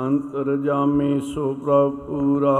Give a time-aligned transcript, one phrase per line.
[0.00, 2.58] ਅੰਤਰ ਜਾਮੇ ਸੋ ਪ੍ਰਭ ਪੂਰਾ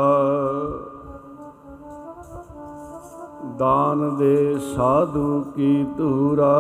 [3.59, 6.53] ਦਾਨ ਦੇ ਸਾਧੂ ਕੀ ਤੂਰਾ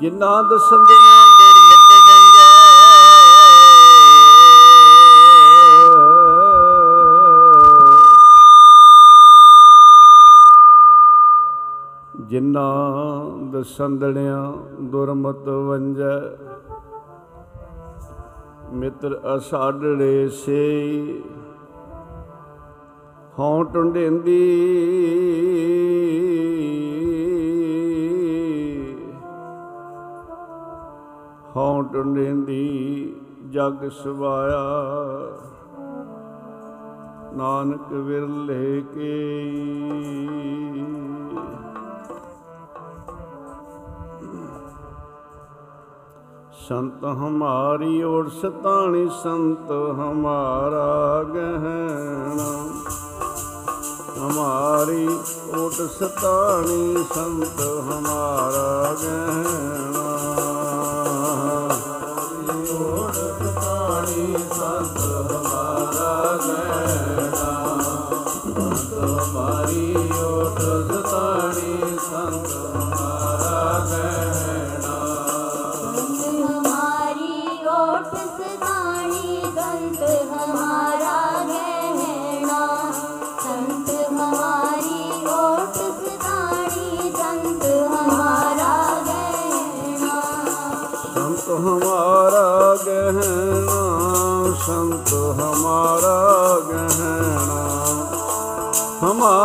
[0.00, 1.03] ਜਿਨ੍ਹਾਂ ਦਸੰਦਿਆਂ
[13.54, 16.20] ਜਿਨ੍ਹਾਂ ਦਸੰਦੜਿਆਂ ਦੁਰਮਤ ਵੰਜੈ।
[18.72, 21.22] ਮਿੱਤਰ ਅਸਾਡੜੇ ਸੇ
[23.38, 24.50] ਹਉ ਟੁੰਡੇਂਦੀ।
[31.56, 33.16] ਹਉ ਟੁੰਡੇਂਦੀ
[33.50, 34.64] ਜਗ ਸਵਾਇਆ।
[37.36, 39.14] ਨਾਨਕ ਵਿਰਲੇ ਕੇ
[46.68, 52.52] ਸੰਤ ਹਮਾਰੀ ਓਰ ਸਤਾਣੀ ਸੰਤ ਹਮਾਰਾ ਗਹਿਣਾ।
[54.18, 55.08] ਹਮਾਰੀ
[55.58, 59.93] ਓਟ ਸਤਾਣੀ ਸੰਤ ਹਮਾਰਾ ਗਹਿਣਾ।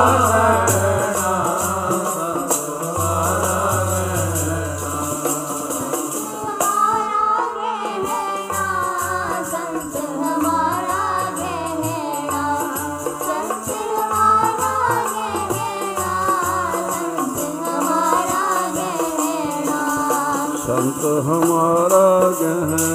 [20.99, 22.07] संत हमारा
[22.39, 22.87] गहना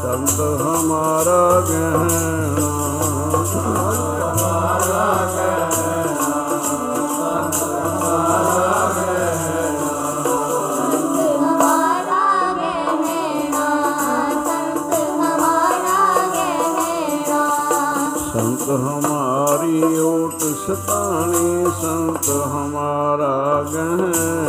[0.00, 2.44] संत हमारा गहना
[18.74, 23.34] हमारी ओट सतानी संत हमारा
[23.72, 24.43] गहना।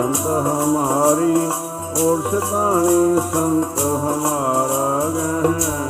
[0.00, 1.34] संत हमारी
[2.06, 3.02] ओट सतानी
[3.34, 5.89] संत हमारा गहना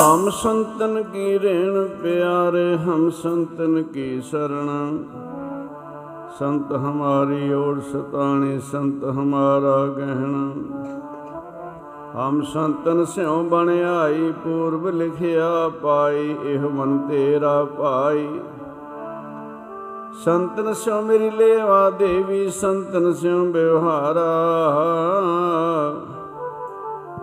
[0.00, 4.68] ਹਮ ਸੰਤਨ ਕੀ ਰੇਣ ਪਿਆਰੇ, ਹਮ ਸੰਤਨ ਕੀ ਸਰਣ
[6.38, 10.52] ਸੰਤ ਹਮਾਰੀ ਓੜ ਸਤਾਣੇ, ਸੰਤ ਹਮਾਰਾ ਗਹਿਣਾ।
[12.16, 18.28] ਹਮ ਸੰਤਨ ਸਿਉ ਬਣਾਈ ਪੂਰਬ ਲਿਖਿਆ ਪਾਈ, ਇਹ ਮਨ ਤੇਰਾ ਭਾਈ
[20.24, 24.30] ਸੰਤਨ ਸਿਉ ਮੇਰੀ ਲੇਵਾ ਦੇਵੀ, ਸੰਤਨ ਸਿਉ ਬਿਵਹਾਰਾ।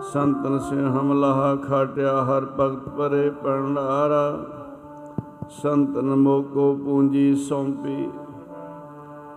[0.02, 4.38] ਸੰਤਨ ਸੇ ਹਮਲਾ ਖਾਟਿਆ, ਹਰ ਭਗਤ ਪਰੇ ਪੰਡਾਰਾ
[5.62, 8.10] ਸੰਤਨ ਮੋਕੋ ਪੂੰਜੀ ਸੌਂਪੀ,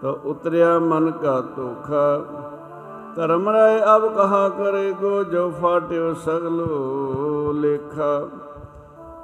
[0.02, 2.22] ਤਾਂ ਉਤਰਿਆ ਮਨ ਕਾ ਧੋਖਾ।
[3.16, 8.28] ਧਰਮ ਰਾਏ ਅਬ ਕਹਾ ਕਰੇ ਕੋ, ਜੋ ਫਾਟਿਓ ਸਗਲੋ ਲੇਖਾ।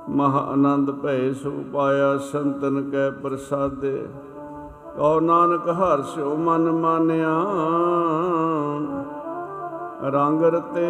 [0.10, 4.08] ਮਹਾ ਆਨੰਦ ਭੈ ਸੁ ਪਾਇਆ, ਸੰਤਨ ਕੈ ਪ੍ਰਸਾਦੇ।
[4.98, 7.44] ਕਉ ਨਾਨਕ ਹਰ ਸਿਓ ਮਨ ਮਾਨਿਆ।
[10.02, 10.88] ਰੰਗ ਰਤੇ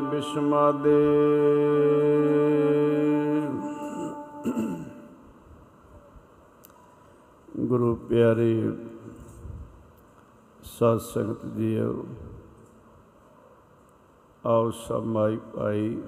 [0.00, 0.90] ਬਿਸ਼ਮਾਦੇ
[7.60, 8.72] ਗੁਰੂ ਪਿਆਰੇ
[10.62, 12.04] ਸਾਧ ਸੰਗਤ ਜੀਓ,
[14.46, 16.02] ਆਓ ਸਮਾਈ ਪਾਈ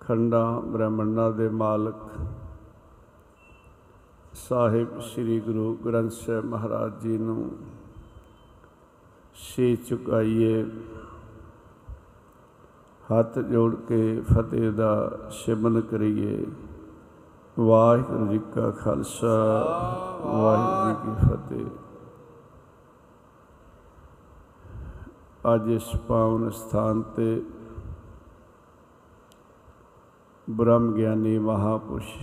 [0.00, 1.94] ਖੰਡਾ ਬ੍ਰਹਮੰਡਾਂ ਦੇ ਮਾਲਕ
[4.34, 7.50] ਸਾਹਿਬ ਸ੍ਰੀ ਗੁਰੂ ਗ੍ਰੰਥ ਸਾਹਿਬ ਮਹਾਰਾਜ ਜੀ ਨੂੰ
[9.38, 10.64] ਸੇ ਚੁਕਾਈਏ।
[13.12, 16.46] ਹੱਥ ਜੋੜ ਕੇ ਫਤਿਹ ਦਾ ਸਿਮਰਨ ਕਰੀਏ।
[17.58, 19.36] ਵਾਹਿਗੁਰੂ ਜੀ ਕਾ ਖਾਲਸਾ,
[20.24, 21.66] ਵਾਹਿਗੁਰੂ ਜੀ ਕੀ ਫਤਿਹ।
[25.54, 27.42] ਅੱਜ ਇਸ ਪਾਵਨ ਸਥਾਨ ਤੇ
[30.50, 32.18] ਬ੍ਰਹਮ ਗਿਆਨੀ ਮਹਾਪੁਰਸ਼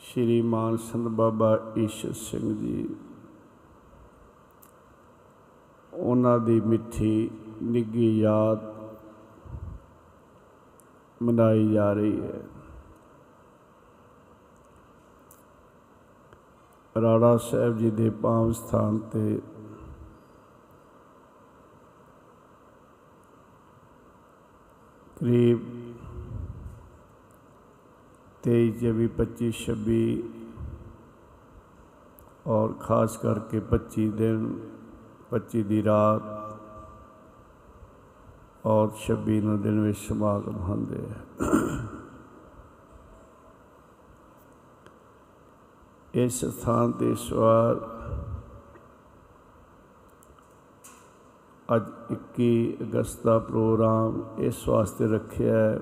[0.00, 2.96] ਸ਼੍ਰੀ ਮਾਨ ਸੰਤ ਬਾਬਾ ਈਸ਼ਰ ਸਿੰਘ ਜੀ
[5.92, 7.30] ਉਹਨਾਂ ਦੀ ਮਿੱਠੀ
[7.62, 8.70] ਨਿੱਗੀ ਯਾਦ
[11.22, 12.40] ਮਨਾਈ ਜਾ ਰਹੀ ਹੈ।
[16.96, 19.40] ਰਾੜਾ ਸਾਹਿਬ ਜੀ ਦੇ ਪਾਵਨ ਸਥਾਨ ਤੇ
[25.16, 25.60] ਕਰੀਬ
[28.44, 29.96] 23 24 25 26
[32.46, 34.46] ਔਰ ਖਾਸ ਕਰਕੇ 25 ਦਿਨ
[35.32, 36.22] 25 ਦੀ ਰਾਤ
[38.66, 41.20] ਔਰ 26 ਨੂੰ ਦਿਨ ਵਿੱਚ ਸਮਾਗਮ ਹੁੰਦੇ ਆ।
[46.14, 47.80] ਇਸ ਸਥਾਨ ਤੇ ਇਸ ਵਾਰ
[51.76, 51.82] ਅੱਜ
[52.12, 52.48] 21
[52.82, 55.78] ਅਗਸਤ ਦਾ ਪ੍ਰੋਗਰਾਮ ਇਸ ਵਾਸਤੇ ਰੱਖਿਆ ਹੈ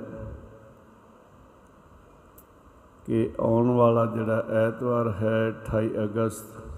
[3.07, 6.70] ਕਿ ਆਉਣ ਵਾਲਾ ਜਿਹੜਾ ਐਤਵਾਰ ਹੈ 28 ਅਗਸਤ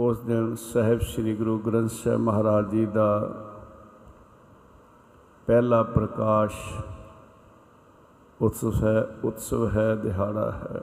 [0.00, 3.34] ਉਸ ਦਿਨ ਸਹਿਬ ਸ੍ਰੀ ਗੁਰੂ ਗ੍ਰੰਥ ਸਾਹਿਬ ਮਹਾਰਾਜ ਜੀ ਦਾ
[5.46, 6.56] ਪਹਿਲਾ ਪ੍ਰਕਾਸ਼
[8.42, 10.80] ਉਤਸਵ ਹੈ ਉਤਸਵ ਹੈ, ਦਿਹਾੜਾ ਹੈ।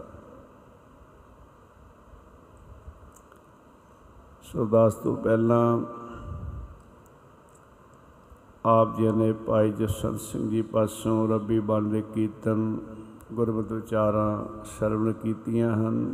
[4.41, 5.79] ਸੋ ਦਾਸ ਤੋਂ ਪਹਿਲਾਂ
[8.65, 12.77] ਆਪ ਜੀ ਨੇ ਭਾਈ ਜਸਵੰਤ ਸਿੰਘ ਜੀ ਪਾਸੋਂ ਰੱਬੀ ਬਾਣੀ ਦੇ ਕੀਰਤਨ
[13.33, 16.13] ਗੁਰਮਤਿ ਵਿਚਾਰਾਂ ਸਰਵਣ ਕੀਤੀਆਂ ਹਨ।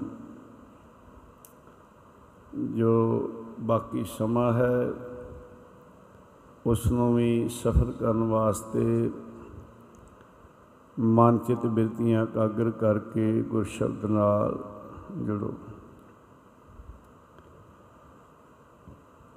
[2.58, 3.30] ਜੋ
[3.60, 4.92] ਬਾਕੀ ਸਮਾਂ ਹੈ
[6.66, 9.12] ਉਸ ਨੂੰ ਵੀ ਸਫਰ ਕਰਨ ਵਾਸਤੇ
[11.00, 14.60] ਮਾਨਚਿਤ ਬਿਰਤੀਆਂ ਕਾਗਰ ਕਰਕੇ ਗੁਰ ਸ਼ਬਦ ਨਾਲ
[15.26, 15.54] ਜੁੜੋ।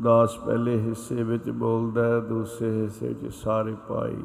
[0.03, 4.17] ਦਾਸ ਪਹਿਲੇ ਹਿੱਸੇ ਵਿੱਚ ਬੋਲਦਾ ਹੈ, ਦੂਸਰੇ ਹਿੱਸੇ ਵਿੱਚ ਸਾਰੇ ਭਾਈ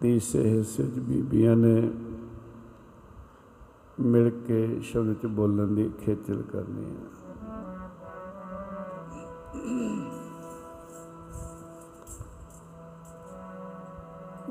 [0.00, 1.90] ਤੀਸਰੇ ਹਿੱਸੇ ਵਿੱਚ ਬੀਬੀਆਂ ਨੇ
[4.00, 7.06] ਮਿਲ ਕੇ ਸ਼ਬਦ ਵਿੱਚ ਬੋਲਣ ਦੀ ਖੇਚਲ ਕਰਨੀ ਹੈ।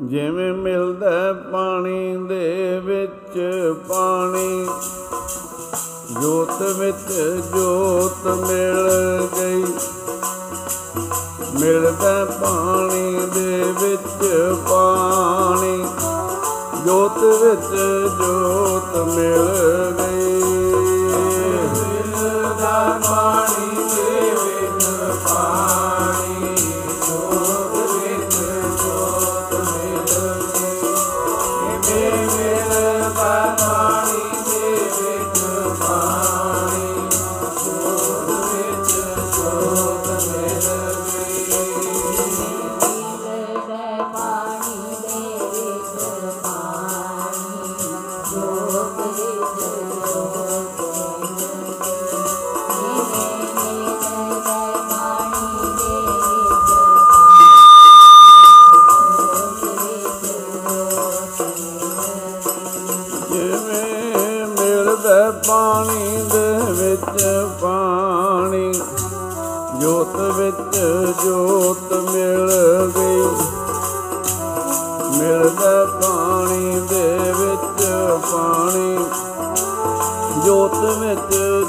[0.07, 3.39] ਜਿਵੇਂ ਮਿਲਦਾ ਪਾਣੀ ਦੇ ਵਿੱਚ
[3.89, 4.65] ਪਾਣੀ,
[6.21, 7.13] ਜੋਤ ਵਿੱਚ
[7.53, 8.89] ਜੋਤ ਮਿਲ
[9.37, 9.63] ਗਈ।
[11.61, 14.27] ਮਿਲਦਾ ਪਾਣੀ ਦੇ ਵਿੱਚ
[14.69, 15.38] ਪਾਣੀ
[16.99, 17.67] ਜੋਤ ਵਿੱਚ
[18.17, 19.45] ਜੋਤ ਮਿਲ
[19.99, 20.08] ਗਈ।
[81.09, 81.68] ਜੋਤ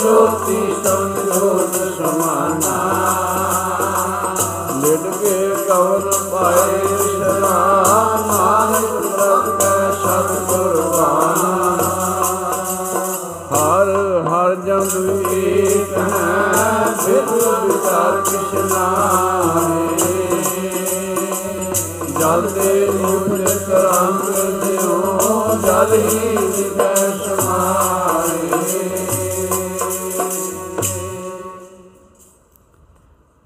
[0.00, 2.76] ज्योति समझोत समाना
[4.76, 5.34] मिलके
[5.66, 6.78] कौन पाए
[7.32, 9.60] नानक रब
[10.04, 11.82] सब कुर्बान
[13.52, 13.92] हर
[14.28, 14.96] हर जंग
[15.40, 16.40] एक है
[17.02, 18.86] बिलु विचार कृष्णा
[22.20, 24.24] जल दे मुझ करंग
[24.64, 24.98] दियो
[25.66, 26.89] जल ही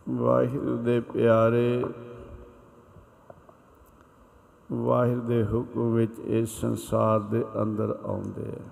[0.08, 1.84] ਵਾਹਿਗੁਰੂ ਦੇ ਪਿਆਰੇ,
[4.72, 8.62] ਵਾਹਿਗੁਰੂ ਦੇ ਹੁਕਮ ਵਿੱਚ ਇਸ ਸੰਸਾਰ ਦੇ ਅੰਦਰ ਆਉਂਦੇ ਆ।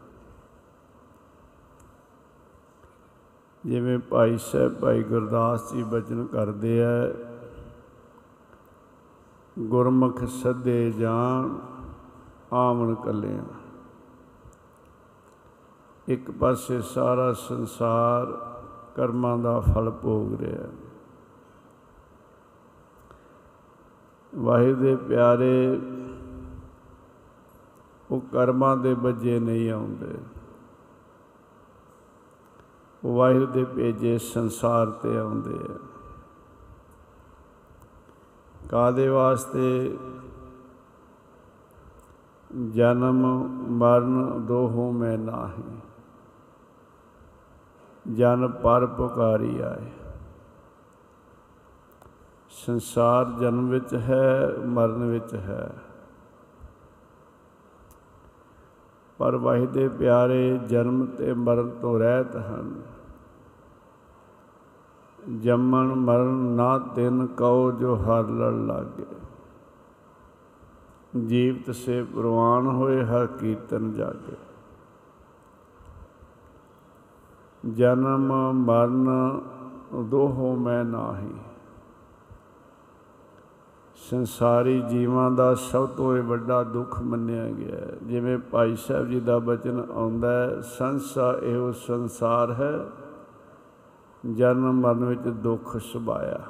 [3.67, 6.89] ਜਿਵੇਂ ਭਾਈ ਸਾਹਿਬ, ਭਾਈ ਗੁਰਦਾਸ ਜੀ ਬਚਨ ਕਰਦੇ ਆ,
[9.59, 11.59] ਗੁਰਮੁਖ ਸੱਦੇ ਜਾਣ
[12.53, 13.45] ਆਮਣ ਕੱਲਿਆਂ।
[16.09, 18.27] ਇੱਕ ਪਾਸੇ ਸਾਰਾ ਸੰਸਾਰ
[18.97, 20.82] ਕਰਮਾਂ ਦਾ ਫਲ ਭੋਗ ਰਿਹਾ।
[24.37, 25.81] ਵਾਹਿਗੁਰੂ ਦੇ ਪਿਆਰੇ,
[28.11, 30.19] ਉਹ ਕਰਮਾਂ ਦੇ ਬੱਜੇ ਨਹੀਂ ਆਉਂਦੇ।
[33.05, 35.79] ਉਹ ਵਾਹਿਗੁਰੂ ਦੇ ਭੇਜੇ ਸੰਸਾਰ ਤੇ ਆਉਂਦੇ ਆ।
[38.71, 39.99] ਕਾਦੇ ਵਾਸਤੇ?
[42.71, 45.77] ਜਨਮ, ਮਰਨ ਦੋਹੋਂ ਮੈਂ ਨਾਹੀ।
[48.15, 49.91] ਜਨ ਪਰ ਪੁਕਾਰੀ ਆਏ।
[52.53, 55.75] ਸੰਸਾਰ ਜਨਮ ਵਿੱਚ ਹੈ, ਮਰਨ ਵਿੱਚ ਹੈ।
[59.19, 62.83] ਪਰ ਵਾਹਿ ਦੇ ਪਿਆਰੇ, ਜਨਮ ਤੇ ਮਰਨ ਤੋਂ ਰਹਿਤ ਹਨ।
[65.41, 69.07] ਜੰਮਣ, ਮਰਨ ਨਾ ਤਿਨ ਕਉ ਜੋ ਹਰ ਲੜ ਲਾਗੇ।
[71.27, 74.37] ਜੀਵਤ ਸੇ ਪ੍ਰਵਾਨ ਹੋਏ, ਹਰ ਕੀਰਤਨ ਜਾਗੇ।
[77.73, 79.09] ਜਨਮ, ਮਰਨ,
[80.03, 81.35] ਦੋਹੋ ਮੈਂ ਨਾਹੀ।
[84.11, 89.21] ਸੰਸਾਰੀ ਜੀਵਾਂ ਦਾ ਸਭ ਤੋਂ ਇਹ ਵੱਡਾ ਦੁੱਖ ਮੰਨਿਆ ਗਿਆ ਹੈ। ਜਿਵੇਂ ਭਾਈ ਸਾਹਿਬ ਜੀ
[89.21, 92.87] ਦਾ ਬਚਨ ਆਉਂਦਾ ਹੈ, ਸੰਸਾ ਇਹੋ ਸੰਸਾਰ ਹੈ,
[94.33, 96.41] ਜਨਮ ਮਰਨ ਵਿੱਚ ਦੁੱਖ ਸੁਭਾਇਆ।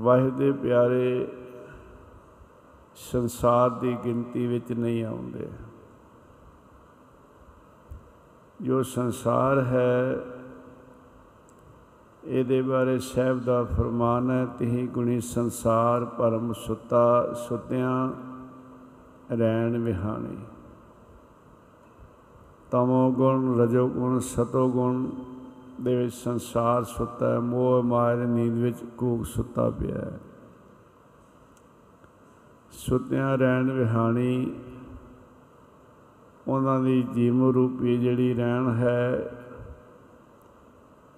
[0.00, 1.28] ਵਾਹਿਗੁਰੂ ਦੇ ਪਿਆਰੇ,
[2.94, 5.48] ਸੰਸਾਰ ਦੀ ਗਿਣਤੀ ਵਿੱਚ ਨਹੀਂ ਆਉਂਦੇ।
[8.60, 10.16] ਜੋ ਸੰਸਾਰ ਹੈ
[12.24, 18.12] ਇਹਦੇ ਬਾਰੇ ਸਾਹਿਬ ਦਾ ਫਰਮਾਨ ਹੈ, ਤਿਹੀ ਗੁਣੀ ਸੰਸਾਰ ਪਰਮ ਸੁੱਤਾ, ਸੁਤਿਆਂ
[19.32, 20.36] ਰਹਿਣ ਵਿਹਾਣੀ।
[22.70, 25.10] ਤਮੋ ਗੁਣ, ਰਜੋ ਗੁਣ, ਸਤੋ ਗੁਣ
[25.80, 30.20] ਦੇ ਵਿੱਚ ਸੰਸਾਰ ਸੁੱਤਾ ਹੈ, ਮੋਹ ਮਾਇਆ ਦੀ ਨੀਂਦ ਵਿੱਚ ਕੂਕ ਸੁੱਤਾ ਪਿਆ ਹੈ।
[32.70, 34.52] ਸੁਤਿਆਂ ਰਹਿਣ ਵਿਹਾਣੀ
[36.48, 39.30] ਉਹਨਾਂ ਦੀ ਜੀਵ ਰੂਪੀ ਜਿਹੜੀ ਰਹਿਣ ਹੈ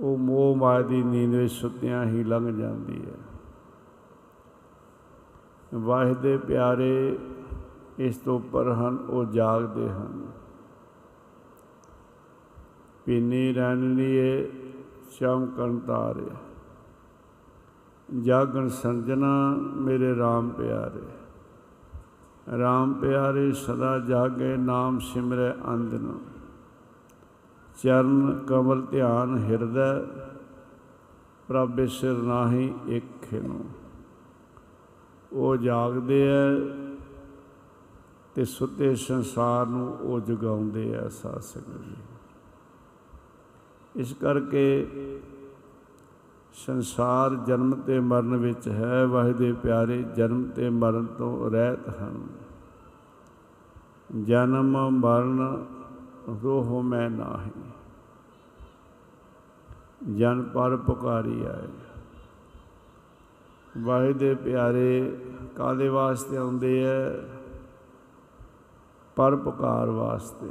[0.02, 3.16] ਉਹ ਮੋਹ ਮਾਇਆ ਦੀ ਨੀਂਦ ਵਿੱਚ ਸੁੱਤਿਆਂ ਹੀ ਲੰਘ ਜਾਂਦੀ ਹੈ।
[5.74, 7.18] ਵਾਹਿ ਦੇ ਪਿਆਰੇ
[7.98, 10.26] ਇਸ ਤੋਂ ਉੱਪਰ ਹਨ, ਉਹ ਜਾਗਦੇ ਹਨ।
[13.04, 14.50] ਪੀਨੀ ਰਣਨੀਏ
[15.20, 16.30] ਚਮਕਣ ਤਾਰੇ।
[18.20, 21.02] ਜਾਗਣ ਸੰਜਨਾ ਮੇਰੇ RAM ਪਿਆਰੇ।
[22.48, 26.31] RAM ਪਿਆਰੇ ਸਦਾ ਜਾਗੇ ਨਾਮ ਸਿਮਰੈ ਅੰਦਨ
[27.76, 30.00] ਚਰਨ ਕਮਲ ਧਿਆਨ ਹਿਰਦੈ,
[31.48, 33.64] ਪ੍ਰਭ ਸਿਰ ਨਾਹੀ ਇੱਕ ਨੂੰ
[35.32, 36.54] ਉਹ ਜਾਗਦੇ ਐ
[38.34, 41.96] ਤੇ ਸੁੱਤੇ ਸੰਸਾਰ ਨੂੰ ਉਹ ਜਗਾਉਂਦੇ ਐ ਸਾਸਕ ਜੀ।
[43.96, 44.88] ਇਸ ਕਰਕੇ
[46.52, 52.26] ਸੰਸਾਰ ਜਨਮ ਤੇ ਮਰਨ ਵਿੱਚ ਹੈ ਵਾਹਿ ਦੇ ਪਿਆਰੇ, ਜਨਮ ਤੇ ਮਰਨ ਤੋਂ ਰਹਿਤ ਹਨ।
[54.22, 55.64] ਜਨਮ, ਮਰਨ
[56.28, 57.70] ਰੋਹ ਮੈਂ ਨਾਹੀ।
[60.14, 61.68] ਜਨ ਪਰ ਪੁਕਾਰੀ ਆਏ।
[63.78, 65.16] ਵਾਹਿ ਦੇ ਪਿਆਰੇ
[65.56, 67.10] ਕਾਦੇ ਵਾਸਤੇ ਆਉਂਦੇ ਐ?
[69.16, 70.50] ਪਰ ਪੁਕਾਰ ਵਾਸਤੇ।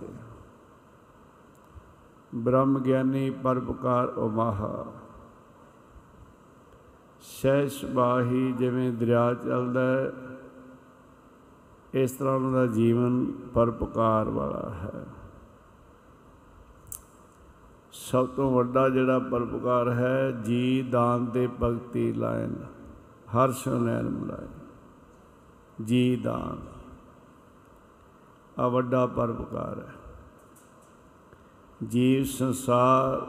[2.36, 4.86] ਬ੍ਰਹਮ ਗਿਆਨੀ ਪਰਪਕਾਰ ਉਮਾਹਾ।
[7.22, 10.12] ਸਹਿਸ ਬਾਹੀ ਜਿਵੇਂ ਦਰਿਆ ਚੱਲਦਾ ਹੈ
[11.94, 15.06] ਇਸ ਤਰ੍ਹਾਂ ਉਹਨਾਂ ਦਾ ਜੀਵਨ ਪਰਪਕਾਰ ਵਾਲਾ ਹੈ।
[18.12, 22.56] ਸਭ ਤੋਂ ਵੱਡਾ ਜਿਹੜਾ ਪਰਪਕਾਰ ਹੈ, ਜੀ ਦਾਨ ਤੇ ਭਗਤੀ ਲਾਇਨ
[23.36, 24.48] ਹਰ ਸੁਨੈਣ ਮਿਲਾਏ
[25.84, 26.58] ਜੀ ਦਾਨ।
[28.60, 29.94] ਆ ਵੱਡਾ ਪਰਪਕਾਰ ਹੈ।
[31.88, 33.28] ਜੀਵ ਸੰਸਾਰ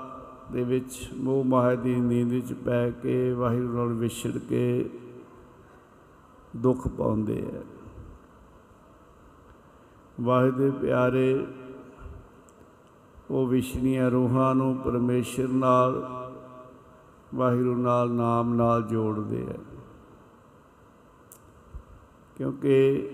[0.53, 4.91] ਦੇ ਵਿੱਚ ਮੋਹ ਮਾਇਆ ਦੀ ਨੀਂਦ ਵਿੱਚ ਪੈ ਕੇ ਵਾਹਿਗੁਰੂ ਨਾਲ ਵਿਛੜ ਕੇ
[6.57, 7.63] ਦੁੱਖ ਪਾਉਂਦੇ ਆ
[10.21, 11.47] ਵਾਹਿਗੁਰੂ ਦੇ ਪਿਆਰੇ
[13.33, 15.93] ਉਹ ਵਿਸ਼ਨੀਆਂ ਰੂਹਾਂ ਨੂੰ ਪਰਮੇਸ਼ਰ ਨਾਲ,
[17.35, 19.83] ਵਾਹਿਗੁਰੂ ਨਾਲ, ਨਾਮ ਨਾਲ ਜੋੜਦੇ ਆ।
[22.37, 23.09] ਕਿਉਂਕਿ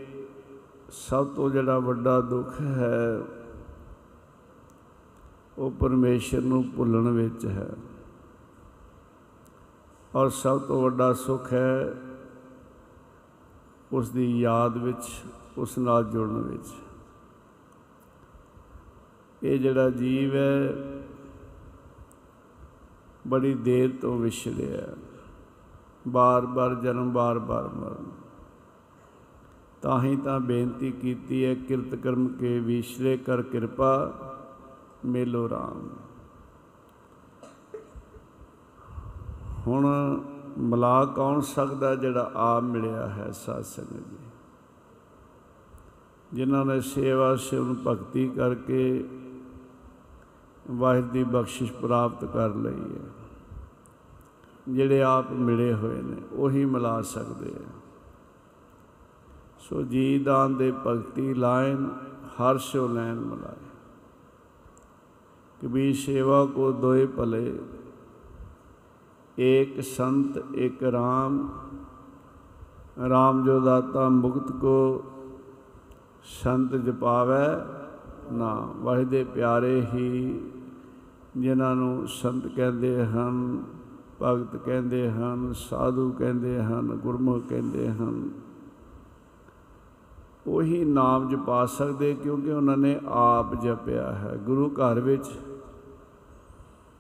[0.91, 3.23] ਸਭ ਤੋਂ ਜਿਹੜਾ ਵੱਡਾ ਦੁੱਖ ਹੈ,
[5.59, 7.71] ਉਹ ਪਰਮੇਸ਼ਰ ਨੂੰ ਭੁੱਲਣ ਵਿੱਚ ਹੈ।
[10.15, 11.95] ਔਰ ਸਭ ਤੋਂ ਵੱਡਾ ਸੁੱਖ ਹੈ
[13.93, 15.23] ਉਸ ਦੀ ਯਾਦ ਵਿੱਚ,
[15.59, 16.88] ਉਸ ਨਾਲ ਜੁੜਨ ਵਿੱਚ।
[19.43, 20.75] ਇਹ ਜਿਹੜਾ ਜੀਵ ਹੈ,
[23.27, 24.97] ਬੜੀ ਦੇਰ ਤੋਂ ਵਿਛੜਿਆ
[26.09, 28.05] ਬਾਰ-ਬਾਰ ਜਨਮ, ਬਾਰ-ਬਾਰ ਮਰਨ।
[29.83, 34.13] ਤਾਂ ਹੀ ਤਾਂ ਬੇਨਤੀ ਕੀਤੀ ਹੈ, ਕਿਰਤ ਕਰਮ ਕੇ ਵਿਛੜੇ ਕਰ ਕਿਰਪਾ,
[35.05, 35.89] ਮੇਲੋ ਰਾਮ।
[39.67, 39.87] ਹੁਣ
[40.59, 44.17] ਮਲਾ ਕੌਣ ਸਕਦਾ ਜਿਹੜਾ ਆਪ ਮਿਲਿਆ ਹੈ ਸਾਧ ਸੰਗਤ ਜੀ?
[46.33, 49.09] ਜਿਨ੍ਹਾਂ ਨੇ ਸੇਵਾ ਸਿਵਨ ਭਗਤੀ ਕਰਕੇ
[50.71, 53.11] ਵਾਹਿਗੁਰੂ ਦੀ ਬਖਸ਼ਿਸ਼ ਪ੍ਰਾਪਤ ਕਰ ਲਈ ਹੈ।
[54.69, 57.69] ਜਿਹੜੇ ਆਪ ਮਿਲੇ ਹੋਏ ਨੇ, ਉਹੀ ਮਿਲਾ ਸਕਦੇ ਆ।
[59.59, 61.91] ਸੋ ਜੀ ਦਾਨ ਦੇ ਭਗਤੀ ਲਾਇਨ,
[62.27, 63.69] ਹਰ ਸੋ ਲੈਨ ਮਲਾਏ।
[65.63, 67.59] ਕਬੀਰ ਸੇਵਾ ਕੋ ਦੋਏ ਭਲੇ,
[69.41, 71.49] ਏਕ ਸੰਤ, ਏਕ ਰਾਮ।
[73.09, 75.05] ਰਾਮ ਜੋ ਦਾਤਾ ਮੁਕਤ ਕੋ,
[76.25, 77.79] ਸੰਤ ਜਪਾਵੇ
[78.33, 80.41] ਨਾਮ ਵਾਹਿਦੇ ਪਿਆਰੇ ਹੀ
[81.37, 83.65] ਜਿਨ੍ਹਾਂ ਨੂੰ ਸੰਤ ਕਹਿੰਦੇ ਹਨ,
[84.23, 88.31] ਭਗਤ ਕਹਿੰਦੇ ਹਨ, ਸਾਧੂ ਕਹਿੰਦੇ ਹਨ, ਗੁਰਮੁਖ ਕਹਿੰਦੇ ਹਨ।
[90.47, 95.27] ਉਹੀ ਨਾਮ ਜਪਾ ਸਕਦੇ ਕਿਉਂਕਿ ਉਹਨਾਂ ਨੇ ਆਪ ਜਪਿਆ ਹੈ। ਗੁਰੂ ਘਰ ਵਿੱਚ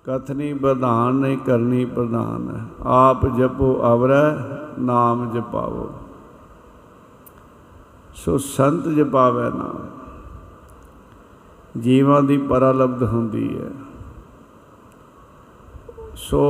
[0.05, 4.37] ਕਥਨੀ ਵਿਧਾਨ ਨਹੀਂ, ਕਰਨੀ ਪ੍ਰਧਾਨ। ਹੈ ਆਪ ਜਪੋ ਅਵਰੈ,
[4.79, 5.91] ਨਾਮ ਜਪਾਵੋ।
[8.15, 9.87] ਸੋ ਸੰਤ ਜਪਾਵੇ ਨਾਮ।
[11.81, 13.71] ਜੀਵਾਂ ਦੀ ਪਰਲਬਧ ਹੁੰਦੀ ਹੈ।
[16.19, 16.41] ਸੋ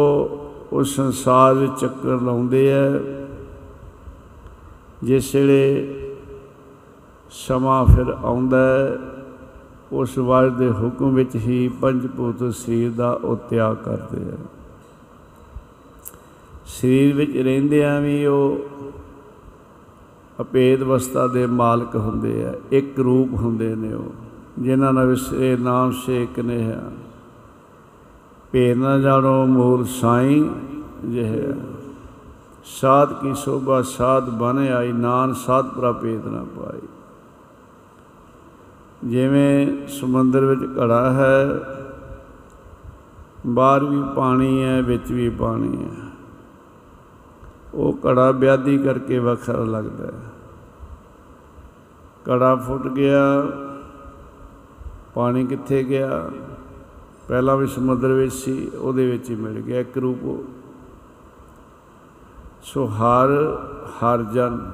[0.72, 2.98] ਉਸ ਸੰਸਾਰ ਵਿੱਚ ਚੱਕਰ ਲਾਉਂਦੇ ਐ
[5.02, 5.94] ਜਿਸ ਵੇਲੇ
[7.30, 8.58] ਸਮਾਂ ਫਿਰ ਆਉਂਦਾ
[9.92, 14.36] ਉਸ ਵਾਰ ਦੇ ਹੁਕਮ ਵਿੱਚ ਹੀ ਪੰਜ ਭੂਤ ਸਰੀਰ ਦਾ ਉਹ ਤਿਆਗ ਕਰਦੇ ਆ।
[16.66, 18.58] ਸਰੀਰ ਵਿੱਚ ਰਹਿੰਦਿਆਂ ਵੀ ਉਹ
[20.40, 24.12] ਅਪੇਦ ਅਵਸਥਾ ਦੇ ਮਾਲਕ ਹੁੰਦੇ ਆ, ਇੱਕ ਰੂਪ ਹੁੰਦੇ ਨੇ ਉਹ,
[24.58, 26.82] ਜਿਨ੍ਹਾਂ ਨਾਲ ਵਿਸੇ ਨਾਮ ਸੇਕ ਨੇ ਹੈ
[28.52, 30.50] ਭੇਦ ਨਾ ਜਾਣੋ ਮੂਲ ਸਾਈ
[31.04, 31.52] ਜਿਹ।
[32.64, 36.80] ਸਾਧ ਕੀ ਸੋਭਾ, ਸਾਧ ਬਨ ਆਈ, ਨਾਨ ਸਾਧ ਪ੍ਰਪੇਤ ਨਾ ਪਾਈ।
[39.04, 41.48] ਜਿਵੇਂ ਸਮੁੰਦਰ ਵਿੱਚ ਘੜਾ ਹੈ,
[43.46, 46.08] ਬਾਹਰ ਵੀ ਪਾਣੀ ਹੈ, ਵਿੱਚ ਵੀ ਪਾਣੀ ਹੈ।
[47.74, 50.22] ਉਹ ਘੜਾ ਵਿਆਦੀ ਕਰਕੇ ਵੱਖਰਾ ਲੱਗਦਾ ਹੈ।
[52.30, 53.46] ਘੜਾ ਫੁੱਟ ਗਿਆ,
[55.14, 56.30] ਪਾਣੀ ਕਿੱਥੇ ਗਿਆ?
[57.28, 60.44] ਪਹਿਲਾਂ ਵੀ ਸਮੁੰਦਰ ਵਿੱਚ ਸੀ, ਉਹਦੇ ਵਿੱਚ ਹੀ ਮਿਲ ਗਿਆ ਇੱਕ ਰੂਪ
[62.62, 63.28] ਸੋ ਹਰ
[63.90, 64.70] ਹਰ ਜਨ,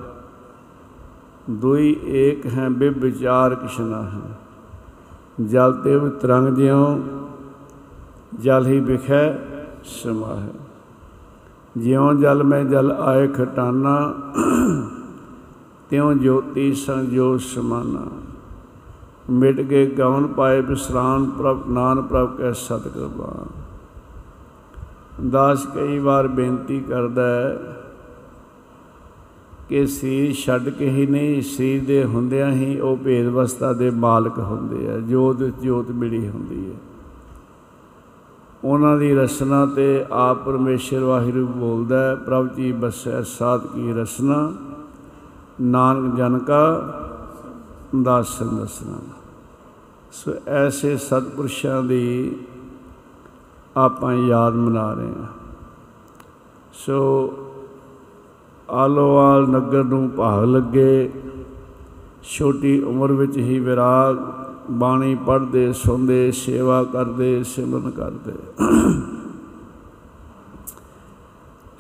[1.51, 4.21] ਦੁਈ ਏਕ ਹੈ, ਬਿਬ ਵਿਚਾਰ ਕਿਸ਼ਨਾ ਹੈ।
[5.45, 7.03] ਜਲ ਤੇ ਤਰੰਗ ਜਿਉ,
[8.41, 9.33] ਜਲ ਹੀ ਵਿਖੈ
[9.85, 10.53] ਸਮਾ ਹੈ।
[11.79, 14.15] ਜਿਉ ਜਲ ਮੈਂ ਜਲ ਆਏ ਖਟਾਨਾ,
[15.91, 18.34] ਤਿਉ ਜੋਤੀ ਸੰਜੋ ਸਮਾਨਾ।
[19.31, 23.47] ਮਿਟ ਕੇ ਗਵਨ ਪਾਏ ਬਿਸਰਾਨ ਪ੍ਰਭ ਨਾਨ ਪ੍ਰਭ ਕੈ ਸਤ ਕੁਰਬਾਨ
[25.31, 27.59] ਦਾਸ ਕਈ ਵਾਰ ਬੇਨਤੀ ਕਰਦਾ ਹੈ
[29.69, 34.39] ਕਿ ਸਰੀਰ ਛੱਡ ਕੇ ਹੀ ਨਹੀਂ ਸਰੀਰ ਦੇ ਹੁੰਦਿਆਂ ਹੀ ਉਹ ਭੇਦ ਅਵਸਥਾ ਦੇ ਮਾਲਕ
[34.39, 36.77] ਹੁੰਦੇ ਆ, ਜੋਤ ਜੋਤ ਮਿਲੀ ਹੁੰਦੀ ਹੈ।
[38.65, 44.53] ਉਹਨਾਂ ਦੀ ਰਸਨਾ ਤੇ ਆਪ ਪਰਮੇਸ਼ਰ ਵਾਹਿਗੁਰੂ ਬੋਲਦਾ ਹੈ, ਪ੍ਰਭ ਜੀ ਬਸੈ ਸਾਧ ਕੀ ਰਸਨਾ,
[45.61, 46.93] ਨਾਨਕ ਜਨ ਕਾ
[48.03, 48.99] ਦਾਸਨ ਦਸਨਾ
[50.15, 52.37] ਸੋ ਐਸੇ ਸਤਪੁਰਸ਼ਾਂ ਦੀ
[53.77, 55.27] ਆਪਾਂ ਯਾਦ ਮਨਾ ਰਹੇ ਹਾਂ।
[56.73, 56.99] ਸੋ
[58.71, 61.11] ਆਲੋਵਾਲ ਨਗਰ ਨੂੰ ਭਾਗ ਲੱਗੇ,
[62.23, 64.17] ਛੋਟੀ ਉਮਰ ਵਿੱਚ ਹੀ ਵਿਰਾਗ,
[64.71, 68.33] ਬਾਣੀ ਪੜ੍ਹਦੇ, ਸੁਣਦੇ, ਸੇਵਾ ਕਰਦੇ, ਸਿਮਰਨ ਕਰਦੇ।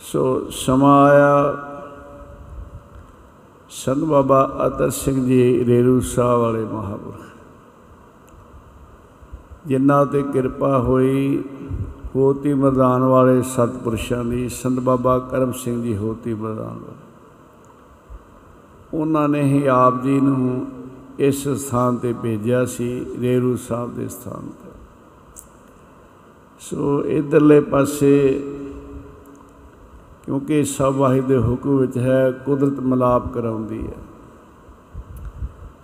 [0.00, 1.54] ਸੋ ਸਮਾਂ ਆਇਆ,
[3.70, 7.33] ਸੰਤ ਬਾਬਾ ਅਤਰ ਸਿੰਘ ਜੀ ਰੇਰੂ ਸਾਹਿਬ ਵਾਲੇ ਮਹਾਪੁਰਖ।
[9.66, 11.42] ਜਿਨ੍ਹਾਂ ਤੇ ਕਿਰਪਾ ਹੋਈ,
[12.16, 16.80] ਹੋਤੀ ਮਰਦਾਨ ਵਾਲੇ ਸਤਪੁਰਸ਼ਾਂ ਦੀ, ਸੰਤ ਬਾਬਾ ਕਰਮ ਸਿੰਘ ਜੀ ਹੋਤੀ ਮਰਦਾਨ
[18.94, 20.66] ਉਹਨਾਂ ਨੇ ਹੀ ਆਪ ਜੀ ਨੂੰ
[21.18, 24.70] ਇਸ ਸਥਾਨ ਤੇ ਭੇਜਿਆ ਸੀ, ਰੇਰੂ ਸਾਹਿਬ ਦੇ ਸਥਾਨ ਤੇ।
[26.60, 28.42] ਸੋ ਇਧਰਲੇ ਪਾਸੇ,
[30.24, 34.13] ਕਿਉਂਕਿ ਸਭ ਵਾਹਿਦ ਦੇ ਹੁਕਮ ਵਿੱਚ ਹੈ, ਕੁਦਰਤ ਮਲਾਪ ਕਰਾਉਂਦੀ ਹੈ।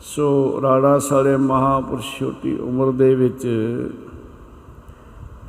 [0.00, 3.46] ਸੋ ਰਾੜਾ ਸਾਰੇ ਮਹਾਪੁਰਸ਼ ਛੋਟੀ ਉਮਰ ਦੇ ਵਿੱਚ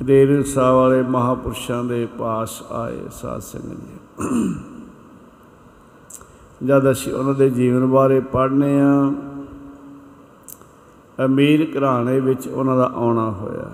[0.06, 4.54] ਰੇਰੂ ਸਾਹਿਬ ਵਾਲੇ ਮਹਾਪੁਰਸ਼ਾਂ ਦੇ ਪਾਸ ਆਏ ਸਾਧ ਸੰਗਤ ਜੀ।
[6.66, 9.12] ਜਦ ਅਸੀਂ ਉਹਨਾਂ ਦੇ ਜੀਵਨ ਬਾਰੇ ਪੜ੍ਹਨੇ ਆ,
[11.24, 13.70] ਅਮੀਰ ਘਰਾਣੇ ਵਿੱਚ ਉਹਨਾਂ ਦਾ ਆਉਣਾ ਹੋਇਆ।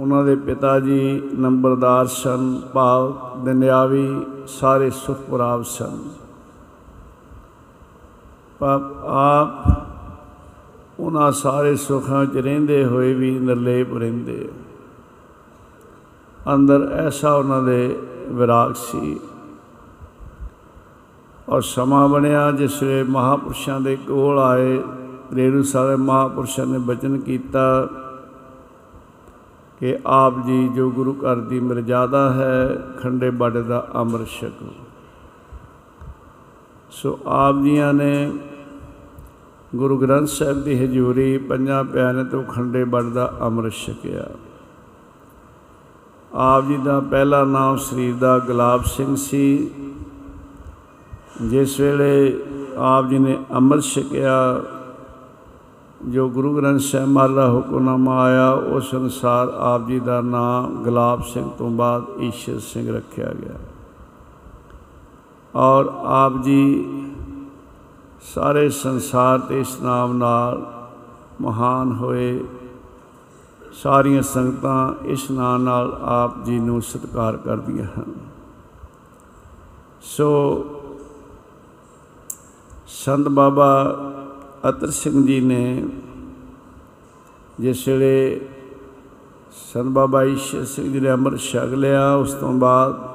[0.00, 3.12] ਉਹਨਾਂ ਦੇ ਪਿਤਾ ਜੀ ਨੰਬਰਦਾਰ ਸਨ ਭਾਵ
[3.44, 6.19] ਦੁਨਿਆਵੀ, ਸਾਰੇ ਸੁਖ ਪ੍ਰਾਪਤ ਸਨ। ਪਰ
[8.62, 9.72] ਆਪ
[11.00, 14.48] ਉਹਨਾਂ ਸਾਰੇ ਸੁੱਖਾਂ 'ਚ ਰਹਿੰਦੇ ਹੋਏ ਵੀ ਨਿਰਲੇਪ ਰਹਿੰਦੇ
[16.54, 19.20] ਅੰਦਰ ਐਸਾ ਉਹਨਾਂ ਦੇ ਵਿਰਾਗ ਸੀ।
[21.48, 24.82] ਔਰ ਸਮਾਂ ਬਣਿਆ ਜਿਸ ਵੇ ਮਹਾਪੁਰਸ਼ਾਂ ਦੇ ਕੋਲ ਆਏ,
[25.34, 27.88] ਰੇਰੂ ਸਾਰੇ ਮਹਾਪੁਰਸ਼ਾਂ ਨੇ ਬਚਨ ਕੀਤਾ
[29.80, 34.66] ਕਿ ਆਪ ਜੀ ਜੋ ਗੁਰੂ ਘਰ ਦੀ ਮਰਜ਼ਾਦਾ ਹੈ, ਖੰਡੇ ਬਾੜੇ ਦਾ ਅੰਮ੍ਰਿਤ ਛਕੋ।
[36.90, 38.32] ਸੋ ਆਪ ਜੀਆਂ ਨੇ
[39.76, 44.26] ਗੁਰੂ ਗ੍ਰੰਥ ਸਾਹਿਬ ਦੀ ਹਜ਼ੂਰੀ ਪੰਜਾਂ ਪਿਆਰਿਆਂ ਤੋਂ ਖੰਡੇ ਬੜ ਦਾ ਅੰਮ੍ਰਿਤ ਛਕਿਆ।
[46.34, 49.70] ਆਪ ਜੀ ਦਾ ਪਹਿਲਾ ਨਾਮ ਸਰੀਰ ਦਾ ਗੁਲਾਬ ਸਿੰਘ ਸੀ।
[51.42, 52.40] ਜਿਸ ਵੇਲੇ
[52.76, 54.60] ਆਪ ਜੀ ਨੇ ਅੰਮ੍ਰਿਤ ਛਕਿਆ,
[56.08, 61.22] ਜੋ ਗੁਰੂ ਗ੍ਰੰਥ ਸਾਹਿਬ ਮਹਾਰਾਜ ਦਾ ਹੁਕਮਨਾਮਾ ਆਇਆ, ਉਸ ਅਨੁਸਾਰ ਆਪ ਜੀ ਦਾ ਨਾਮ ਗੁਲਾਬ
[61.22, 63.56] ਸਿੰਘ ਤੋਂ ਬਾਅਦ ਈਸ਼ਰ ਸਿੰਘ ਰੱਖਿਆ ਗਿਆ।
[65.54, 66.86] ਔਰ ਆਪ ਜੀ
[68.22, 70.62] ਸਾਰੇ ਸੰਸਾਰ ਤੇ ਇਸ ਨਾਮ ਨਾਲ
[71.40, 72.44] ਮਹਾਨ ਹੋਏ।
[73.72, 78.12] ਸਾਰੀਆਂ ਸੰਗਤਾਂ ਇਸ ਨਾਮ ਨਾਲ ਆਪ ਜੀ ਨੂੰ ਸਤਿਕਾਰ ਕਰਦੀਆਂ ਹਨ।
[80.02, 80.28] ਸੋ
[82.86, 83.70] ਸੰਤ ਬਾਬਾ
[84.68, 85.88] ਅਤਰ ਸਿੰਘ ਜੀ ਨੇ
[87.60, 88.40] ਜਿਸ ਵੇਲੇ
[89.72, 93.08] ਸੰਤ ਬਾਬਾ ਈਸ਼ਰ ਸਿੰਘ ਜੀ ਨੇ ਅੰਮ੍ਰਿਤ ਛਕ ਲਿਆ, ਉਸ ਤੋਂ ਬਾਅਦ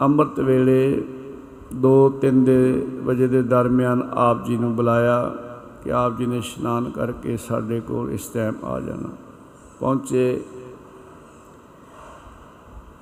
[0.00, 1.04] ਅੰਮ੍ਰਿਤ ਵੇਲੇ
[1.74, 5.34] 2-3 ਦੇ ਵਜੇ ਦੇ ਦਰਮਿਆਨ ਆਪ ਜੀ ਨੂੰ ਬੁਲਾਇਆ
[5.84, 9.08] ਕਿ ਆਪ ਜੀ ਨੇ ਇਸ਼ਨਾਨ ਕਰਕੇ ਸਾਡੇ ਕੋਲ ਇਸ ਟਾਈਮ ਆ ਜਾਣਾ।
[9.80, 10.44] ਪਹੁੰਚੇ।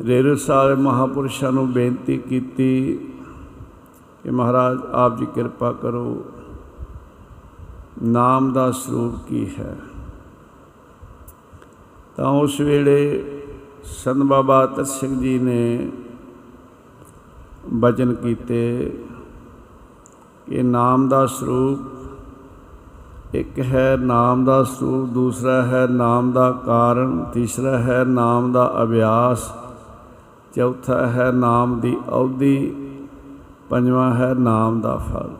[0.00, 2.94] ਰੇਰੂ ਸਾਹਿਬ ਮਹਾਪੁਰਸ਼ਾਂ ਨੂੰ ਬੇਨਤੀ ਕੀਤੀ
[4.22, 6.24] ਕਿ ਮਹਾਰਾਜ, ਆਪ ਜੀ ਕਿਰਪਾ ਕਰੋ।
[8.02, 9.76] ਨਾਮ ਦਾ ਸਰੂਪ ਕੀ ਹੈ?
[12.16, 13.24] ਤਾਂ ਉਸ ਵੇਲੇ
[13.84, 15.90] ਸੰਤ ਬਾਬਾ ਤਰ ਸਿੰਘ ਜੀ ਨੇ
[17.72, 18.92] ਬਚਨ ਕੀਤੇ।
[20.46, 21.78] ਕਿ ਨਾਮ ਦਾ ਸਰੂਪ,
[23.34, 29.52] ਇੱਕ ਹੈ ਨਾਮ ਦਾ ਸਰੂਪ, ਦੂਸਰਾ ਹੈ ਨਾਮ ਦਾ ਕਾਰਨ, ਤੀਸਰਾ ਹੈ ਨਾਮ ਦਾ ਅਭਿਆਸ,
[30.56, 32.74] ਚੌਥਾ ਹੈ ਨਾਮ ਦੀ ਅਵਧੀ,
[33.70, 35.30] ਪੰਜਵਾਂ ਹੈ ਨਾਮ ਦਾ ਫਲ।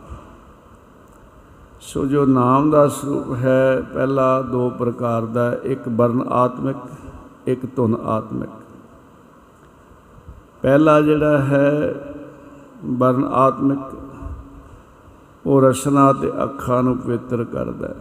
[1.81, 6.77] ਸੋ ਜੋ ਨਾਮ ਦਾ ਸਰੂਪ ਹੈ, ਪਹਿਲਾ ਦੋ ਪ੍ਰਕਾਰ ਦਾ, ਇੱਕ ਵਰਨ ਆਤਮਿਕ,
[7.47, 8.49] ਇੱਕ ਧੁਨ ਆਤਮਿਕ।
[10.61, 11.93] ਪਹਿਲਾ ਜਿਹੜਾ ਹੈ
[12.85, 13.79] ਵਰਨ ਆਤਮਿਕ
[15.45, 17.95] ਉਹ ਰਸਨਾ ਤੇ ਅੱਖਾਂ ਨੂੰ ਪਵਿੱਤਰ ਕਰਦਾ ਹੈ।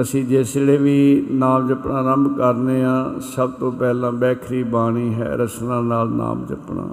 [0.00, 5.36] ਅਸੀਂ ਜਿਸ ਵੇਲੇ ਵੀ ਨਾਮ ਜਪਣਾ ਆਰੰਭ ਕਰਨੇ ਆ, ਸਭ ਤੋਂ ਪਹਿਲਾਂ ਬੈਖਰੀ ਬਾਣੀ ਹੈ,
[5.36, 6.88] ਰਸਨਾ ਨਾਲ ਨਾਮ ਜਪਣਾ।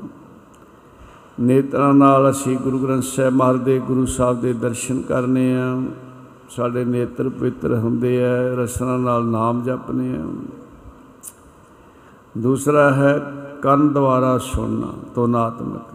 [1.40, 5.82] ਨੇਤਰਾਂ ਨਾਲ ਅਸੀਂ ਗੁਰੂ ਗ੍ਰੰਥ ਸਾਹਿਬ ਮਹਾਰਾਜ ਦੇ ਗੁਰੂ ਸਾਹਿਬ ਦੇ ਦਰਸ਼ਨ ਕਰਨੇ ਆ।
[6.50, 10.26] ਸਾਡੇ ਨੇਤਰ ਪਵਿੱਤਰ ਹੁੰਦੇ ਆ, ਰਸਨਾ ਨਾਲ ਨਾਮ ਜਪਨੇ ਆ।
[12.38, 15.93] ਦੂਸਰਾ ਹੈ, ਕੰਨ ਦੁਆਰਾ ਸੁਣਨਾ ਤੋਨਾਤਮਕ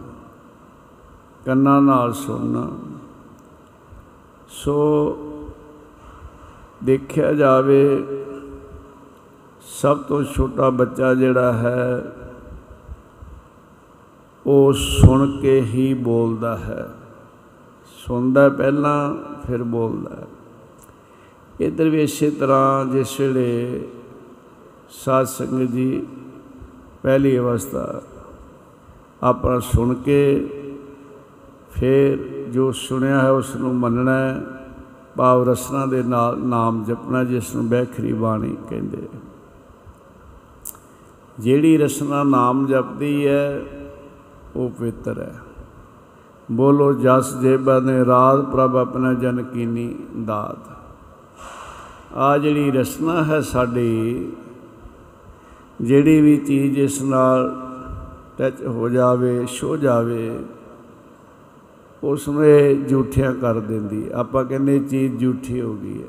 [1.49, 2.71] ਕੰਨਾਂ ਨਾਲ ਸੁਣਨਾ।
[4.49, 4.75] ਸੋ
[6.83, 8.03] ਦੇਖਿਆ ਜਾਵੇ,
[9.81, 12.03] ਸਭ ਤੋਂ ਛੋਟਾ ਬੱਚਾ ਜਿਹੜਾ ਹੈ,
[14.47, 16.89] ਉਹ ਸੁਣ ਕੇ ਹੀ ਬੋਲਦਾ ਹੈ।
[18.05, 19.15] ਸੁਣਦਾ ਪਹਿਲਾਂ,
[19.47, 20.27] ਫਿਰ ਬੋਲਦਾ ਹੈ।
[21.61, 23.87] ਇਧਰ ਵੀ ਇਸੇ ਤਰ੍ਹਾਂ ਜਿਸ ਵੇਲੇ
[24.89, 26.07] ਸਾਧ ਸੰਗਤ ਜੀ
[27.03, 28.01] ਪਹਿਲੀ ਅਵਸਥਾ
[29.23, 30.47] ਆਪਣਾ ਸੁਣ ਕੇ
[31.79, 32.17] ਫਿਰ
[32.51, 34.41] ਜੋ ਸੁਣਿਆ ਹੈ ਉਸ ਨੂੰ ਮੰਨਣਾ ਹੈ,
[35.17, 39.07] ਭਾਵ ਰਸਨਾ ਦੇ ਨਾਲ ਨਾਮ ਜਪਣਾ ਜਿਸ ਨੂੰ ਬੈਖਰੀ ਬਾਣੀ ਕਹਿੰਦੇ
[41.39, 43.61] ਜਿਹੜੀ ਰਸਨਾ ਨਾਮ ਜਪਦੀ ਹੈ,
[44.55, 45.35] ਉਹ ਪਵਿੱਤਰ ਹੈ।
[46.51, 50.77] ਬੋਲੋ, ਜਸ ਜੇਬਾ ਨੇ ਰਾਤ ਪ੍ਰਭ ਆਪਣਾ ਜਨ ਕੀਨੀ ਦਾਤ।
[52.13, 54.31] ਆ ਜਿਹੜੀ ਰਸਨਾ ਹੈ ਸਾਡੀ,
[55.81, 57.55] ਜਿਹੜੀ ਵੀ ਚੀਜ਼ ਇਸ ਨਾਲ
[58.37, 60.39] ਟੱਚ ਹੋ ਜਾਵੇ ਛੋ ਜਾਵੇ
[62.03, 66.07] ਉਸ ਨੂੰ ਇਹ ਝੂਠਿਆਂ ਕਰ ਦਿੰਦੀ ਆਪਾਂ ਕਹਿੰਦੇ ਚੀਜ਼ ਝੂਠੀ ਹੋ ਗਈ ਹੈ।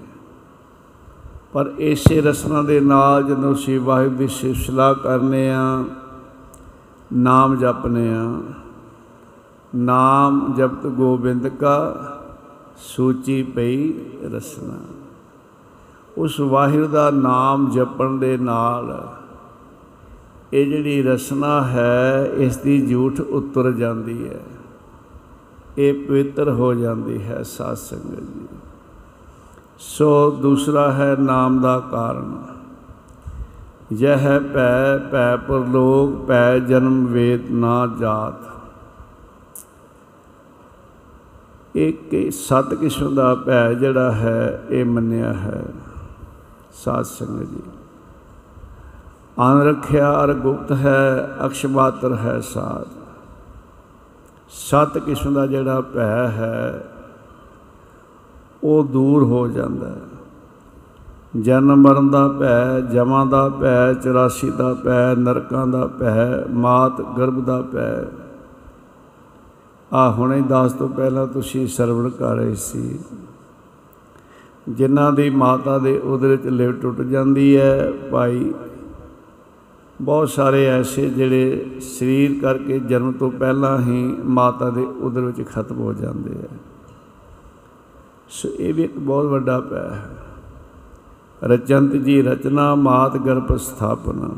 [1.52, 5.84] ਪਰ ਇਸੇ ਰਸਨਾ ਦੇ ਨਾਲ ਜਦੋਂ ਅਸੀਂ ਵਾਹਿਗੁਰੂ ਦੀ ਸਿਫਤਲਾ ਕਰਨੇ ਆ,
[7.12, 8.40] ਨਾਮ ਜਪਨੇ ਆ,
[9.74, 11.94] ਨਾਮ ਜਪਤ ਗੋਬਿੰਦ ਕਾ
[12.76, 13.92] ਸੂਚੀ ਪਈ
[14.32, 14.78] ਰਸਨਾ।
[16.18, 19.08] ਉਸ ਵਾਹਿਗੁਰੂ ਦਾ ਨਾਮ ਜਪਣ ਦੇ ਨਾਲ
[20.52, 24.40] ਇਹ ਜਿਹੜੀ ਰਸਨਾ ਹੈ, ਇਸ ਦੀ ਝੂਠ ਉਤਰ ਜਾਂਦੀ ਹੈ।
[25.80, 28.46] ਇਹ ਪਵਿੱਤਰ ਹੋ ਜਾਂਦੀ ਹੈ ਸਾਧ ਸੰਗਤ ਜੀ।
[29.78, 32.36] ਸੋ ਦੂਸਰਾ ਹੈ ਨਾਮ ਦਾ ਕਾਰਨ।
[33.92, 38.48] ਯਹ ਹੈ ਭੈ ਭੈ ਪਰਲੋਕ ਭੈ ਜਨਮ ਵੇਦ ਨਾ ਜਾਤ।
[41.74, 45.64] ਇੱਕ ਸਤ ਕਿਸਮ ਦਾ ਭੈ ਜਿਹੜਾ ਹੈ, ਇਹ ਮੰਨਿਆ ਹੈ
[46.84, 47.62] ਸਾਧ ਸੰਗਤ ਜੀ।
[49.40, 52.99] ਅਨ ਰੱਖਿਆ ਅਰ ਗੁਪਤ ਹੈ ਅਕਸ਼ਮਾਤਰ ਹੈ ਸਾਧ।
[54.50, 56.84] ਸਤ ਕਿਸਮ ਦਾ ਜਿਹੜਾ ਭੈ ਹੈ,
[58.64, 60.00] ਉਹ ਦੂਰ ਹੋ ਜਾਂਦਾ ਹੈ।
[61.40, 67.44] ਜਨਮ ਮਰਨ ਦਾ ਭੈ, ਜਮਾਂ ਦਾ ਭੈ 84 ਦਾ ਭੈ, ਨਰਕਾਂ ਦਾ ਭੈ, ਮਾਤ ਗਰਭ
[67.44, 67.92] ਦਾ ਭੈ।
[69.92, 72.98] ਆ ਹੁਣੇ ਦਾਸ ਤੋਂ ਪਹਿਲਾਂ ਤੁਸੀਂ ਸਰਵਣ ਕਰ ਰਹੇ ਸੀ।
[74.68, 78.52] ਜਿਨ੍ਹਾਂ ਦੀ ਮਾਤਾ ਦੇ ਉਦਰ ਚ ਲਿਵ ਟੁੱਟ ਜਾਂਦੀ ਹੈ, ਭਾਈ
[80.00, 85.78] ਬਹੁਤ ਸਾਰੇ ਐਸੇ ਜਿਹੜੇ ਸਰੀਰ ਕਰਕੇ ਜਨਮ ਤੋਂ ਪਹਿਲਾਂ ਹੀ ਮਾਤਾ ਦੇ ਉਦਰ ਵਿੱਚ ਖਤਮ
[85.78, 86.56] ਹੋ ਜਾਂਦੇ ਆ।
[88.28, 90.10] ਸੋ ਇਹ ਵੀ ਇੱਕ ਬਹੁਤ ਵੱਡਾ ਪੈ ਹੈ।
[91.44, 94.28] ਰਚੰਤ ਜੀ ਰਚਨਾ, ਮਾਤ ਗਰਭ ਸਥਾਪਨਾ।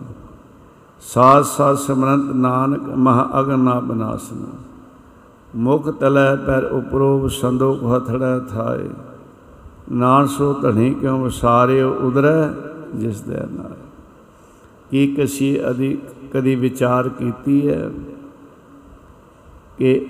[1.01, 4.47] ਸਾਥ ਸਾਥ ਸਿਮਰੰਤ ਨਾਨਕ ਮਹਾ ਅਗਨਾ ਬਨਾਸਨਾ।
[5.57, 8.89] ਮੁਖ ਤਲੈ ਪੈਰ ਉਪਰੋ ਸੰਦੋਖ ਹਥੜੈ ਥਾਏ।
[9.93, 12.49] ਨਾਨ ਸੋ ਧਣੀ ਕਿਉ ਵਸਾਰਿਓ ਉਦਰੈ
[12.95, 13.82] ਜਿਸ ਦੇ ਨਾਲ
[14.93, 15.99] ਕੀ ਕਸੀ ਅਧਿ,
[16.33, 17.91] ਕਦੀ ਵਿਚਾਰ ਕੀਤੀ ਹੈ
[19.79, 20.07] ਕਿ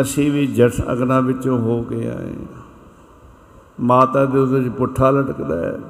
[0.00, 2.34] ਅਸੀਂ ਵੀ ਜਠ ਅਗਨਾ ਵਿੱਚੋਂ ਹੋ ਕੇ ਆਏ
[3.80, 5.80] ਮਾਤਾ ਦੇ ਉਹਦੇ ਵਿੱਚ ਪੁੱਠਾ ਲਟਕਦਾ ਹੈ।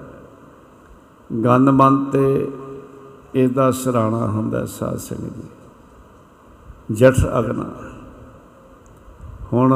[1.44, 2.52] ਗੰਦ ਮਨ ਤੇ
[3.34, 5.48] ਇਹਦਾ ਸਰਾਣਾ ਹੁੰਦਾ ਸਾਧ ਸੰਗਤ ਜੀ।
[6.94, 7.70] ਜਠ ਅਗਨਾ।
[9.52, 9.74] ਹੁਣ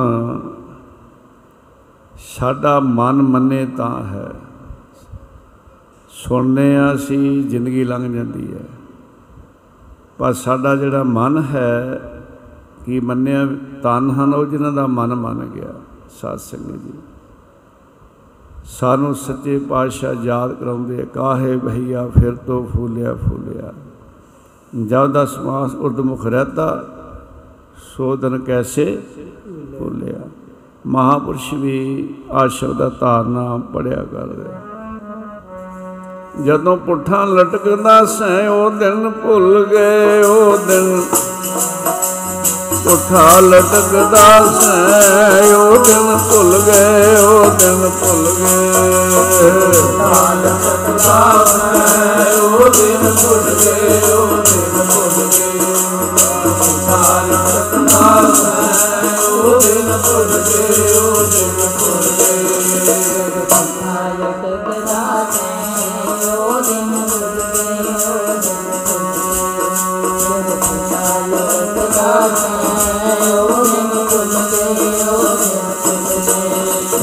[2.18, 4.32] ਸਾਡਾ ਮਨ ਮੰਨੇ ਤਾਂ ਹੈ।
[6.12, 8.64] ਸੁਣਨੇ ਆ ਸੀ ਜ਼ਿੰਦਗੀ ਲੰਘ ਜਾਂਦੀ ਹੈ।
[10.18, 12.00] ਪਰ ਸਾਡਾ ਜਿਹੜਾ ਮਨ ਹੈ,
[12.86, 13.46] ਕੀ ਮੰਨਿਆ
[13.82, 15.74] ਤਨ ਹਨ, ਉਹ ਜਿਨ੍ਹਾਂ ਦਾ ਮਨ ਮੰਨ ਗਿਆ,
[16.20, 16.92] ਸਾਧ ਸੰਗਤ ਜੀ।
[18.64, 23.72] ਸਾਨੂੰ ਸੱਚੇ ਪਾਤਸ਼ਾਹ ਯਾਦ ਕਰਾਉਂਦੇ ਕਾਹੇ ਭਈਆ ਫਿਰ ਤੋਂ ਫੂਲਿਆ ਫੂਲਿਆ।
[24.86, 26.84] ਜਦ ਦਾ ਸਮਾਸ ਉਰਦਮੁਖ ਰਹਤਾ
[27.96, 29.02] ਸੋ ਦਿਨ ਕੈਸੇ
[29.78, 30.20] ਫੂਲਿਆ।
[30.86, 34.71] ਮਹਾਪੁਰਸ਼ ਵੀ ਆ ਸ਼ਬਦ ਦਾ ਧਾਰਨਾ ਪੜਿਆ ਕਰਦੇ
[36.34, 41.02] ਜਦੋਂ ਪੁੱਠਾ ਲਟਕਦਾ ਸੈ, ਉਹ ਦਿਨ ਭੁੱਲ ਗਏ, ਉਹ ਦਿਨ
[42.84, 44.26] ਪੁੱਠਾ ਲਟਕਦਾ
[44.60, 48.72] ਸੈ, ਉਹ ਦਿਨ ਭੁੱਲ ਗਏ, ਉਹ ਦਿਨ ਭੁੱਲ ਗਏ।
[49.12, 55.60] ਪੁੱਠਾ ਲਟਕਦਾ ਸੈ ਉਹ ਦਿਨ ਭੁੱਲ ਗਏ ਉਹ ਦਿਨ ਭੁੱਲ ਗਏ
[56.44, 61.21] ਪੁੱਠਾ ਲਟਕਦਾ ਸੈ ਉਹ ਦਿਨ ਭੁੱਲ ਗਏ ਉਹ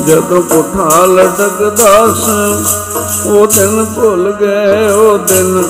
[0.09, 5.63] ਜਦੋਂ ਪੁੱਠਾ ਲਟਕਦਾ ਸ ਉਹ ਦਿਨ ਭੁੱਲ ਗਏ, ਉਹ ਦਿਨ।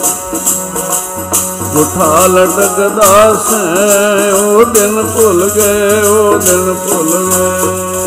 [1.74, 3.54] ਪੁੱਠਾ ਲਟਕਦਾ ਸ
[4.34, 7.99] ਉਹ ਦਿਨ ਭੁੱਲ ਗਏ, ਉਹ ਦਿਨ ਭੁੱਲ ਗਏ।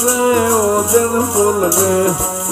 [0.00, 2.08] ਗਏ ਉਹ ਦਿਨ ਭੁੱਲ ਗਏ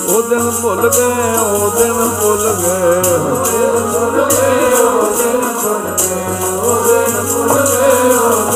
[0.08, 5.87] ਉਹ ਦਿਨ ਭੁੱਲ ਗਏ ਉਹ ਦਿਨ ਭੁੱਲ ਗਏ ਉਹ ਦਿਨ ਭੁੱਲ ਗਏ ਉਹ ਦਿਨ ਭੁੱਲ
[5.94, 6.26] ਗਏ
[6.58, 8.46] ਉਹ ਦਿਨ ਭੁੱਲ ਗਏ ਉਹ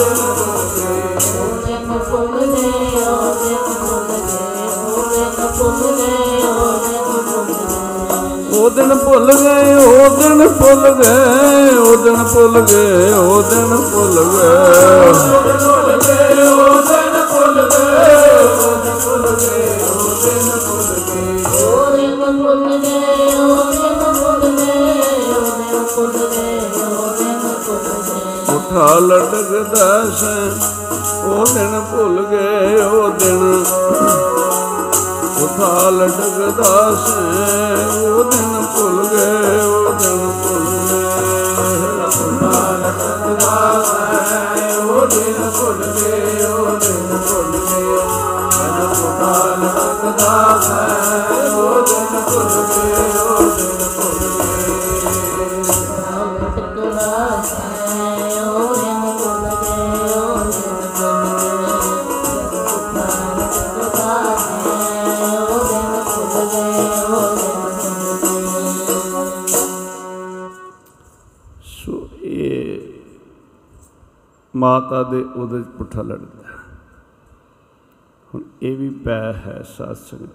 [1.67, 4.55] ਦਿਨ ਭੁੱਲ ਗਏ ਉਹ ਦਿਨ ਭੁੱਲ ਗਏ,
[4.87, 7.79] ਉਹ ਦਿਨ ਭੁੱਲ ਗਏ, ਉਹ ਦਿਨ ਭੁੱਲ ਗਏ।
[8.59, 14.17] ਉਹ ਦਿਨ ਭੁੱਲ ਗਏ, ਉਹ ਦਿਨ ਭੁੱਲ ਗਏ, ਉਹ ਦਿਨ ਭੁੱਲ ਗਏ, ਉਹ ਦਿਨ ਭੁੱਲ
[15.95, 16.72] ਗਏ।
[28.73, 29.99] ਗਏ ਉਠਾ
[31.25, 33.65] ਉਹ ਦਿਨ ਭੁੱਲ ਗਏ, ਉਹ ਦਿਨ।
[35.43, 36.93] ਉਠਾ ਲਟਕਦਾ
[37.99, 41.05] ਉਹ ਦਿਨ ਭੁੱਲ ਗਏ, ਉਹ ਦਿਨ ਭੁੱਲ ਗਏ।
[42.07, 43.83] ਉਠਾ ਲਟਕਦਾ
[44.81, 47.97] ਉਹ ਦਿਨ ਭੁੱਲ ਗਏ, ਉਹ ਦਿਨ ਭੁੱਲ ਗਏ
[48.69, 49.57] ਜਦ ਉਠਾ
[51.51, 53.12] ਉਹ ਦਿਨ ਭੁੱਲ ਗਏ।
[74.83, 76.81] ਮਾਤਾ ਦੇ ਉਹਦੇ 'ਚ ਪੁੱਠਾ ਲੜਦਾ ਹੈ।
[78.35, 80.29] ਹੁਣ ਇਹ ਵੀ ਪੈ ਹੈ ਸਾਸੰਗ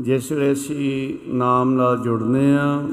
[0.00, 2.88] ਜਿਸ ਵੇਲੇ ਅਸੀਂ ਨਾਮ ਨਾਲ ਜੁੜਨੇ ਆ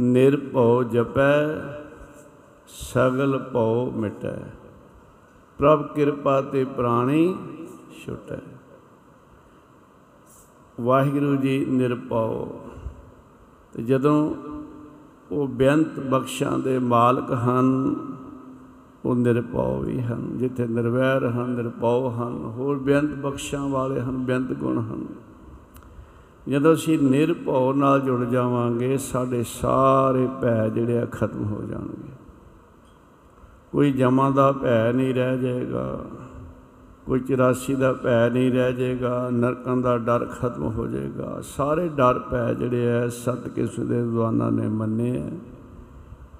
[0.00, 1.48] ਨਿਰਭਉ ਜਪੈ,
[2.66, 4.36] ਸਗਲ ਭਉ ਮਿਟੈ।
[5.58, 7.38] ਪ੍ਰਭ ਕਿਰਪਾ ਤੇ ਪ੍ਰਾਣੀ
[8.06, 8.38] ਛੁਟੈ।
[10.80, 12.60] ਵਾਹਿਗੁਰੂ ਜੀ ਨਿਰਭਉ
[13.72, 14.34] ਤੇ ਜਦੋਂ
[15.32, 17.94] ਉਹ ਬੇਅੰਤ ਬਖਸ਼ਾਂ ਦੇ ਮਾਲਕ ਹਨ
[19.04, 24.52] ਉਹ ਨਿਰਭਉ ਵੀ ਹਨ, ਜਿੱਥੇ ਨਿਰਵੈਰ ਹਨ, ਨਿਰਭਉ ਹਨ, ਹੋਰ ਬੇਅੰਤ ਬਖਸ਼ਾਂ ਵਾਲੇ ਹਨ ਬੇਅੰਤ
[24.52, 25.06] ਗੁਣ ਹਨ।
[26.48, 32.12] ਜਦੋਂ ਅਸੀਂ ਨਿਰਭਉ ਨਾਲ ਜੁੜ ਜਾਵਾਂਗੇ, ਸਾਡੇ ਸਾਰੇ ਭੈ ਜਿਹੜੇ ਆ ਖਤਮ ਹੋ ਜਾਣਗੇ।
[33.72, 36.04] ਕੋਈ ਜਮਾ ਦਾ ਭੈ ਨਹੀਂ ਰਹਿ ਜਾਏਗਾ,
[37.06, 42.18] ਕੋਈ 84 ਦਾ ਭੈ ਨਹੀਂ ਰਹਿ ਜਾਏਗਾ, ਨਰਕਾਂ ਦਾ ਡਰ ਖਤਮ ਹੋ ਜਾਏਗਾ। ਸਾਰੇ ਡਰ
[42.18, 45.30] ਭੈ ਜਿਹੜੇ ਐ ਸਤ ਕਿਸ ਦੇ ਵਿਦਵਾਨਾਂ ਨੇ ਮੰਨੇ ਐ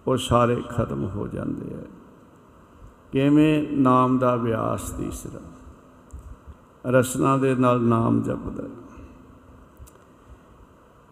[0.06, 2.01] ਉਹ ਸਾਰੇ ਖਤਮ ਹੋ ਜਾਂਦੇ ਐ
[3.12, 5.40] ਕਿਵੇਂ ਨਾਮ ਦਾ ਅਭਿਆਸ ਤੀਸਰਾ?
[6.86, 8.64] ਰਸਨਾ ਦੇ ਨਾਲ ਨਾਮ ਜਪਦਾ।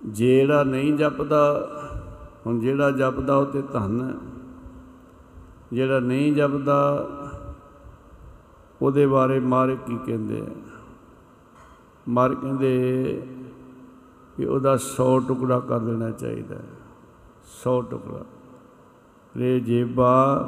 [0.07, 1.69] ਜਿਹੜਾ ਨਹੀਂ ਜਪਦਾ,
[2.47, 4.15] ਹੁਣ ਜਿਹੜਾ ਜਪਦਾ ਉਹ ਤੇ ਧਨ ਹੈ।
[5.73, 7.09] ਜਿਹੜਾ ਨਹੀਂ ਜਪਦਾ,
[8.83, 10.45] ਉਹਦੇ ਬਾਰੇ ਮਾਰ ਕੀ ਕਹਿੰਦੇ ਆ?
[12.09, 13.23] ਮਾਰ ਕਹਿੰਦੇ
[14.37, 16.57] ਕਿ ਉਹਦਾ 100 ਟੁਕੜਾ ਕਰ ਦੇਣਾ ਚਾਹੀਦਾ
[17.63, 18.25] 100 ਟੁਕੜਾ।
[19.37, 20.47] ਰੇ ਜੇਬਾ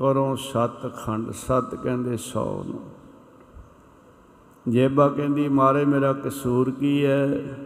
[0.00, 2.90] ਕਰੋ ਸਤ ਖੰਡ, ਸਤ ਕਹਿੰਦੇ 100 ਨੂੰ।
[4.68, 7.56] ਜੇਬਾ ਕਹਿੰਦੀ, ਮਾਰੇ ਮੇਰਾ ਕਸੂਰ ਕੀ ਹੈ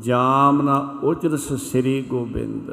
[0.00, 2.70] ਜਾਮ ਨਾ ਉਚਰਸ ਸ੍ਰੀ ਗੋਬਿੰਦ।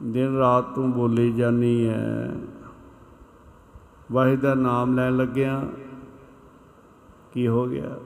[0.00, 2.36] ਦਿਨ ਰਾਤ ਤੂੰ ਬੋਲੀ ਜਾਨੀ ਹੈ
[4.12, 5.68] ਵਾਹਿਦ ਦਾ ਨਾਮ ਲੈਣ ਲੱਗਿਆ
[7.32, 7.96] ਕੀ ਹੋ ਗਿਆ?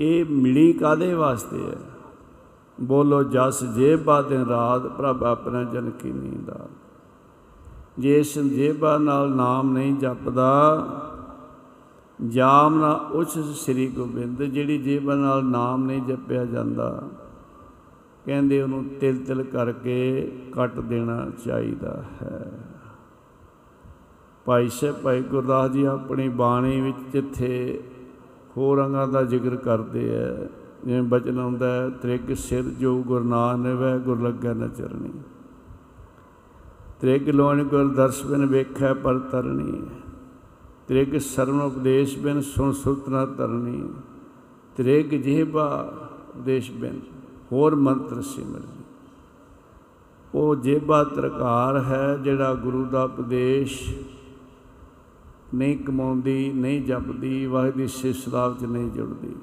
[0.00, 1.91] ਇਹ ਮਿਲੀ ਕਾਦੇ ਵਾਸਤੇ ਹੈ
[2.82, 6.58] ਬੋਲੋ, ਜਸ ਜੇਬਾ ਦਿਨ ਰਾਤ ਪ੍ਰਭ ਆਪਣਾ ਜਨ ਕੀ ਨੀਂਦਾ
[7.98, 10.86] ਜੇ ਇਸ ਜੇਬਾ ਨਾਲ ਨਾਮ ਨਹੀਂ ਜਪਦਾ,
[12.28, 17.02] ਜਾਮ ਨਾ ਉਸ ਸ੍ਰੀ ਗੋਬਿੰਦ ਜਿਹੜੀ ਜੇਬਾ ਨਾਲ ਨਾਮ ਨਹੀਂ ਜਪਿਆ ਜਾਂਦਾ।
[18.24, 22.52] ਕਹਿੰਦੇ ਉਹਨੂੰ ਤਿਲ ਤਿਲ ਕਰਕੇ ਕੱਟ ਦੇਣਾ ਚਾਹੀਦਾ ਹੈ।
[24.44, 27.82] ਭਾਈ ਸਾਹਿਬ, ਭਾਈ ਗੁਰਦਾਸ ਜੀ ਆਪਣੀ ਬਾਣੀ ਵਿੱਚ ਜਿੱਥੇ
[28.56, 30.48] ਹੋਰ ਅੰਗਾਂ ਦਾ ਜ਼ਿਕਰ ਕਰਦੇ ਆ
[30.84, 35.10] ਜਿਵੇਂ ਬਚਨ ਆਉਂਦਾ ਹੈ, ਤ੍ਰਿਗ ਸਿਰ ਜੋ ਗੁਰ ਨਾਨਕ ਵੈ ਗੁਰ ਲੱਗੈ ਨ ਚਰਣੀ।
[37.00, 39.82] ਤ੍ਰਿਗ ਲੋਣ ਗੁਰ ਦਰਸ ਬਿਨ ਵੇਖੈ ਪਰ ਤਰਨੀ
[40.88, 43.82] ਤ੍ਰਿਗ ਸਰਵ ਉਪਦੇਸ਼ ਬਿਨ ਸੁਣ ਸੁਰਤ ਨ ਤਰਨੀ
[44.76, 45.66] ਤ੍ਰਿਗ ਜਿਹਬਾ
[46.28, 47.00] ਉਪਦੇਸ਼ ਬਿਨ,
[47.52, 48.60] ਹੋਰ ਮੰਤਰ ਸਿਮਰ
[50.34, 53.78] ਉਹ ਜੇਬਾ ਤਰਕਾਰ ਹੈ, ਜਿਹੜਾ ਗੁਰੂ ਦਾ ਉਪਦੇਸ਼
[55.54, 59.34] ਨਹੀਂ ਕਮਾਉਂਦੀ, ਨਹੀਂ ਜਪਦੀ, ਵਾਹਿਗੁਰੂ ਦੀ ਸਿਫਤਾਂ ਵਿੱਚ ਨਹੀਂ ਜੁੜਦੀ।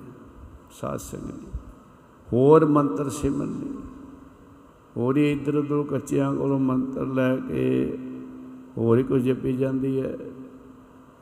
[0.71, 1.57] ਸਾਧ ਸੰਗਤ
[2.33, 3.77] ਹੋਰ ਮੰਤਰ ਸਿਮਰਨੀ
[4.97, 7.97] ਹੋਰ ਹੀ ਇਧਰ ਉਧਰ ਕੱਚਿਆਂ ਕੋਲੋਂ ਮੰਤਰ ਲੈ ਕੇ
[8.77, 10.17] ਹੋਰ ਹੀ ਕੁਝ ਜਪੀ ਜਾਂਦੀ ਹੈ।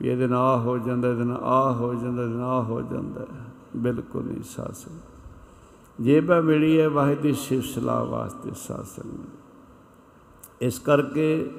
[0.02, 2.80] ਵੀ ਇਹਦੇ ਨਾਲ ਆ ਹੋ ਜਾਂਦਾ, ਇਹਦੇ ਨਾਲ ਆ ਹੋ ਜਾਂਦਾ, ਇਹਦੇ ਨਾਲ ਆ ਹੋ
[2.82, 3.26] ਜਾਂਦਾ
[3.76, 11.50] ਬਿਲਕੁਲ ਨਹੀਂ ਸਾਧ ਸੰਗਤ। ਜੇਬਾ ਮਿਲੀ ਹੈ ਵਾਹਿਗੁਰੂ ਦੀ ਸਿਫਤ ਵਾਸਤੇ ਸਾਧ ਸੰਗਤ ਇਸ ਕਰਕੇ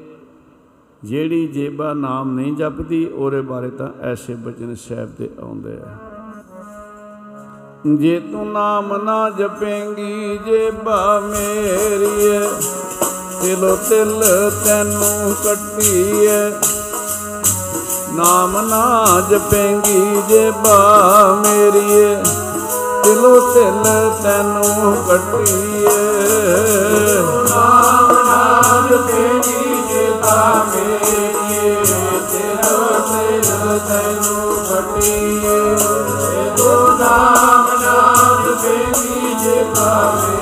[1.04, 6.08] ਜਿਹੜੀ ਜੇਬਾ ਨਾਮ ਨਹੀਂ ਜਪਦੀ, ਉਹਦੇ ਬਾਰੇ ਤਾਂ ਐਸੇ ਬਚਨ ਸਾਹਿਬ ਦੇ ਆਉਂਦੇ ਆ।
[7.85, 12.39] ਜੇ ਤੂੰ ਨਾਮ ਨਾ ਜਪੇਂਗੀ ਜੇਬਾ ਮੇਰੀਏ,
[13.41, 14.23] ਤਿਲੋ ਤਿਲ
[14.65, 16.51] ਤੈਨੂੰ ਕੱਟੀਏ।
[18.15, 20.75] ਨਾਮ ਨਾ ਜਪੇਂਗੀ ਜੇਬਾ
[21.39, 22.15] ਮੇਰੀਏ
[23.03, 23.83] ਦਿਲੋ ਤਿਲ
[24.23, 25.97] ਤੈਨੂੰ ਕੱਟੀਏ।
[27.49, 31.75] ਨਾਮ ਨਾ ਜਪੇਂਗੀ ਜੇਬਾ ਮੇਰੀਏ
[32.31, 35.77] ਦਿਲੋ ਤਿਲ ਤੈਨੂੰ ਕੱਟੀਏ।
[36.57, 37.68] ਤੋ ਨਾਮ
[38.69, 40.38] ਨਾਮ ਜਪੇਂਗੀ ਜੇਬਾ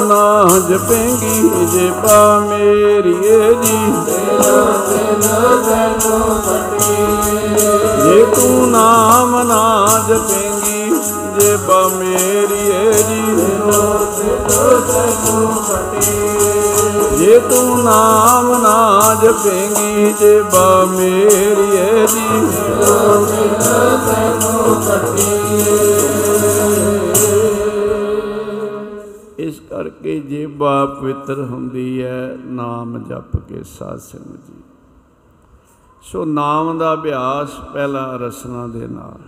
[0.00, 3.92] ਨਾ ਜਪੇਂਗੀ ਜੇ ਪਾ ਮੇਰੀਏ ਜੀ।
[8.04, 10.90] ਜੇ ਤੂੰ ਨਾਮ ਨਾ ਜਪੇਂਗੀ
[11.40, 13.22] ਜੇ ਪਾ ਮੇਰੀਏ ਜੀ।
[17.18, 22.28] ਜੇ ਤੂੰ ਨਾਮ ਨਾ ਜਪੇਂਗੀ ਜੇ ਬਾ ਮੇਰੀਏ ਜੀ।
[29.50, 34.62] ਇਸ ਕਰਕੇ ਜੇਬਾ ਪਵਿੱਤਰ ਹੁੰਦੀ ਹੈ ਨਾਮ ਜਪ ਕੇ ਸਾਧ ਸੰਗਤ ਜੀ।
[36.02, 39.20] ਸੋ ਨਾਮ ਦਾ ਅਭਿਆਸ ਪਹਿਲਾ ਰਸਨਾ ਦੇ ਨਾਲ।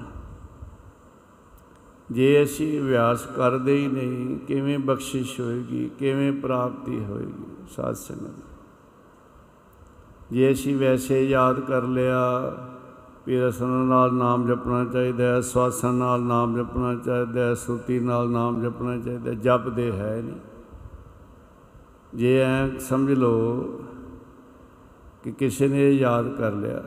[2.10, 8.44] ਜੇ ਅਸੀਂ ਅਭਿਆਸ ਕਰਦੇ ਹੀ ਨਹੀਂ, ਕਿਵੇਂ ਬਖਸ਼ਿਸ਼ ਹੋਏਗੀ, ਕਿਵੇਂ ਪ੍ਰਾਪਤੀ ਹੋਏਗੀ ਸਾਧ ਸੰਗਤ?
[10.30, 12.20] ਜੇ ਅਸੀਂ ਵੈਸੇ ਯਾਦ ਕਰ ਲਿਆ
[13.26, 18.30] ਵੀ ਰਸਨਾ ਨਾਲ ਨਾਮ ਜਪਣਾ ਚਾਹੀਦਾ ਹੈ, ਸਵਾਸਾਂ ਨਾਲ ਨਾਮ ਜਪਣਾ ਚਾਹੀਦਾ ਹੈ, ਸੁਰਤੀ ਨਾਲ
[18.30, 20.40] ਨਾਮ ਜਪਣਾ ਚਾਹੀਦਾ ਜਪਦੇ ਹੈ ਨਹੀਂ।
[22.14, 23.62] ਜੇ ਐ ਸਮਝ ਲਓ
[25.22, 26.82] ਕਿ ਕਿਸੇ ਨੇ ਯਾਦ ਕਰ ਲਿਆ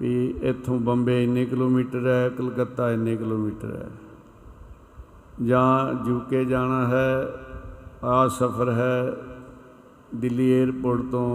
[0.00, 3.88] ਵੀ ਇੱਥੋਂ ਬੰਬੇ ਇੰਨੇ ਕਿਲੋਮੀਟਰ ਹੈ, ਕਲਕੱਤਾ ਇੰਨੇ ਕਿਲੋਮੀਟਰ ਹੈ,
[5.42, 7.26] ਜਾਂ ਯੂਕੇ ਜਾਣਾ ਹੈ
[8.04, 9.12] ਆ ਸਫ਼ਰ ਹੈ,
[10.14, 11.28] ਦਿੱਲੀ 에ਅਰਪੋਰਟ ਤੋਂ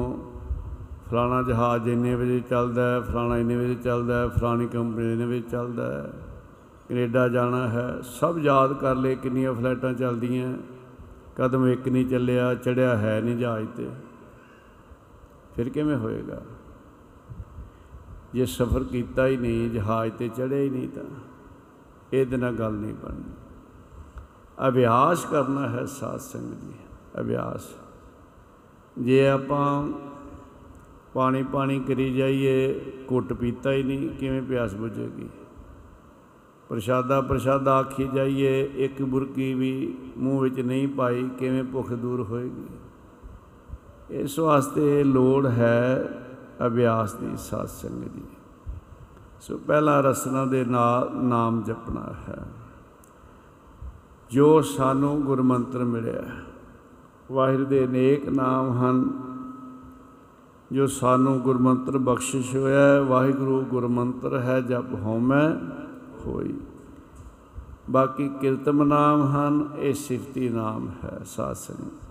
[1.12, 5.42] ਫਲਾਣਾ ਜਹਾਜ਼ ਇੰਨੇ ਵਜੇ ਚੱਲਦਾ ਹੈ, ਫਲਾਣਾ ਇੰਨੇ ਵਜੇ ਚੱਲਦਾ ਹੈ, ਫਲਾਣੀ ਕੰਪਨੀ ਇੰਨੇ ਵਜੇ
[5.42, 6.14] ਚੱਲਦਾ ਹੈ।
[6.90, 10.58] ਕੈਨੇਡਾ ਜਾਣਾ ਹੈ, ਸਭ ਯਾਦ ਕਰ ਲਏ ਕਿੰਨੀਆਂ ਫਲਾਈਟਾਂ ਚੱਲਦੀਆਂ।
[11.36, 13.90] ਕਦਮ ਇੱਕ ਨਹੀਂ ਚੱਲਿਆ, ਚੜਿਆ ਹੈ ਨਹੀਂ ਜਹਾਜ਼ ਤੇ।
[15.56, 16.42] ਫਿਰ ਕਿਵੇਂ ਹੋਏਗਾ?
[18.34, 21.04] ਜੇ ਸਫ਼ਰ ਕੀਤਾ ਹੀ ਨਹੀਂ, ਜਹਾਜ਼ ਤੇ ਚੜਿਆ ਹੀ ਨਹੀਂ ਤਾਂ
[22.14, 23.34] ਇਹਦੇ ਨਾਲ ਗੱਲ ਨਹੀਂ ਬਣਨੀ।
[24.68, 26.74] ਅਭਿਆਸ ਕਰਨਾ ਹੈ ਸਾਧ ਸੰਗਤ ਜੀ,
[27.20, 27.62] ਅਭਿਆਸ।
[28.98, 29.88] ਜੇ ਆਪਾਂ
[31.18, 32.80] ਪਾਣੀ ਪਾਣੀ ਕਰੀ ਜਾਈਏ,
[33.12, 35.30] ਘੁੱਟ ਪੀਤਾ ਹੀ ਨਹੀਂ, ਕਿਵੇਂ ਪਿਆਸ ਬੁਝੇਗੀ?
[36.70, 42.66] ਪ੍ਰਸ਼ਾਦਾ ਪ੍ਰਸ਼ਾਦਾ ਆਖੀ ਜਾਈਏ, ਇੱਕ ਬੁਰਕੀ ਵੀ ਮੂੰਹ ਵਿੱਚ ਨਹੀਂ ਪਾਈ, ਕਿਵੇਂ ਭੁੱਖ ਦੂਰ ਹੋਏਗੀ?
[44.10, 46.08] ਇਸ ਵਾਸਤੇ ਲੋੜ ਹੈ
[46.68, 48.24] ਅਭਿਆਸ ਦੀ, ਸਾਧ ਸੰਗਤ ਦੀ।
[49.42, 52.46] ਸੋ ਪਹਿਲਾ ਰਸਨਾ ਦੇ ਨਾਲ ਨਾਮ ਜਪਣਾ ਹੈ।
[54.30, 56.24] ਜੋ ਸਾਨੂੰ ਗੁਰਮੰਤਰ ਮਿਲਿਆ
[57.32, 59.28] ਵਾਹਿਗੁਰੂ ਦੇ ਨੇਕ ਨਾਮ ਹਨ।
[60.72, 65.50] ਜੋ ਸਾਨੂੰ ਗੁਰਮੰਤਰ ਬਖਸ਼ਿਸ਼ ਹੋਇਆ ਹੈ, ਵਾਹਿਗੁਰੂ ਗੁਰਮੰਤਰ ਹੈ, ਜਪ ਹਉਮੈ
[66.26, 66.54] ਹੋਈ।
[67.90, 72.06] ਬਾਕੀ ਕਿਰਤਮ ਨਾਮ ਹਨ, ਇਹ ਸਿਫਤੀ ਨਾਮ ਹੈ, ਸਾਧ ਸੰਗਤ।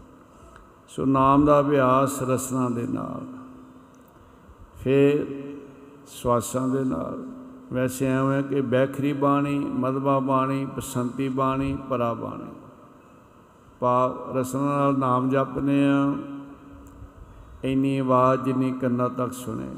[0.88, 3.26] ਸੋ ਨਾਮ ਦਾ ਅਭਿਆਸ ਰਸਨਾ ਦੇ ਨਾਲ,
[4.76, 5.26] ਫਿਰ
[6.06, 7.24] ਸਵਾਸਾਂ ਦੇ ਨਾਲ।
[7.72, 12.50] ਵੈਸੇ ਐਵੇਂ ਕਿ ਬੈਖਰੀ ਬਾਣੀ ਮਦਬਾ ਬਾਣੀ, ਬਸੰਤੀ ਬਾਣੀ, ਪਰਾ ਬਾਣੀ।
[13.80, 16.14] ਪਾ ਰਸਨਾ ਨਾਲ ਨਾਮ ਜਪਨੇ ਆ
[17.64, 19.68] ਇੰਨੀ ਆਵਾਜ਼ ਜਿੰਨੀ ਕੰਨਾਂ ਤੱਕ ਸੁਣੇ।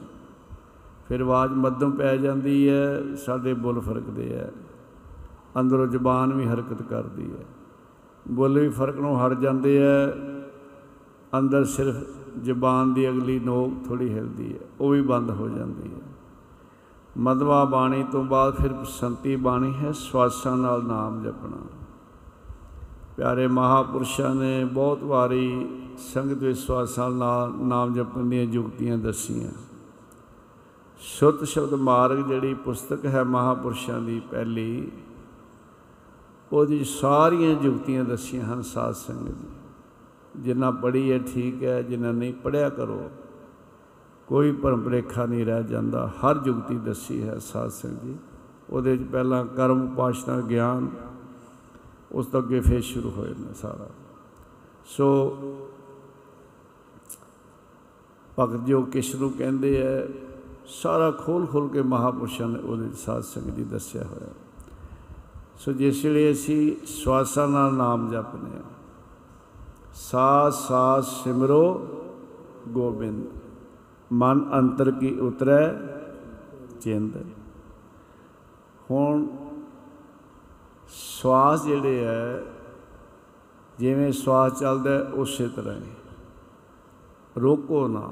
[1.08, 4.52] ਫਿਰ ਆਵਾਜ਼ ਮੱਧਮ ਪੈ ਜਾਂਦੀ ਹੈ, ਸਾਡੇ ਬੁੱਲ ਫਰਕਦੇ ਹੈ।
[5.60, 7.44] ਅੰਦਰੋਂ ਜ਼ੁਬਾਨ ਵੀ ਹਰਕਤ ਕਰਦੀ ਹੈ।
[8.28, 10.14] ਬੁੱਲ ਵੀ ਫ਼ਰਕ ਨੂੰ ਹਟ ਜਾਂਦੇ ਹੈ।
[11.38, 11.94] ਅੰਦਰ ਸਿਰਫ
[12.42, 16.00] ਜ਼ੁਬਾਨ ਦੀ ਅਗਲੀ ਨੋਕ ਥੋੜੀ ਹਿਲਦੀ ਹੈ, ਉਹ ਵੀ ਬੰਦ ਹੋ ਜਾਂਦੀ ਹੈ।
[17.18, 21.56] ਮਦਵਾ ਬਾਣੀ ਤੋਂ ਬਾਅਦ ਫਿਰ ਸੰਤੀ ਬਾਣੀ ਹੈ, ਸਵਾਸਾਂ ਨਾਲ ਨਾਮ ਜਪਣਾ।
[23.16, 25.66] ਪਿਆਰੇ ਮਹਾਪੁਰਸ਼ਾਂ ਨੇ ਬਹੁਤ ਵਾਰੀ
[25.98, 29.50] ਸੰਗਤ ਵਿਸ਼ਵਾਸਾਂ ਨਾਲ ਨਾਮ ਜਪਣ ਦੀਆਂ ਯੁਕਤੀਆਂ ਦੱਸੀਆਂ।
[31.00, 34.90] ਸ਼ੁੱਧ ਸ਼ਬਦ ਮਾਰਗ ਜਿਹੜੀ ਪੁਸਤਕ ਹੈ ਮਹਾਪੁਰਸ਼ਾਂ ਦੀ ਪਹਿਲੀ,
[36.52, 42.32] ਉਹਦੀ ਸਾਰੀਆਂ ਯੁਕਤੀਆਂ ਦੱਸੀਆਂ ਹਨ ਸਾਧ ਸੰਗਤ ਦੀ। ਜਿੰਨਾ ਪੜ੍ਹੀ ਹੈ ਠੀਕ ਹੈ, ਜਿੰਨਾ ਨਹੀਂ
[42.34, 43.10] ਪੜਿਆ ਕਰੋ,
[44.28, 48.16] ਕੋਈ ਭਰਮ ਭੁਲੇਖਾ ਨਹੀਂ ਰਹਿ ਜਾਂਦਾ। ਹਰ ਯੁਕਤੀ ਦੱਸੀ ਹੈ ਸਾਧ ਸੰਗਤ ਜੀ
[48.70, 50.88] ਉਹਦੇ ਵਿੱਚ ਪਹਿਲਾਂ ਕਰਮ, ਉਪਾਸ਼ਨਾ, ਗਿਆਨ,
[52.12, 53.88] ਉਸ ਤੋਂ ਅੱਗੇ ਫੇਰ ਸ਼ੁਰੂ ਹੋਏ ਨੇ ਸਾਰਾ।
[54.86, 55.06] ਸੋ
[58.38, 60.00] ਭਗਤ ਜੋ ਕਿਸ ਨੂੰ ਕਹਿੰਦੇ ਐ
[60.82, 64.32] ਸਾਰਾ ਖੋਲ ਖੋਲ ਕੇ ਮਹਾਪੁਰਸ਼ਾਂ ਨੇ ਉਹਦੇ ਸਾਧ ਸੰਗਤ ਜੀ ਦੱਸਿਆ ਹੋਇਆ।
[65.58, 68.62] ਸੋ ਜਿਸ ਵੇਲੇ ਅਸੀਂ ਸਵਾਸਾਂ ਨਾਲ ਨਾਮ ਜਪਨੇ ਆ
[69.94, 71.64] ਸਾਥ ਸਾਥ ਸਿਮਰੋ
[72.68, 73.24] ਗੋਬਿੰਦ,
[74.12, 75.74] ਮਨ ਅੰਤਰ ਕੀ ਉਤਰੈ
[76.80, 77.16] ਚਿੰਦ।
[78.90, 79.26] ਹੁਣ
[80.88, 82.42] ਸਵਾਸ ਜਿਹੜੇ ਹੈ
[83.78, 85.97] ਜਿਵੇਂ ਸਵਾਸ ਚੱਲਦਾ ਉਸੇ ਤਰ੍ਹਾਂ ਹੀ।
[87.42, 88.10] ਰੋਕੋ ਨਾ।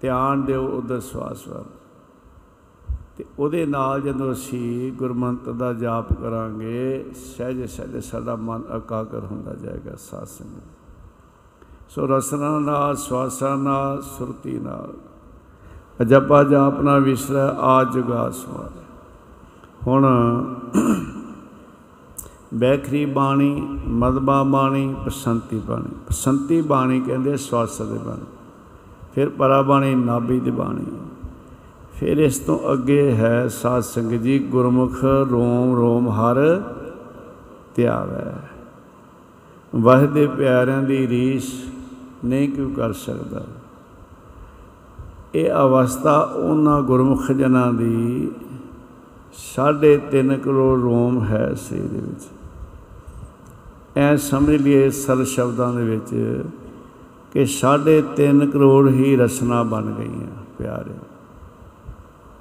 [0.00, 1.64] ਧਿਆਨ ਦਿਓ ਉਧਰ ਸਵਾਸ ਵੱਲ।
[3.16, 9.54] ਤੇ ਉਹਦੇ ਨਾਲ ਜਦੋਂ ਅਸੀਂ ਗੁਰਮੰਤਰ ਦਾ ਜਾਪ ਕਰਾਂਗੇ, ਸਹਿਜ ਸਹਿਜ ਸਾਡਾ ਮਨ ਇਕਾਗਰ ਹੁੰਦਾ
[9.54, 10.62] ਜਾਏਗਾ ਸਾਧ ਸੰਗਤ।
[11.88, 14.94] ਸੋ ਰਸਨਾ ਨਾਲ, ਸਵਾਸਾਂ ਨਾਲ, ਸੁਰਤੀ ਨਾਲ।
[16.02, 18.70] ਅਜਪਾ ਜਾਪ ਨਾ ਵਿਸਰੈ, ਆ ਜੁਗਾ ਸਵਾਰ
[19.86, 20.04] ਹੁਣ
[22.54, 28.24] ਬੈਖਰੀ ਬਾਣੀ, ਮਦਬਾ ਬਾਣੀ, ਬਸੰਤੀ ਬਾਣੀ। ਬਸੰਤੀ ਬਾਣੀ ਕਹਿੰਦੇ ਸਵਾਸ ਦੇ ਬਾਣੀ।
[29.14, 30.84] ਫਿਰ ਪਰਾ ਬਾਣੀ, ਨਾਭੀ ਦੀ ਬਾਣੀ।
[31.94, 36.62] ਫਿਰ ਇਸ ਤੋਂ ਅੱਗੇ ਹੈ ਸਾਧ ਸੰਗਤ ਜੀ, ਗੁਰਮੁਖ ਰੋਮ ਰੋਮ ਹਰ
[37.74, 38.34] ਧਿਆਵੈ
[39.76, 41.64] ਵਾਹਿ ਦੇ ਪਿਆਰਿਆਂ ਦੀ ਰੀਸ
[42.24, 43.44] ਨਹੀਂ ਕਿਉ ਕਰ ਸਕਦਾ।
[45.34, 48.30] ਇਹ ਅਵਸਥਾ ਉਹਨਾਂ ਗੁਰਮੁਖ ਜਨਾਂ ਦੀ
[49.56, 52.22] ਸਾਢੇ 3 ਕਰੋੜ ਰੋਮ ਹੈ ਸਰੀਰ ਦੇ ਵਿੱਚ।
[53.96, 56.42] ਐ ਸਮਝ ਲਈਏ ਸਰ ਸ਼ਬਦਾਂ ਦੇ ਵਿੱਚ
[57.32, 60.94] ਕਿ ਸਾਢੇ 3 ਕਰੋੜ ਹੀ ਰਸਨਾ ਬਣ ਗਈਆਂ ਪਿਆਰੇ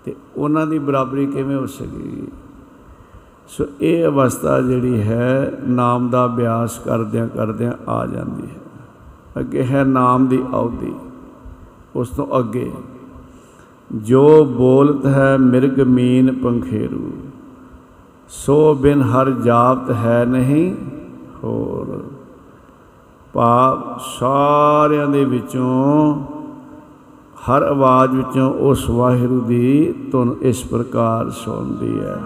[0.05, 2.27] ਤੇ ਉਹਨਾਂ ਦੀ ਬਰਾਬਰੀ ਕਿਵੇਂ ਹੋ ਸਕੀ?
[3.47, 8.55] ਸੋ ਇਹ ਅਵਸਥਾ ਜਿਹੜੀ ਹੈ, ਨਾਮ ਦਾ ਅਭਿਆਸ ਕਰਦਿਆਂ ਕਰਦਿਆਂ ਆ ਜਾਂਦੀ ਹੈ।
[9.39, 10.93] ਅੱਗੇ ਹੈ ਨਾਮ ਦੀ ਅਉਧੀ
[11.95, 12.71] ਉਸ ਤੋਂ ਅੱਗੇ।
[13.95, 17.11] ਜੋ ਬੋਲਤ ਹੈ ਮਿਰਗ ਮੀਨ ਪੰਖੇਰੂ,
[18.29, 20.75] ਸੋ ਬਿਨ ਹਰ ਜਾਪਤ ਹੈ ਨਹੀਂ
[21.43, 22.03] ਹੋਰ।
[23.33, 26.15] ਭਾਵ ਸਾਰਿਆਂ ਦੇ ਵਿੱਚੋਂ
[27.45, 32.17] ਹਰ ਆਵਾਜ਼ ਵਿੱਚੋਂ ਉਸ ਵਾਹਿਗੁਰੂ ਦੀ ਧੁਨ ਇਸ ਪ੍ਰਕਾਰ ਸੁਣਦੀ ਹੈ।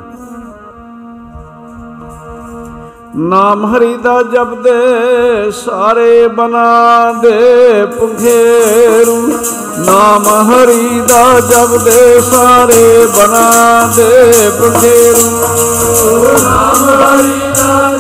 [3.16, 9.28] ਨਾਮ ਹਰੀ ਦਾ ਜਪਦੇ ਸਾਰੇ ਬਨਾ ਦੇ ਪੁਖੇਰੂ
[9.86, 15.36] ਨਾਮ ਹਰੀ ਦਾ ਜਪਦੇ ਸਾਰੇ ਬਨਾ ਦੇ ਪੁਖੇਰੂ
[16.44, 17.98] ਨਾਮ ਹਰੀ ਦਾ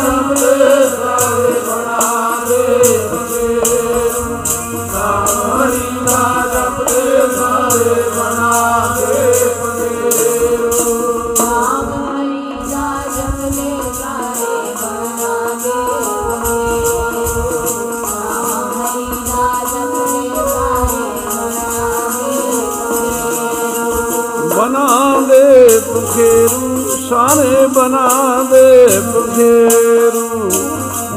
[27.67, 28.87] ਸਾਰੇ ਬਣਾ ਦੇ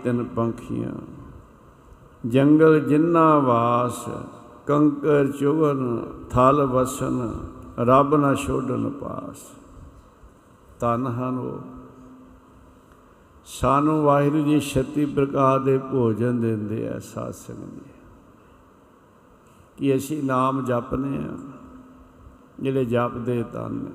[0.03, 0.91] ਤਿਨ ਪੰਖੀਆਂ।
[2.29, 4.09] ਜੰਗਲ ਜਿੰਨਾ ਵਾਸ,
[4.67, 7.33] ਕੰਕਰ ਚੁਗਨ, ਥਲ ਵਸਨ,
[7.79, 9.57] ਰੱਬ ਨਾ ਛੋਡਨ ਪਾਸ।
[10.79, 11.59] ਤਨ ਹਨ ਉਹ।
[13.45, 17.91] ਸਾਨੂੰ ਵਾਹਿਗੁਰੂ ਜੀ 36 ਪ੍ਰਕਾਰ ਦੇ ਭੋਜਨ ਦਿੰਦੇ ਆ ਸਾਧ ਸੰਗਤ ਜੀ।
[19.77, 21.37] ਕਿ ਅਸੀਂ ਨਾਮ ਜਪਨੇ ਆ,
[22.59, 23.85] ਜਿਹੜੇ ਜਪਦੇ ਤਨ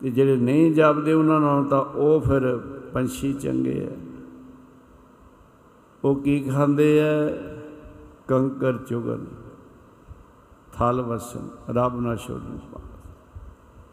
[0.00, 2.60] ਤੇ ਜਿਹੜੇ ਨਹੀਂ ਜਪਦੇ ਉਹਨਾਂ ਨਾਲੋਂ ਤਾਂ ਉਹ ਫਿਰ
[2.92, 4.13] ਪੰਛੀ ਚੰਗੇ ਆ।
[6.04, 7.12] ਉਹ ਕੀ ਖਾਂਦੇ ਆ?
[8.28, 9.24] ਕੰਕਰ ਚੁਗਨ,
[10.72, 12.82] ਥਲ ਵਸਨ ਰੱਬ ਨਾ ਛੋੜਨ ਪਾਸ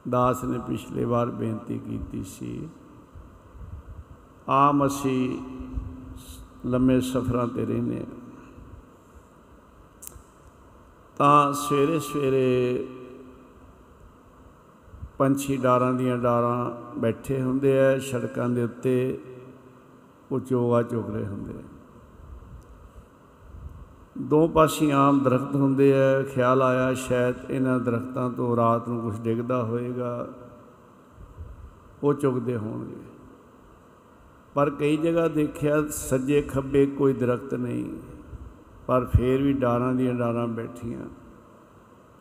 [0.10, 2.70] ਦਾਸ ਨੇ ਪਿਛਲੇ ਵਾਰ ਬੇਨਤੀ ਕੀਤੀ ਸੀ,
[4.50, 5.38] ਆਮ ਅਸੀਂ
[6.66, 8.20] ਲੰਮੇ ਸਫ਼ਰਾਂ ਤੇ ਰਹਿੰਦੇ ਹਾਂ।
[11.18, 12.88] ਤਾਂ ਸਵੇਰੇ ਸਵੇਰੇ
[15.18, 19.20] ਪੰਛੀ ਡਾਰਾਂ ਦੀਆਂ ਡਾਰਾਂ ਬੈਠੇ ਹੁੰਦੇ ਆ, ਸੜਕਾਂ ਦੇ ਉੱਤੇ
[20.32, 21.71] ਉਹ ਚੋਗਾ ਚੁਗ ਰਹੇ ਹੁੰਦੇ ਆ।
[24.16, 29.20] ਦੋ ਪਾਸੇ ਆਮ ਦਰਖਤ ਹੁੰਦੇ ਆ, ਖਿਆਲ ਆਇਆ ਸ਼ਾਇਦ ਇਹਨਾਂ ਦਰਖਤਾਂ ਤੋਂ ਰਾਤ ਨੂੰ ਕੁਝ
[29.22, 30.28] ਡਿੱਗਦਾ ਹੋਏਗਾ
[32.04, 32.96] ਉਹ ਚੁਗਦੇ ਹੋਣਗੇ।
[34.56, 37.86] ਪਰ ਕਈ ਜਗ੍ਹਾ ਦੇਖਿਆ ਸੱਜੇ ਖੱਬੇ ਕੋਈ ਦਰਖਤ ਨਹੀਂ,
[38.88, 41.06] ਪਰ ਫੇਰ ਵੀ ਡਾਰਾਂ ਦੀਆਂ ਡਾਰਾਂ ਬੈਠੀਆਂ,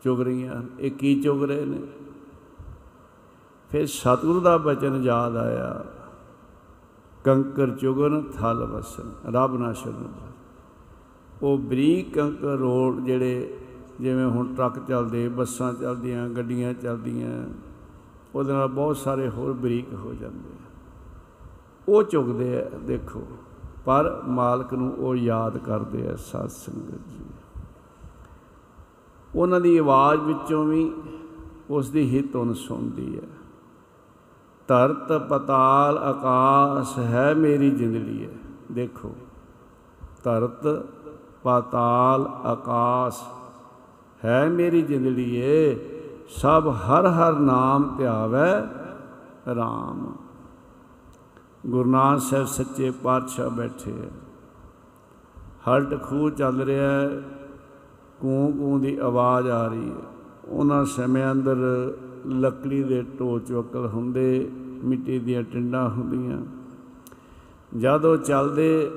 [0.03, 1.81] ਚੁਗ ਰਹੀਆਂ ਇਹ ਕੀ ਚੁਗ ਰਹੇ ਨੇ?
[3.71, 5.83] ਫਿਰ ਸਤਿਗੁਰੂ ਦਾ ਬਚਨ ਯਾਦ ਆਇਆ,
[7.25, 10.07] ਕੰਕਰ ਚੁਗਨ ਥਲ ਵਸਨ, ਰੱਬ ਨਾ ਸ਼ਰਨ
[11.43, 13.57] ਉਹ ਬਰੀਕ ਕੰਕਰ ਰੋਡ ਜਿਹੜੇ
[13.99, 17.45] ਜਿਵੇਂ ਹੁਣ ਟਰੱਕ ਚੱਲਦੇ, ਬੱਸਾਂ ਚੱਲਦੀਆਂ, ਗੱਡੀਆਂ ਚੱਲਦੀਆਂ,
[18.35, 20.69] ਉਹਦੇ ਨਾਲ ਬਹੁਤ ਸਾਰੇ ਹੋਰ ਬਰੀਕ ਹੋ ਜਾਂਦੇ ਆ।
[21.87, 23.25] ਉਹ ਚੁਗਦੇ ਆ, ਦੇਖੋ,
[23.85, 27.25] ਪਰ ਮਾਲਕ ਨੂੰ ਉਹ ਯਾਦ ਕਰਦੇ ਆ ਸਾਧ ਸੰਗਤ ਜੀ।
[29.35, 30.91] ਉਹਨਾਂ ਦੀ ਆਵਾਜ਼ ਵਿੱਚੋਂ ਵੀ
[31.69, 33.27] ਉਸ ਦੀ ਹੀ ਧੁਨ ਸੁਣਦੀ ਹੈ
[34.67, 38.29] ਧਰਤ ਪਤਾਲ ਆਕਾਸ਼ ਹੈ ਮੇਰੀ ਜਿੰਦੜੀ ਹੈ
[38.71, 39.15] ਦੇਖੋ,
[40.23, 40.67] ਧਰਤ
[41.43, 43.19] ਪਤਾਲ ਆਕਾਸ਼
[44.25, 45.75] ਹੈ ਮੇਰੀ ਜਿੰਦੜੀ ਏ
[46.29, 48.61] ਸਭ ਹਰ ਹਰ ਨਾਮ ਧਿਆਵੈ
[49.51, 50.11] RAM
[51.67, 54.09] ਗੁਰੂ ਨਾਨਕ ਸਾਹਿਬ ਸੱਚੇ ਪਾਤਸ਼ਾਹ ਬੈਠੇ ਹੈ
[55.67, 57.21] ਹਲਟ ਖੂਹ ਚੱਲ ਰਿਹਾ ਹੈ,
[58.19, 59.95] ਕੂੰ ਕੂੰ ਦੀ ਆਵਾਜ਼ ਆ ਰਹੀ ਹੈ।
[60.47, 61.57] ਉਹਨਾਂ ਸਮਿਆਂ ਅੰਦਰ
[62.27, 64.51] ਲੱਕੜੀ ਦੇ ਟੋਚ ਵਕਲ ਹੁੰਦੇ,
[64.83, 66.37] ਮਿੱਟੀ ਦੀਆਂ ਟਿੰਡਾਂ ਹੁੰਦੀਆਂ।
[67.77, 68.91] ਜਦੋਂ ਚੱਲਦੇ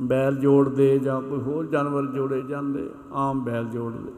[0.00, 4.12] ਬੈਲ ਜੋੜਦੇ ਜਾਂ ਕੋਈ ਹੋਰ ਜਾਨਵਰ ਜੋੜੇ ਜਾਂਦੇ, ਆਮ ਬੈਲ ਜੋੜਦੇ।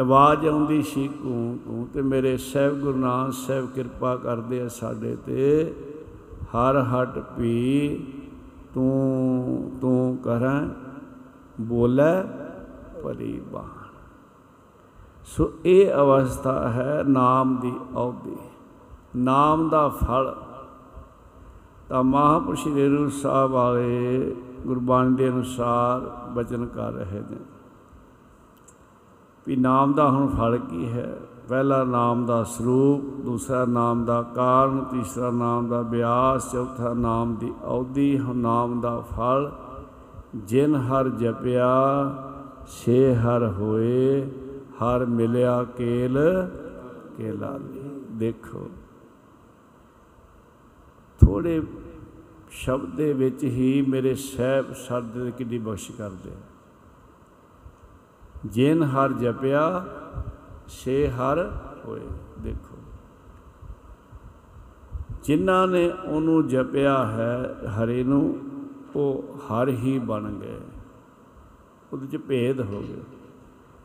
[0.00, 5.16] ਆਵਾਜ਼ ਆਉਂਦੀ ਸੀ ਕੂ ਕੂ ਤੇ ਮੇਰੇ ਸਹਿਬ ਗੁਰੂ ਨਾਨਕ ਸਾਹਿਬ ਕਿਰਪਾ ਕਰਦੇ ਆ ਸਾਡੇ
[5.26, 5.74] ਤੇ।
[6.52, 7.96] ਹਰ ਹਟ ਪੀ
[8.74, 10.68] ਤੂੰ ਤੂੰ ਕਰਾਂ,
[11.60, 12.22] ਬੋਲੇ
[13.02, 13.82] ਪਰੀ ਬਾਣ
[15.26, 18.36] ਸੋ ਇਹ ਅਵਸਥਾ ਹੈ ਨਾਮ ਦੀ ਅਉਧੀ
[19.16, 20.34] ਨਾਮ ਦਾ ਫਲ
[21.88, 26.00] ਤਾਂ ਮਹਾਪੁਰਸ਼ ਸ੍ਰੀ ਗੁਰੂ ਸਾਹਿਬ ਵਾਲੇ ਗੁਰਬਾਣੀ ਦੇ ਅਨੁਸਾਰ
[26.32, 27.36] ਬਚਨ ਕਰ ਰਹੇ ਨੇ।
[29.46, 31.16] ਵੀ ਨਾਮ ਦਾ ਹੁਣ ਫਲ ਕੀ ਹੈ?
[31.48, 37.52] ਪਹਿਲਾ ਨਾਮ ਦਾ ਸਰੂਪ, ਦੂਸਰਾ ਨਾਮ ਦਾ ਕਾਰਨ, ਤੀਸਰਾ ਨਾਮ ਦਾ ਵਿਆਸ ਚੌਥਾ ਨਾਮ ਦੀ
[37.64, 39.52] ਅਉਧੀ ਹੁਣ ਨਾਮ ਦਾ ਫਲ
[40.34, 41.70] ਜਿਨ ਹਰ ਜਪਿਆ
[42.66, 44.30] ਸੇ ਹਰ ਹੋਏ,
[44.82, 46.18] ਹਰ ਮਿਲਿਆ ਕੇਲ
[47.16, 47.80] ਕੇਲਾਲੀ
[48.10, 48.70] ਦੇਖੋ।
[51.24, 51.62] ਥੋੜੇ
[52.50, 56.30] ਸ਼ਬਦ ਦੇ ਵਿੱਚ ਹੀ ਮੇਰੇ ਸਹਿਬ ਸਰਦ ਦੇ ਕਿੰਨੀ ਬਖਸ਼ ਕਰਦੇ
[58.46, 59.86] ਜਿਨ ਹਰ ਜਪਿਆ,
[60.68, 62.00] ਸੇ ਹਰ ਹੋਏ।
[62.40, 62.76] ਦੇਖੋ।
[65.22, 68.40] ਜਿਨ੍ਹਾਂ ਨੇ ਉਹਨੂੰ ਜਪਿਆ ਹੈ, ਹਰੇ ਨੂੰ,
[68.96, 70.60] ਉਹ ਹਰ ਹੀ ਬਣ ਗਏ।
[71.92, 73.04] ਉਹਦੇ ਚ ਭੇਦ ਹੋ ਗਿਆ।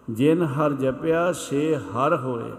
[0.10, 2.52] ਜਿਨ ਹਰ ਜਪਿਆ, ਸੇ ਹਰ ਹੋਏ।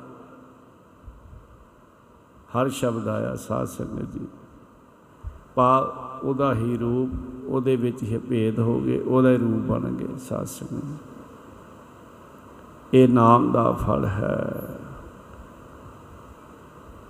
[2.57, 4.21] ਹਰ ਸ਼ਬਦ ਆਇਆ ਸਾਧ ਸੰਗਤ ਜੀ।
[5.55, 5.79] ਪਾ
[6.25, 7.11] ਉਹਦਾ ਹੀ ਰੂਪ,
[7.47, 10.85] ਉਹਦੇ ਵਿੱਚ ਹੀ ਭੇਦ ਹੋ ਗਏ, ਉਹਦਾ ਹੀ ਰੂਪ ਬਣ ਗਏ ਸਾਧ ਸੰਗਤ।
[12.95, 14.55] ਇਹ ਨਾਮ ਦਾ ਫਲ ਹੈ।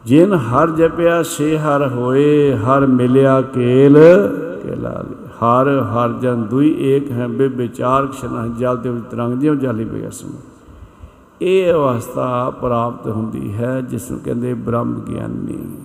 [0.05, 3.99] ਜਿਨ ਹਰ ਜਪਿਆ ਸੇ ਹਰ ਹੋਏ, ਹਰ ਮਿਲਿਆ ਕੇਲ,
[4.63, 5.05] ਕੇਲਾ
[5.43, 9.85] ਹਰ ਹਰ ਜਨ ਦੁਈ ਏਕ ਹੈ ਬੇ ਵਿਚਾਰ ਕਸ਼ਨ ਜਲ ਦੇ ਵਿੱਚ ਤਰੰਗ ਜਿਉ ਜਾਲੀ
[9.85, 10.29] ਬਿਗਸਮ
[11.43, 15.77] ਇਹ ਅਵਸਥਾ ਪ੍ਰਾਪਤ ਹੁੰਦੀ ਹੈ, ਜਿਸ ਨੂੰ ਕਹਿੰਦੇ ਬ੍ਰਹਮ ਗਿਆਨੀ।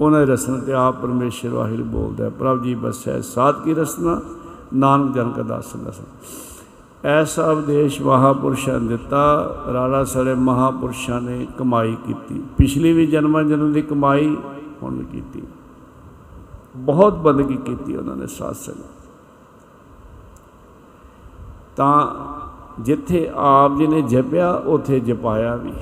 [0.00, 4.20] ਉਹਨਾਂ ਦੀ ਰਸਨਾ ਤੇ ਆਪ ਪਰਮੇਸ਼ਰ ਵਾਹਿਰ ਬੋਲਦਾ ਪ੍ਰਭ ਜੀ ਬਸੈ ਸਾਧ ਕੀ ਰਸਨਾ
[4.74, 6.00] ਨਾਨਕ ਜਨ ਕਾ ਦਾਸ ਦਸ
[7.04, 9.22] ਐਸਾ ਉਪਦੇਸ਼ ਮਹਾਪੁਰਸ਼ਾਂ ਨੇ ਦਿੱਤਾ
[9.72, 14.36] ਰਾੜਾ ਸੜੇ ਮਹਾਪੁਰਸ਼ਾਂ ਨੇ ਕਮਾਈ ਕੀਤੀ ਪਿਛਲੀ ਵੀ ਜਨਮਾਂ ਜਨਮ ਦੀ ਕਮਾਈ
[14.82, 15.42] ਹੁਣ ਵੀ ਕੀਤੀ
[16.76, 18.96] ਬਹੁਤ ਬੰਦਗੀ ਕੀਤੀ ਉਹਨਾਂ ਨੇ ਸਾਧ ਸੰਗਤ
[21.76, 21.94] ਤਾਂ
[22.80, 25.72] ਜਿੱਥੇ ਆਪ ਜੀ ਨੇ ਜਪਿਆ ਉਥੇ ਜਪਾਇਆ ਵੀ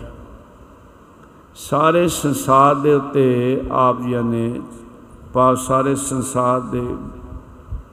[1.54, 4.60] ਸਾਰੇ ਸੰਸਾਰ ਦੇ ਉੱਤੇ ਆਪ ਜੀ ਨੇ
[5.32, 6.96] ਪਾ ਸਾਰੇ ਸੰਸਾਰ ਦੇ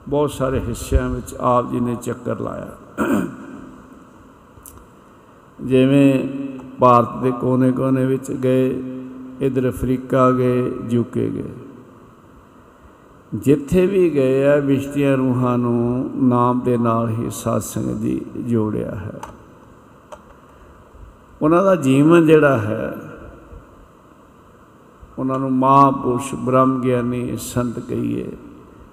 [0.08, 2.68] ਬਹੁਤ ਸਾਰੇ ਹਿੱਸਿਆਂ ਵਿੱਚ ਆਪ ਜੀ ਨੇ ਚੱਕਰ ਲਾਇਆ।
[5.60, 6.28] ਜਿਵੇਂ
[6.78, 8.82] ਭਾਰਤ ਦੇ ਕੋਨੇ-ਕੋਨੇ ਵਿੱਚ ਗਏ,
[9.40, 11.48] ਇਧਰ ਅਫਰੀਕਾ ਗਏ ਯੂਕੇ ਗਏ।
[13.34, 18.94] ਜਿੱਥੇ ਵੀ ਗਏ ਆ, ਵਿਸ਼ਤੀਆਂ ਰੂਹਾਂ ਨੂੰ ਨਾਮ ਦੇ ਨਾਲ ਹੀ ਸਾਧ ਸੰਗਤ ਜੀ ਜੋੜਿਆ
[18.94, 19.20] ਹੈ।
[21.42, 23.11] ਉਹਨਾਂ ਦਾ ਜੀਵਨ ਜਿਹੜਾ ਹੈ
[25.18, 28.26] ਉਹਨਾਂ ਨੂੰ ਮਹਾਂਪੁਰਸ਼ ਬ੍ਰਹਮ ਗਿਆਨੀ ਸੰਤ ਕਹੀਏ,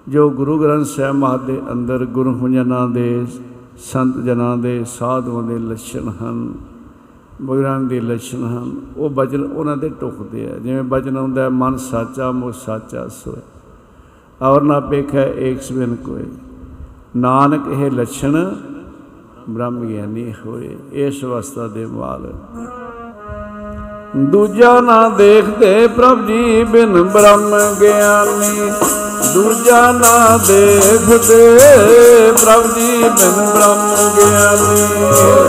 [0.08, 3.26] ਜੋ ਗੁਰੂ ਗ੍ਰੰਥ ਸਾਹਿਬ ਮਹਾਰਾਜ ਦੇ ਅੰਦਰ ਗੁਰੂ ਜਨਾਂ ਦੇ
[3.82, 6.52] ਸੰਤ ਜਨਾਂ ਦੇ ਸਾਧੂਆਂ ਦੇ ਲੱਛਣ ਹਨ
[7.42, 12.30] ਬਗਰਾਂ ਦੇ ਲੱਛਣ ਹਨ, ਉਹ ਬਚਨ ਉਹਨਾਂ ਦੇ ਟੁਕਦੇ ਆ। ਜਿਵੇਂ ਬਚਨ ਹੁੰਦਾ ਮਨ ਸਾਚਾ
[12.30, 13.40] ਮੋ ਸਾਚਾ ਸੋਏ।
[14.42, 16.24] ਔਰ ਨਾ ਪੇਖੈ ਏਕ ਸਵਨ ਕੋਏ।
[17.16, 18.36] ਨਾਨਕ ਇਹ ਲੱਛਣ
[19.50, 22.32] ਬ੍ਰਹਮ ਗਿਆਨੀ ਹੋਏ, ਇਸ ਅਵਸਥਾ ਦੇ ਮਾਲ
[24.16, 28.70] ਦੂਜਾ ਨਾ ਦੇਖਦੇ ਪ੍ਰਭ ਜੀ ਬਿਨ ਬ੍ਰਹਮ ਗਿਆਨੀ।
[29.34, 31.58] ਦੂਜਾ ਨਾ ਦੇਖਦੇ
[32.42, 34.86] ਪ੍ਰਭ ਜੀ ਬਿਨ ਬ੍ਰਹਮ ਗਿਆਨੀ।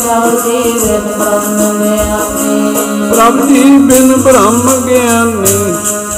[0.02, 5.56] प्रभु बिन ब्रह्मने अपने ਪ੍ਰਭ ਜੀ ਬਿਨ ਬ੍ਰਹਮ ਗਿਆਨੀ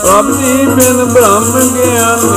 [0.03, 2.29] ਪ੍ਰਭ ਜੀ ਬਿਨ ਬ੍ਰਹਮ ਗਿਆਨੀ।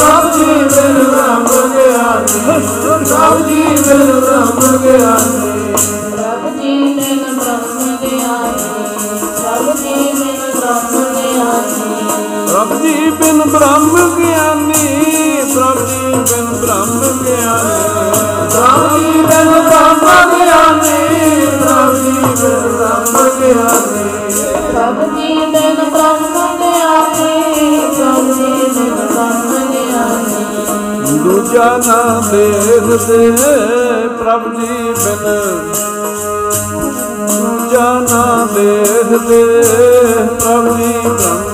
[0.00, 2.60] ਪ੍ਰਭ ਜੀ ਬਿਨ ਬ੍ਰਹਮ ਗਿਆਨੀ
[3.06, 5.72] ਪ੍ਰਭ ਜੀ ਬਿਨ ਬ੍ਰਹਮ ਗਿਆਨੀ।
[6.12, 8.74] ਪ੍ਰਭ ਜੀ ਬਿਨ ਬ੍ਰਹਮ ਗਿਆਨੀ
[9.36, 11.92] ਪ੍ਰਭ ਜੀ ਬਿਨ ਬ੍ਰਹਮ ਗਿਆਨੀ।
[12.46, 14.63] ਪ੍ਰਭ ਜੀ ਬਿਨ ਬ੍ਰਹਮ ਗਿਆਨੀ।
[16.30, 17.78] ਬਿਨ ਬ੍ਰਹਮ ਗਿਆਨੀ
[18.50, 24.04] ਪ੍ਰਭ ਜੀ ਬਿਨ ਬ੍ਰਹਮ ਗਿਆਨੀ ਪ੍ਰਭ ਜੀ ਬਿਨ ਬ੍ਰਹਮ ਗਿਆਨੀ।
[24.72, 33.30] ਪ੍ਰਭ ਜੀ ਬਿਨ ਬ੍ਰਹਮ ਗਿਆਨੀ ਪ੍ਰਭ ਜੀ ਬਿਨ ਬ੍ਰਹਮ ਗਿਆਨੀ। ਦੂਜਾ ਨਾ ਦੇਖਦੇ
[34.18, 35.72] ਪ੍ਰਭ ਜੀ ਬਿਨ।
[37.28, 39.42] ਦੂਜਾ ਨਾ ਦੇਖਦੇ
[40.40, 41.53] ਪ੍ਰਭ ਜੀ ਬ੍ਰਹਮ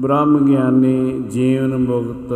[0.00, 2.32] ਬ੍ਰਹਮ ਗਿਆਨੀ ਜੀਵਨ ਮੁਕਤ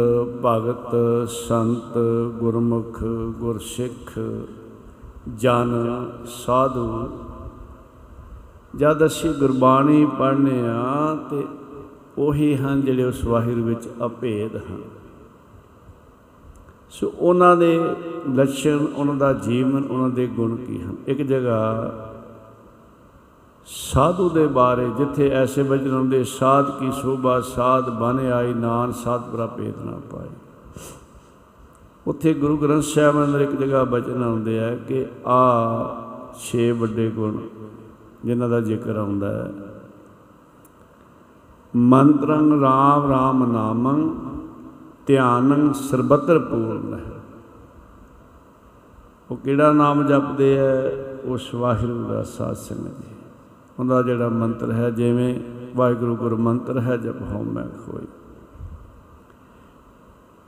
[0.47, 0.97] ਭਗਤ
[1.29, 1.99] ਸੰਤ
[2.41, 3.05] ਗੁਰਮੁਖ
[3.39, 4.19] ਗੁਰਸਿੱਖ
[5.37, 5.71] ਜਨ
[6.27, 7.09] ਸਾਧੂ।
[8.77, 11.45] ਜਦ ਅਸੀਂ ਗੁਰਬਾਣੀ ਪੜ੍ਹਨੇ ਆ ਤੇ
[12.19, 14.83] ਉਹੀ ਹਨ ਜਿਹੜੇ ਉਸ ਵਾਹਿਗੁਰੂ ਵਿੱਚ ਅਭੇਦ ਹਨ।
[16.91, 17.81] ਸੋ ਉਹਨਾਂ ਦੇ
[18.35, 20.97] ਲੱਛਣ, ਉਹਨਾਂ ਦਾ ਜੀਵਨ, ਉਹਨਾਂ ਦੇ ਗੁਣ ਕੀ ਹਨ?
[21.07, 21.91] ਇੱਕ ਜਗ੍ਹਾ
[23.67, 29.23] ਸਾਧੂ ਦੇ ਬਾਰੇ ਜਿੱਥੇ ਐਸੇ ਵਚਨ ਹੁੰਦੇ, ਸਾਧ ਕੀ ਸੋਭਾ, ਸਾਧ ਬਨ ਆਈ ਨਾਨ, ਸਾਧ
[29.23, 30.29] ਪ੍ਰਪੇਤ ਨਾ ਪਾਏ।
[32.07, 35.97] ਉੱਥੇ ਗੁਰੂ ਗ੍ਰੰਥ ਸਾਹਿਬ ਅੰਦਰ ਇੱਕ ਜਗ੍ਹਾ ਬਚਨ ਆਉਂਦੇ ਆ ਕਿ ਆ
[36.41, 37.39] ਛੇ ਵੱਡੇ ਗੁਣ
[38.25, 39.53] ਜਿਨ੍ਹਾਂ ਦਾ ਜ਼ਿਕਰ ਆਉਂਦਾ ਹੈ।
[41.77, 44.15] ਮੰਤਰੰ ਰਾਮ ਰਾਮ ਨਾਮੰ,
[45.07, 47.13] ਧਿਆਨੰ ਸਰਬਤਰ ਪੂਰਨ ਹੈ।
[49.31, 50.93] ਉਹ ਕਿਹੜਾ ਨਾਮ ਜਪਦੇ ਹੈ
[51.25, 53.12] ਉਸ ਵਾਹਿਗੁਰੂ ਦਾ ਸਾਧ ਸੰਗਤ ਜੀ।
[53.81, 55.35] ਉਹਦਾ ਜਿਹੜਾ ਮੰਤਰ ਹੈ, ਜਿਵੇਂ
[55.77, 58.07] ਵਾਹਿਗੁਰੂ ਗੁਰ ਮੰਤਰ ਹੈ, ਜਪ ਹਉ ਮੈਂ ਖੋਈ।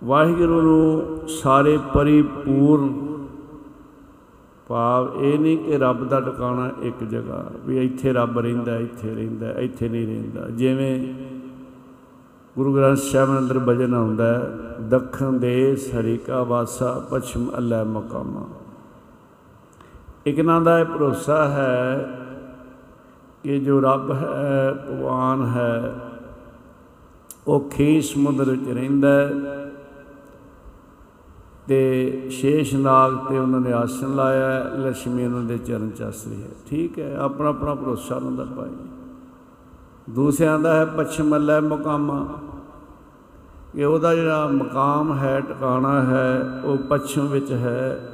[0.05, 2.93] ਵਾਹਿਗੁਰੂ ਨੂੰ ਸਾਰੇ ਪਰਿਪੂਰਨ
[4.68, 9.51] ਭਾਵ ਇਹ ਨਹੀਂ ਕਿ ਰੱਬ ਦਾ ਟਿਕਾਣਾ ਇੱਕ ਜਗ੍ਹਾ, ਵੀ ਇੱਥੇ ਰੱਬ ਰਹਿੰਦਾ, ਇੱਥੇ ਰਹਿੰਦਾ,
[9.53, 11.14] ਇੱਥੇ ਨਹੀਂ ਰਹਿੰਦਾ। ਜਿਵੇਂ
[12.57, 14.51] ਗੁਰੂ ਗ੍ਰੰਥ ਸਾਹਿਬ ਅੰਦਰ ਭਜਨ ਆਉਂਦਾ ਹੈ,
[14.81, 18.47] ਦੱਖਣ ਦੇਸ ਹਰੀਕਾ ਵਾਸਾ, ਪਛਮ ਅੱਲਾ ਮਕਾਮਾ।
[20.27, 22.09] ਇਕਨਾਂ ਦਾ ਇਹ ਭਰੋਸਾ ਹੈ
[23.45, 25.95] ਕਿ ਜੋ ਰੱਬ ਹੈ, ਭਗਵਾਨ ਹੈ,
[27.47, 29.71] ਉਹ ਖੀ ਸਮੁੰਦਰ ਵਿੱਚ ਰਹਿੰਦਾ ਹੈ
[31.69, 36.49] ਤੇ ਸ਼ੇਸ਼ ਨਾਗ ਤੇ ਉਹਨਾਂ ਨੇ ਆਸਣ ਲਾਇਆ ਲక్ష్ਮੀ ਉਹਨਾਂ ਦੇ ਚਰਨ ਚ ਆਸਰੀ ਹੈ।
[36.71, 38.71] ਠੀਕ ਹੈ, ਆਪਣਾ ਆਪਣਾ ਭਰੋਸਾ ਉਹਨਾਂ ਦਾ ਭਾਈ।
[40.11, 42.39] ਦੂਸਰਿਆਂ ਦਾ ਹੈ ਪਛਮ ਅੱਲਾ ਮਕਾਮਾ।
[43.73, 48.13] ਕਿ ਉਹਦਾ ਜਿਹੜਾ ਮਕਾਮ ਹੈ, ਟਿਕਾਣਾ ਹੈ, ਉਹ ਪੱਛਮ ਵਿੱਚ ਹੈ।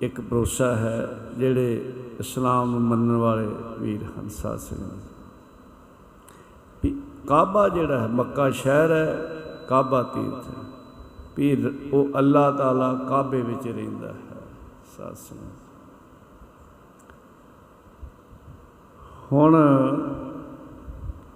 [0.00, 3.48] ਇੱਕ ਭਰੋਸਾ ਹੈ, ਜਿਹੜੇ ਇਸਲਾਮ ਨੂੰ ਮੰਨਣ ਵਾਲੇ
[3.78, 5.04] ਵੀਰ ਹਨ ਸਾਧ ਸੰਗਤ।
[6.84, 9.16] ਵੀ ਕਾਬਾ ਜਿਹੜਾ ਹੈ, ਮੱਕਾ ਸ਼ਹਿਰ ਹੈ,
[9.68, 10.62] ਕਾਬਾ ਤੀਰਥ ਹੈ।
[11.36, 14.42] ਵੀ ਉਹ ਅੱਲਾਹ ਤਾਲਾ ਕਾਬੇ ਵਿੱਚ ਰਹਿੰਦਾ ਹੈ,
[14.96, 15.62] ਸਾਧ ਸੰਗਤ।
[19.32, 19.56] ਹੁਣ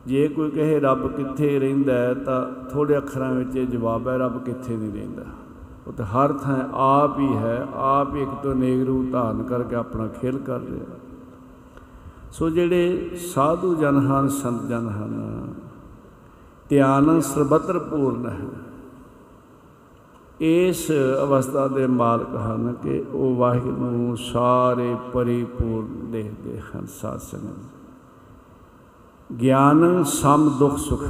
[0.07, 2.15] ਜੇ ਕੋਈ ਕਹੇ, ਰੱਬ ਕਿੱਥੇ ਰਹਿੰਦਾ ਹੈ?
[2.15, 5.25] ਤਾਂ ਥੋੜੇ ਅੱਖਰਾਂ ਵਿੱਚ ਇਹ ਜਵਾਬ ਹੈ, ਰੱਬ ਕਿੱਥੇ ਨਹੀਂ ਰਹਿੰਦਾ?
[5.87, 10.07] ਉਹ ਤਾਂ ਹਰ ਥਾਂ ਆਪ ਹੀ ਹੈ, ਆਪ ਇੱਕ ਤੋਂ ਨੇਕ ਰੂਪ ਧਾਰਨ ਕਰਕੇ ਆਪਣਾ
[10.07, 10.85] ਖੇਲ ਕਰ ਰਿਹਾ।
[12.33, 15.47] ਸੋ ਜਿਹੜੇ ਸਾਧੂ ਜਨ ਹਨ, ਸੰਤ ਜਨ ਹਨ,
[16.69, 18.47] ਧਿਆਨ ਸਰਬਤਰ ਪੂਰਨ ਹੈ
[20.41, 20.91] ਇਸ
[21.23, 27.59] ਅਵਸਥਾ ਦੇ ਮਾਲਕ ਹਨ ਕਿ ਉਹ ਵਾਹਿਗੁਰੂ ਨੂੰ ਸਾਰੇ ਪਰਿਪੂਰਨ ਦੇਖਦੇ ਹਨ, ਸਾਧ ਸੰਗਤ।
[29.35, 31.05] ਗਿਆਨ, ਸਮ, ਦੁਖ, ਸੁਖ,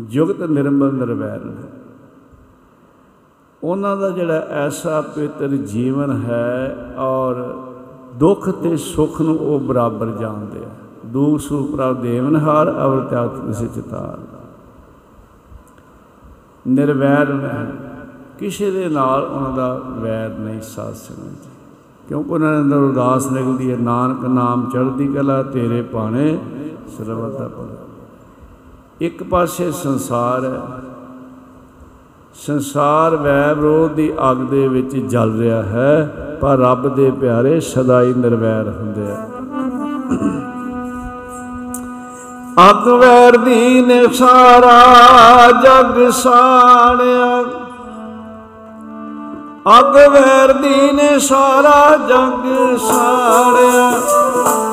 [0.00, 1.52] ਜੁਗਤ ਨਿਰਮਲ, ਨਿਰਵੈਰ
[3.64, 7.42] ਉਹਨਾਂ ਦਾ ਜਿਹੜਾ ਐਸਾ ਪਵਿੱਤਰ ਜੀਵਨ ਹੈ ਔਰ
[8.14, 10.68] ਦੁੱਖ ਤੇ ਸੁਖ ਨੂੰ ਉਹ ਬਰਾਬਰ ਜਾਣਦੇ ਆ।
[11.06, 14.18] ਦੁਖ ਸੁਖ ਪ੍ਰਭ ਦੇਵਨਹਾਰ ਅਵਰ ਤਿਆਗ ਨਿਸੇ ਚਿਤਾਰ
[16.66, 17.32] ਨਿਰਵੈਰ
[18.38, 21.48] ਕਿਸੇ ਦੇ ਨਾਲ ਉਹਨਾਂ ਦਾ ਵੈਰ ਨਹੀਂ ਸਾਧ ਸੰਗਤ
[22.08, 26.38] ਕਿਉਂਕਿ ਉਹਨਾਂ ਦੇ ਅੰਦਰ ਉਦਾਸ ਨਿਕਲਦੀ ਹੈ, ਨਾਨਕ ਨਾਮ ਚੜ੍ਹਦੀ ਕਲਾ, ਤੇਰੇ ਪਾਣੇ
[26.96, 27.82] ਸਰਬਤ ਦਾ ਭਲਾ।
[29.00, 30.60] ਇੱਕ ਪਾਸੇ ਸੰਸਾਰ ਹੈ
[32.34, 38.02] ਸੰਸਾਰ ਵੈ ਵਿਰੋਧ ਦੀ ਅੱਗ ਦੇ ਵਿੱਚ ਜਲ ਰਿਹਾ ਹੈ, ਪਰ ਰੱਬ ਦੇ ਪਿਆਰੇ ਸਦਾ
[38.02, 39.26] ਹੀ ਨਿਰਵੈਰ ਹੁੰਦੇ ਆ।
[42.70, 44.82] ਅੱਗ ਵੈਰ ਦੀ ਨੇ ਸਾਰਾ
[45.50, 47.40] ਜਗ ਸਾੜਿਆ।
[49.78, 53.90] ਅੱਗ ਵੈਰ ਦੀ ਨੇ ਸਾਰਾ ਜਗ ਸਾੜਿਆ।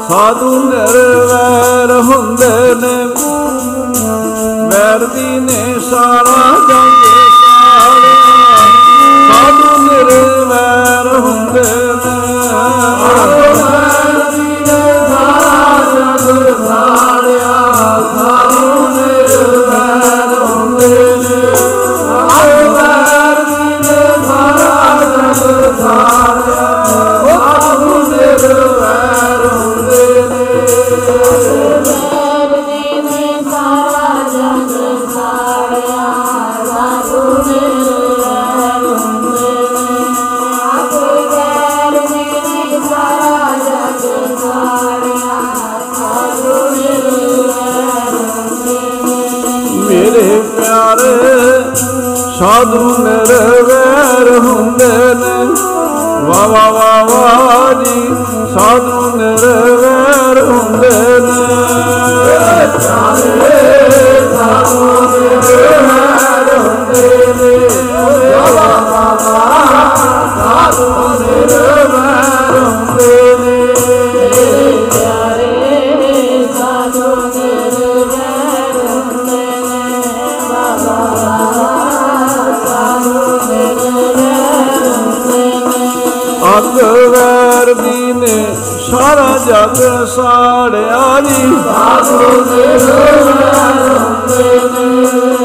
[0.07, 3.05] ਸਾਧੂ ਨਿਰਵੈਰ ਹੁੰਦੇ ਨੇ।
[4.71, 7.10] ਵੈਰ ਦੀ ਨੇ ਸਾਰਾ ਜਗ ਸਾੜਿਆ
[9.89, 11.80] ਸਾਧੂ
[52.61, 55.45] ਸਾਧੂ ਨਿਰਵੈਰ ਹੁੰਦੇ ਨੇ
[56.23, 57.21] ਵਾ ਵਾ ਵਾ
[89.51, 92.77] ਜਗ ਸਾੜਿਆ ਜੀ ਸਾਧੂ ਦੇ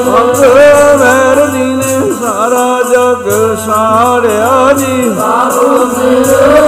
[0.05, 0.51] ਸੰਦੇ
[0.97, 3.27] ਵੈਰ ਜੀ ਨੇ ਸਾਰਾ ਜਗ
[3.57, 6.63] ਸਾੜਿਆ ਜੀ ਸਾਧੂ ਦੇ ਸੰਦੇ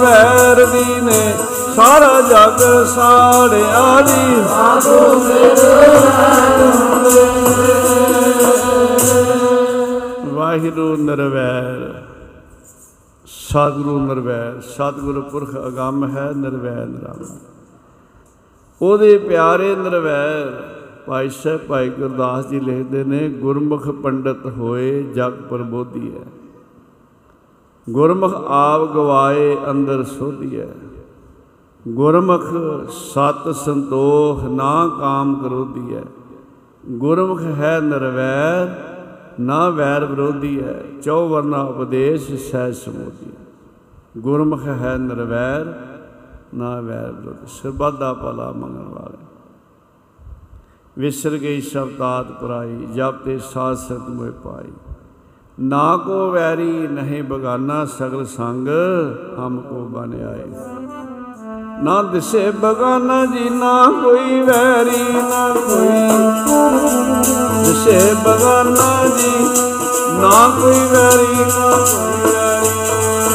[0.00, 1.22] ਵੈਰ ਜੀ ਨੇ
[1.76, 6.77] ਸਾਰਾ ਜਗ ਸਾੜਿਆ ਜੀ ਸਾਧੂ ਦੇ ਸੰਦੇ
[13.48, 17.36] ਸਤਿਗੁਰੂ ਨਿਰਵੈਰ, ਸਤਿਗੁਰੂ ਪੁਰਖ ਅਗੰਮ ਹੈ ਨਿਰਵੈਰ ਨਿਰਾਲਾ
[18.82, 20.62] ਉਹਦੇ ਪਿਆਰੇ ਨਿਰਵੈਰ
[21.06, 26.26] ਭਾਈ ਸਾਹਿਬ ਭਾਈ ਗੁਰਦਾਸ ਜੀ ਲਿਖਦੇ ਨੇ, ਗੁਰਮੁਖ ਪੰਡਤ ਹੋਏ ਜਗ ਪ੍ਰਬੋਧੀ ਹੈ।
[27.90, 30.74] ਗੁਰਮੁਖ ਆਪ ਗਵਾਏ ਅੰਦਰ ਸੋਧੀ ਹੈ।
[31.88, 32.44] ਗੁਰਮੁਖ
[32.88, 36.04] ਸਤ ਸੰਤੋਖ ਨਾ ਕਾਮ ਕਰੋਧੀ ਹੈ।
[36.88, 38.74] ਗੁਰਮੁਖ ਹੈ ਨਿਰਵੈਰ
[39.40, 43.30] ਨਾ ਵੈਰ ਵਿਰੋਧੀ ਹੈ ਚੌ ਵਰਨਾ ਉਪਦੇਸ਼ ਸਹਿ ਸਮੋਧੀ
[44.18, 45.74] ਗੁਰਮੁਖ ਹੈ ਨਿਰਵੈਰ,
[46.54, 49.18] ਨਾ ਵੈਰ ਵਿਰੋਧੀ। ਸਰਬੱਤ ਦਾ ਭਲਾ ਮੰਗਣ ਵਾਲੇ।
[50.98, 54.72] ਵਿਸਰ ਗਈ ਸ਼ਬਦਾਤ ਪੁਰਾਈ, ਜਪ ਤੇ ਸਾਧ ਸੰਗ ਮੋਇ ਪਾਈ।
[55.60, 58.68] ਨਾ ਕੋ ਵੈਰੀ, ਨਹੀਂ ਬਗਾਨਾ ਸਗਲ ਸੰਗ,
[59.38, 60.44] ਹਮ ਕੋ ਬਨ ਆਏ
[61.82, 63.72] ਨਾ ਦਿਸੇ ਬਗਾਨਾ ਜੀ, ਨਾ
[64.02, 66.00] ਕੋਈ ਵੈਰੀ, ਨਾ ਕੋਈ
[67.64, 69.32] ਦਿਸੇ ਬਗਾਨਾ ਜੀ,
[70.20, 72.72] ਨਾ ਕੋਈ ਵੈਰੀ, ਨਾ ਕੋਈ ਵੈਰੀ,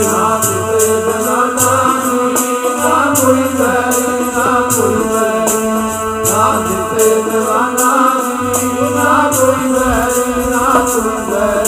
[0.07, 2.43] ਨਾ ਦਿਸੇ ਬਗਾਨਾ ਜੀ,
[2.77, 5.67] ਨਾ ਕੋਈ ਵੈਰੀ, ਨਾ ਕੋਈ ਵੈਰੀ,
[6.29, 11.62] ਨਾ ਦਿਸੇ ਬਗਾਨਾ ਜੀ, ਨਾ ਕੋਈ ਵੈਰੀ, ਨਾ ਕੋਈ ਵੈਰੀ।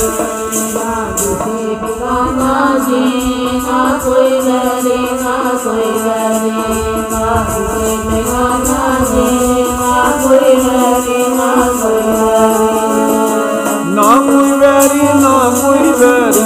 [13.98, 14.28] नाम
[14.62, 16.46] बैरी ना कोई बैरी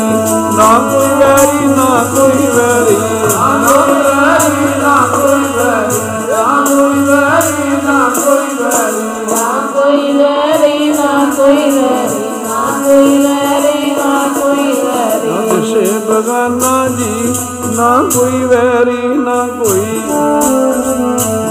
[0.60, 0.88] नाम
[1.20, 2.98] बैरी ना कोई बैरी
[3.34, 3.98] ना कोई
[5.58, 5.84] बैरी
[7.10, 10.08] बैरी ना कोई बैली
[12.48, 14.68] ना कोई लैरी ना कोई
[15.72, 17.14] शेख बगाना जी
[17.80, 20.02] ਨਾ ਕੋਈ ਵੈਰੀ, ਨਾ ਕੋਈ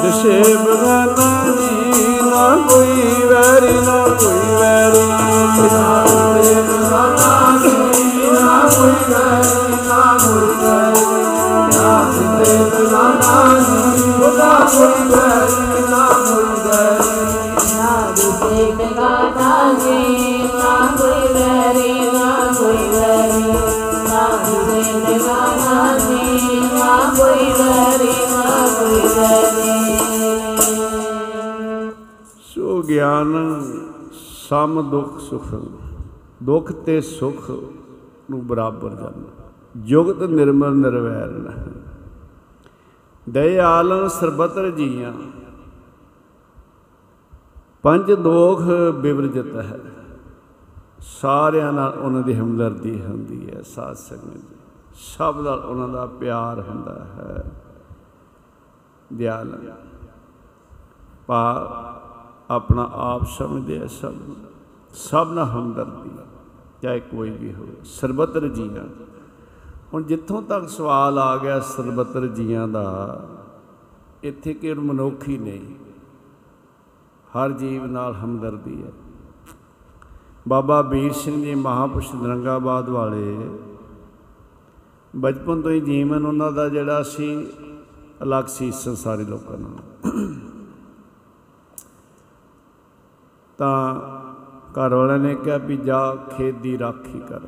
[0.02, 1.28] ਦਿਸ਼ੇ ਬਗਾਨਾ
[1.60, 5.06] ਜੀ ਨਾ ਕੋਈ ਵੈਰੀ, ਨਾ ਕੋਈ ਵੈਰੀ।
[5.72, 7.76] ਨਾ ਕੋਈ ਬਗਾਨਾ ਜੀ
[8.32, 11.06] ਨਾ ਕੋਈ ਵੈਰੀ ਨਾ ਕੋਈ ਵੈਰੀ
[11.76, 17.17] ਨਾ ਦਿਸ਼ੇ ਬਗਾਨਾ ਜੀ ਨਾ ਕੋਈ ਵੈਰੀ, ਨਾ ਕੋਈ ਵੈਰੀ।
[32.98, 33.62] ਗਿਆਨ,
[34.48, 35.54] ਸਮ ਦੁਖ ਸੁਖ।
[36.42, 37.50] ਦੁਖ ਤੇ ਸੁਖ
[38.30, 39.22] ਨੂੰ ਬਰਾਬਰ ਜਾਣ।
[39.76, 41.62] ਜੁਗਤ ਨਿਰਮਲ ਨਿਰਵੈਰ
[43.30, 45.12] ਦਇਆਲਨ ਸਰਬਤਰ ਜੀਆਂ।
[47.82, 48.62] ਪੰਜ ਦੋਖ
[49.00, 49.80] ਬਿਵਰਜਤ ਹੈ।
[50.98, 54.56] ਸਾਰਿਆਂ ਨਾਲ ਉਹਨਾਂ ਦੀ ਹਮਦਰਦੀ ਹੁੰਦੀ ਹੈ, ਸਾਧ ਸੰਗਤ ਦੀ।
[54.94, 57.50] ਸਭ ਨਾਲ ਉਹਨਾਂ ਦਾ ਪਿਆਰ ਹੁੰਦਾ ਹੈ।
[59.12, 59.72] ਦਿਆਲਨ
[61.26, 61.74] ਪਾ
[62.50, 64.36] ਆਪਣਾ ਆਪ ਸਮਝਦੇ ਆ ਸਭ ਨੂੰ।
[64.94, 66.10] ਸਭ ਨਾਲ ਹਮਦਰਦੀ
[66.82, 68.84] ਚਾਹੇ ਕੋਈ ਵੀ ਹੋਵੇ। ਸਰਬਤਰ ਜੀਆਂ
[69.94, 73.20] ਹੁਣ ਜਿੱਥੋਂ ਤੱਕ ਸਵਾਲ ਆ ਗਿਆ ਸਰਬਤਰ ਜੀਆਂ ਦਾ,
[74.22, 75.74] ਇੱਥੇ ਕਿ ਮਨੁੱਖ ਹੀ ਨਹੀਂ।
[77.28, 78.92] ਹਰ ਜੀਵ ਨਾਲ ਹਮਦਰਦੀ ਹੈ
[80.48, 83.36] ਬਾਬਾ ਵੀਰ ਸਿੰਘ ਜੀ ਮਹਾਪੁਰਸ਼ ਦਰੰਗਾਬਾਦ ਵਾਲੇ,
[85.16, 87.46] ਬਚਪਨ ਤੋਂ ਹੀ ਜੀਵਨ ਉਹਨਾਂ ਦਾ ਜਿਹੜਾ ਸੀ,
[88.22, 90.47] ਅਲੱਗ ਸੀ ਸੰਸਾਰੀ ਲੋਕਾਂ ਨਾਲ।
[93.58, 93.94] ਤਾਂ
[94.72, 97.40] ਘਰ ਵਾਲਿਆਂ ਨੇ ਕਿਹਾ ਵੀ ਜਾ ਖੇਤ ਦੀ ਰਾਖੀ ਕਰ।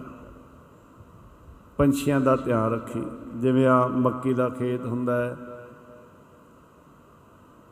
[1.77, 3.03] ਪੰਛੀਆਂ ਦਾ ਧਿਆਨ ਰੱਖੀ।
[3.35, 5.37] ਜਿਵੇਂ ਆ ਮੱਕੀ ਦਾ ਖੇਤ ਹੁੰਦਾ ਹੈ,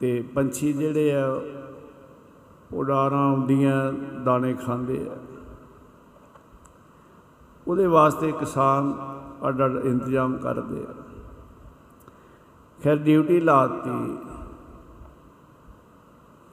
[0.00, 1.40] ਤੇ ਪੰਛੀ ਜਿਹੜੇ ਆ
[2.74, 3.92] ਉਡਾਰਾਂ ਆਉਂਦੀਆਂ,
[4.24, 5.16] ਦਾਣੇ ਖਾਂਦੇ ਆ।
[7.68, 8.92] ਉਹਦੇ ਵਾਸਤੇ ਕਿਸਾਨ
[9.48, 10.94] ਅੱਡ ਅੱਡ ਇੰਤਜ਼ਾਮ ਕਰਦੇ ਆ।
[12.84, 14.16] ਖੈਰ, ਡਿਊਟੀ ਲਾਤੀ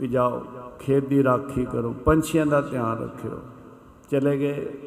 [0.01, 0.45] ਵੀ ਜਾਓ,
[0.79, 3.39] ਖੇਤ ਦੀ ਰਾਖੀ ਕਰੋ, ਪੰਛੀਆਂ ਦਾ ਧਿਆਨ ਰੱਖਿਓ।
[4.11, 4.77] ਚਲੇ ਗਏ।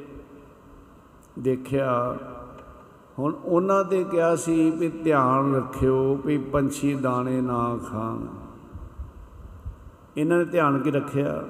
[1.39, 2.17] ਦੇਖਿਆ,
[3.19, 8.27] ਹੁਣ ਉਹਨਾਂ ਤੇ ਕਿਹਾ ਸੀ ਵੀ ਧਿਆਨ ਰੱਖਿਓ ਵੀ ਪੰਛੀ ਦਾਣੇ ਨਾ ਖਾਣ।
[10.17, 11.45] ਇਹਨਾਂ ਨੇ ਧਿਆਨ ਕੀ ਰੱਖਿਆ?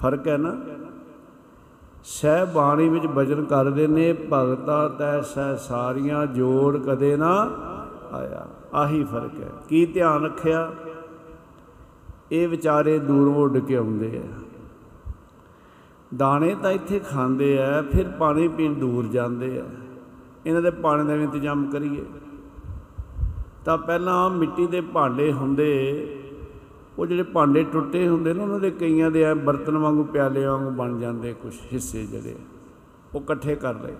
[0.00, 0.56] ਫ਼ਰਕ ਹੈ ਨਾ।
[2.04, 7.50] ਸਹਿ ਬਾਣੀ ਵਿੱਚ ਬਚਨ ਕਰਦੇ ਨੇ, ਭਗਤਾ ਤੈ ਸਹਿ ਸਾਰੀਆਂ ਜੋੜ ਕਦੇ ਨਾ
[8.12, 10.72] ਆਇਆ। ਆਹੀ ਫ਼ਰਕ ਹੈ। ਕੀ ਧਿਆਨ ਰੱਖਿਆ?
[12.34, 14.42] ਇਹ ਵਿਚਾਰੇ ਦੂਰੋਂ ਉੱਡ ਕੇ ਆਉਂਦੇ ਆ।
[16.16, 19.64] ਦਾਣੇ ਤਾਂ ਇੱਥੇ ਖਾਂਦੇ ਆ, ਫਿਰ ਪਾਣੀ ਪੀਣ ਦੂਰ ਜਾਂਦੇ ਆ।
[20.46, 22.04] ਇਹਨਾਂ ਦੇ ਪਾਣੀ ਦਾ ਵੀ ਇੰਤਜ਼ਾਮ ਕਰੀਏ।
[23.64, 25.70] ਤਾਂ ਪਹਿਲਾਂ ਮਿੱਟੀ ਦੇ ਭਾਂਡੇ ਹੁੰਦੇ,
[26.98, 30.70] ਉਹ ਜਿਹੜੇ ਭਾਂਡੇ ਟੁੱਟੇ ਹੁੰਦੇ ਨੇ, ਉਹਨਾਂ ਦੇ ਕਈਆਂ ਦੇ ਐ ਬਰਤਨ ਵਾਂਗੂ, ਪਿਆਲੇ ਵਾਂਗੂ
[30.70, 32.34] ਬਣ ਜਾਂਦੇ ਕੁਝ ਹਿੱਸੇ ਜਿਹੜੇ,
[33.14, 33.94] ਉਹ ਇਕੱਠੇ ਕਰ ਲਏ।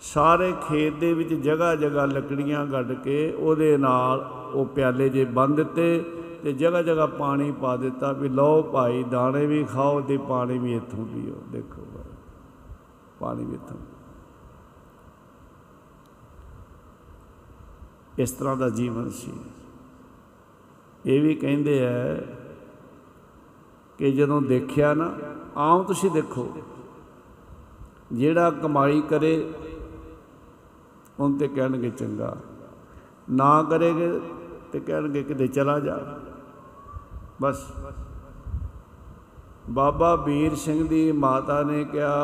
[0.00, 5.54] ਸਾਰੇ ਖੇਤ ਦੇ ਵਿੱਚ ਜਗ੍ਹਾ ਜਗ੍ਹਾ ਲੱਕੜੀਆਂ ਗੱਡ ਕੇ, ਉਹਦੇ ਨਾਲ ਉਹ ਪਿਆਲੇ ਜੇ ਬੰਨ
[5.54, 6.04] ਦਿੱਤੇ
[6.42, 10.74] ਤੇ ਜਗ੍ਹਾ ਜਗ੍ਹਾ ਪਾਣੀ ਪਾ ਦਿੱਤਾ ਵੀ ਲਓ ਭਾਈ ਦਾਣੇ ਵੀ ਖਾਓ ਤੇ ਪਾਣੀ ਵੀ
[10.74, 12.12] ਇੱਥੋਂ ਪੀਓ। ਦੇਖੋ ਭਾਈ,
[13.20, 13.76] ਪਾਣੀ ਵੀ ਇੱਥੋਂ
[18.18, 19.32] ਇਸ ਤਰ੍ਹਾਂ ਦਾ ਜੀਵਨ ਸੀ।
[21.06, 22.14] ਇਹ ਵੀ ਕਹਿੰਦੇ ਐ
[23.98, 25.12] ਕਿ ਜਦੋਂ ਦੇਖਿਆ ਨਾ
[25.56, 26.48] ਆਮ ਤੁਸੀਂ ਦੇਖੋ
[28.12, 29.52] ਜਿਹੜਾ ਕਮਾਈ ਕਰੇ
[31.20, 32.36] ਉਹਨ ਤੇ ਕਹਿਣਗੇ ਚੰਗਾ।
[33.30, 34.10] ਨਾ ਕਰੇਗੇ
[34.72, 35.98] ਤੇ ਕਹਿਣਗੇ ਕਿਤੇ ਚਲਾ ਜਾ।
[37.42, 37.62] ਬਸ।
[39.70, 42.18] ਬਾਬਾ ਵੀਰ ਸਿੰਘ ਦੀ ਮਾਤਾ ਨੇ ਕਿਹਾ,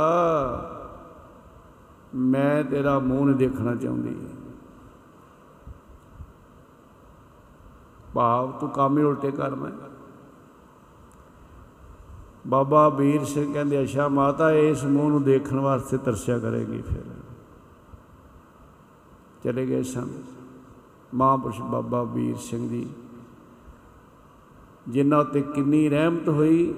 [2.14, 4.16] ਮੈਂ ਤੇਰਾ ਮੂੰਹ ਨਹੀਂ ਦੇਖਣਾ ਚਾਹੁੰਦੀ।
[8.14, 9.70] ਭਾਵ ਤੂੰ ਕੰਮ ਹੀ ਉਲਟੇ ਕਰਨਾ
[12.46, 17.02] ਬਾਬਾ ਵੀਰ ਸਿੰਘ ਕਹਿੰਦੇ, ਅੱਛਾ ਮਾਤਾ, ਇਸ ਮੂੰਹ ਨੂੰ ਦੇਖਣ ਵਾਸਤੇ ਤਰਸਿਆ ਕਰੇਗੀ ਫਿਰ।
[19.44, 20.08] ਚਲੇ ਗਏ ਸਨ।
[21.14, 22.88] ਮਹਾਂਪੁਰਸ਼ ਬਾਬਾ ਵੀਰ ਸਿੰਘ ਜੀ
[24.88, 26.74] ਜਿਨ੍ਹਾਂ ਉੱਤੇ ਕਿੰਨੀ ਰਹਿਮਤ ਹੋਈ।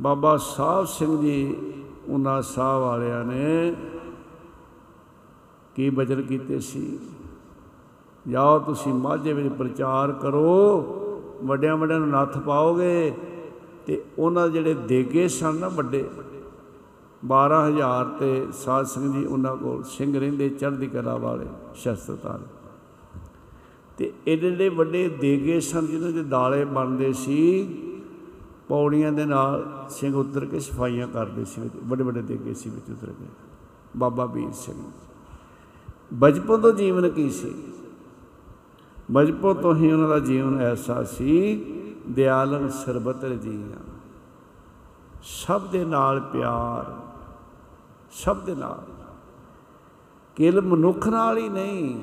[0.00, 1.56] ਬਾਬਾ ਸਾਹਿਬ ਸਿੰਘ ਜੀ,
[2.08, 3.74] ਉਹਨਾਂ ਸਾਹ ਵਾਲਿਆਂ ਨੇ
[5.76, 6.98] ਕੀ ਬਚਨ ਕੀਤੇ ਸੀ?
[8.28, 10.76] ਜਾਓ ਤੁਸੀਂ ਮਾਝੇ ਵਿੱਚ ਪ੍ਰਚਾਰ ਕਰੋ,
[11.44, 13.12] ਵੱਡਿਆਂ ਵੱਡਿਆਂ ਨੂੰ ਨੱਥ ਪਾਓਗੇ
[13.86, 16.08] ਤੇ ਉਹਨਾਂ ਦੇ ਜਿਹੜੇ ਦੇਗੇ ਸਨ ਨਾ ਵੱਡੇ
[17.26, 22.40] 12000 ਤੇ ਸਾਧ ਸਿੰਘ ਜੀ ਉਹਨਾਂ ਕੋਲ ਸਿੰਘ ਰਹਿੰਦੇ ਚੜ੍ਹਦੀ ਕਲਾ ਵਾਲੇ ਸ਼ਸਤਰਤਾਰ
[23.98, 27.64] ਤੇ ਇਹਦੇ ਜਿਹੜੇ ਵੱਡੇ ਦੇਗੇ ਸਨ, ਜਿਹਨਾਂ ਦੇ ਦਾਲੇ ਬਣਦੇ ਸੀ,
[28.68, 32.90] ਪੌੜੀਆਂ ਦੇ ਨਾਲ ਸਿੰਘ ਉਤਰ ਕੇ ਸਫਾਈਆਂ ਕਰਦੇ ਸੀ ਵਿੱਚ ਵੱਡੇ ਵੱਡੇ ਦੇਗੇ ਸੀ ਵਿੱਚ
[32.90, 33.24] ਉਤਰ ਕੇ।
[33.96, 34.82] ਬਾਬਾ ਵੀਰ ਸਿੰਘ।
[36.14, 37.54] ਬਚਪਨ ਤੋਂ ਜੀਵਨ ਕੀ ਸੀ?
[39.10, 41.56] ਬਚਪਨ ਤੋਂ ਹੀ ਉਹਨਾਂ ਦਾ ਜੀਵਨ ਐਸਾ ਸੀ,
[42.08, 43.94] ਦਿਆਲਨ ਸਰਬਤਰ ਜੀਆਂ
[45.22, 46.96] ਸਭ ਦੇ ਨਾਲ ਪਿਆਰ,
[48.10, 48.84] ਸਭ ਦੇ ਨਾਲ।
[50.36, 52.00] ਕੇਵਲ ਮਨੁੱਖ ਨਾਲ ਹੀ ਨਹੀਂ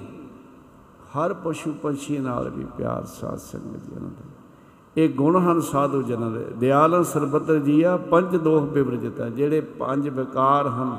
[1.16, 4.24] ਹਰ ਪਸ਼ੂ ਪੰਛੀ ਨਾਲ ਵੀ ਪਿਆਰ, ਸਾਧ ਸੰਗਤ ਜੀ ਉਹਨਾਂ ਦਾ।
[4.98, 10.68] ਇਹ ਗੁਣ ਹਨ ਸਾਧੂ ਜਨਾਂ ਦੇ। ਦਿਆਲਨ ਸਰਬਤਰ ਜੀਆ, ਪੰਜ ਦੋਖ ਬਿਵਰਜਤਾ, ਜਿਹੜੇ ਪੰਜ ਵਿਕਾਰ
[10.68, 10.98] ਹਨ।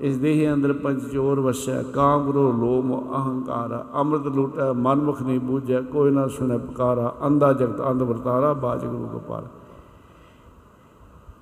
[0.00, 5.80] ਇਸ ਦੇਹ ਅੰਦਰ ਪੰਜ ਚੋਰ ਵਸੈ, ਕਾਮ ਗ੍ਰੋਹ ਲੋਮ ਅਹੰਕਾਰ, ਅੰਮ੍ਰਿਤ ਲੂਟੈ, ਮਨਮੁਖ ਨਹੀਂ ਬੂਝੈ,
[5.80, 9.46] ਕੋਈ ਨਾ ਸੁਣੈ ਪੁਕਾਰਾ, ਅੰਧਾ ਜਗਤ, ਅੰਧ ਵਰਤਾਰਾ, ਬਾਜ ਗੁਰੂ ਗੋਪਾਲ।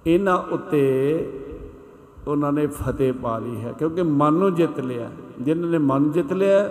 [0.06, 0.82] ਇਹਨਾਂ ਉੱਤੇ
[2.28, 5.10] ਉਹਨਾਂ ਨੇ ਫਤਿਹ ਪਾ ਲਈ ਹੈ, ਕਿਉਂਕਿ ਮਨ ਨੂੰ ਜਿੱਤ ਲਿਆ।
[5.40, 6.68] ਜਿਨ੍ਹਾਂ ਨੇ ਮਨ ਜਿੱਤ ਲਿਆ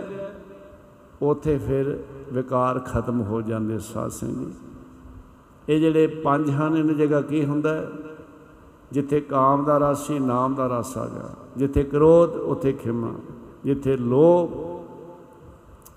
[1.22, 2.03] ਉਥੇ ਫਿਰ
[2.34, 4.53] ਵਿਕਾਰ ਖਤਮ ਹੋ ਜਾਂਦੇ ਸਾਧ ਸੰਗ ਜੀ।
[5.70, 7.89] ਇਹ ਜਿਹੜੇ ਪੰਜ ਹਨ, ਇਹਨਾਂ ਜਗ੍ਹਾ ਕੀ ਹੁੰਦਾ ਹੈ?
[8.91, 13.13] ਜਿੱਥੇ ਕਾਮ ਦਾ ਰਸ ਸੀ, ਨਾਮ ਦਾ ਰਸ ਆ ਗਿਆ। ਜਿੱਥੇ ਕ੍ਰੋਧ, ਉਥੇ ਖਿਮਾ।
[13.63, 14.78] ਜਿੱਥੇ ਲੋਭ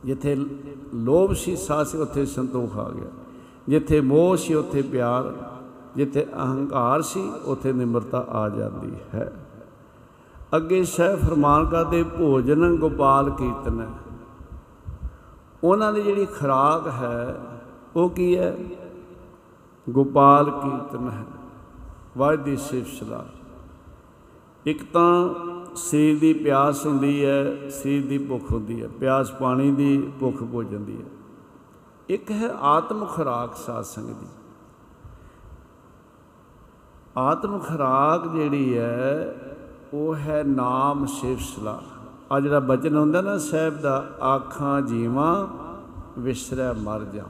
[0.04, 0.36] ਜਿੱਥੇ
[0.94, 3.10] ਲੋਭ ਸੀ ਸਾਸ ਉਥੇ ਸੰਤੋਖ ਆ ਗਿਆ।
[3.68, 5.34] ਜਿੱਥੇ ਮੋਹ ਸੀ, ਉਥੇ ਪਿਆਰ।
[5.96, 9.32] ਜਿੱਥੇ ਅਹੰਕਾਰ ਸੀ, ਉਥੇ ਨਿਮਰਤਾ ਆ ਜਾਂਦੀ ਹੈ।
[10.56, 13.86] ਅੱਗੇ ਸਹਿ ਫਰਮਾਨ ਕਰਦੇ, ਭੋਜਨ ਗੋਪਾਲ ਕੀਰਤਨ ਹੈ।
[15.64, 17.40] ਉਹਨਾਂ ਦੀ ਜਿਹੜੀ ਖੁਰਾਕ ਹੈ,
[17.96, 18.58] ਉਹ ਕੀ ਹੈ?
[19.90, 21.24] ਗੋਪਾਲ ਕੀਰਤਨ ਹੈ।
[22.18, 23.26] ਵਾਹਿਗੁਰੂ ਦੀ ਸਿਫਤਸਲਾ
[24.66, 25.34] ਇੱਕ ਤਾਂ
[25.74, 30.84] ਸਰੀਰ ਦੀ ਪਿਆਸ ਹੁੰਦੀ ਹੈ, ਸਰੀਰ ਦੀ ਭੁੱਖ ਹੁੰਦੀ ਹੈ। ਪਿਆਸ ਪਾਣੀ ਦੀ, ਭੁੱਖ ਭੋਜਨ
[30.84, 31.06] ਦੀ ਹੈ।
[32.08, 34.26] ਇੱਕ ਹੈ ਆਤਮ ਖੁਰਾਕ ਸਾਧ ਸੰਗਤ ਦੀ।
[37.16, 39.34] ਆਤਮ ਖੁਰਾਕ ਜਿਹੜੀ ਹੈ,
[39.94, 41.82] ਉਹ ਹੈ ਨਾਮ ਸਿਫਤਸਲਾ
[42.32, 45.46] ਆ ਜਿਹੜਾ ਬਚਨ ਹੁੰਦਾ ਨਾ, ਸਾਹਿਬ ਦਾ, ਆਖਾਂ ਜੀਵਾਂ,
[46.18, 47.24] ਵਿਸਰੈ ਮਰ ਜਾ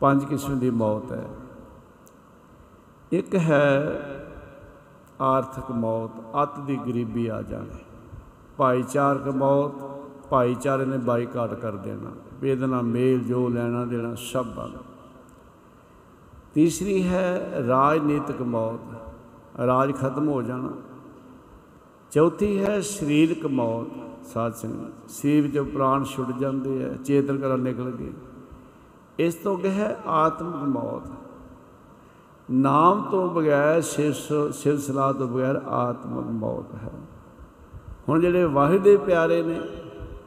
[0.00, 1.28] ਪੰਜ ਕਿਸਮ ਦੀ ਮੌਤ ਹੈ।
[3.12, 4.00] ਇੱਕ ਹੈ
[5.20, 6.10] ਆਰਥਿਕ ਮੌਤ,
[6.42, 7.84] ਅਤ ਦੀ ਗਰੀਬੀ ਆ ਜਾਣੀ
[8.56, 9.72] ਭਾਈਚਾਰਕ ਮੌਤ,
[10.30, 12.10] ਭਾਈਚਾਰੇ ਨੇ ਬਾਈਕਾਟ ਕਰ ਦੇਣਾ
[12.40, 14.78] ਵੀ ਇਹਦੇ ਨਾਲ ਮੇਲ, ਜੋ ਲੈਣਾ ਦੇਣਾ, ਸਭ ਬੰਦ।
[16.54, 20.72] ਤੀਸਰੀ ਹੈ ਰਾਜਨੀਤਿਕ ਮੌਤ, ਰਾਜ ਖਤਮ ਹੋ ਜਾਣਾ।
[22.10, 23.86] ਚੌਥੀ ਹੈ ਸਰੀਰਕ ਮੌਤ,
[24.26, 28.12] ਸਾਧ ਸੰਗਤ। ਸਰੀਰ ਵਿੱਚੋਂ ਪ੍ਰਾਣ ਛੁੱਟ ਜਾਂਦੇ ਆ, ਚੇਤਨ ਕਰਾ ਨਿਕਲ ਗਏ।
[29.18, 31.08] ਇਸ ਤੋਂ ਅੱਗੇ ਹੈ ਆਤਮਿਕ ਮੌਤ।
[32.50, 36.92] ਨਾਮ ਤੋਂ ਬਗੈਰ ਸਿਲਸਿਲਾ ਤੋਂ ਬਗੈਰ ਆਤਮਿਕ ਮੌਤ ਹੈ।
[38.08, 39.60] ਹੁਣ ਜਿਹੜੇ ਵਾਹਿਦ ਦੇ ਪਿਆਰੇ ਨੇ,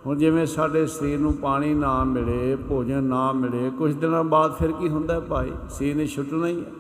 [0.06, 4.72] ਹੁਣ ਜਿਵੇਂ ਸਾਡੇ ਸਰੀਰ ਨੂੰ ਪਾਣੀ ਨਾ ਮਿਲੇ, ਭੋਜਨ ਨਾ ਮਿਲੇ, ਕੁਝ ਦਿਨਾਂ ਬਾਅਦ ਫਿਰ
[4.72, 5.52] ਕੀ ਹੁੰਦਾ ਭਾਈ?
[5.70, 6.72] ਸਰੀਰ ਨੇ ਛੁੱਟਣਾ ਹੀ ਹੈ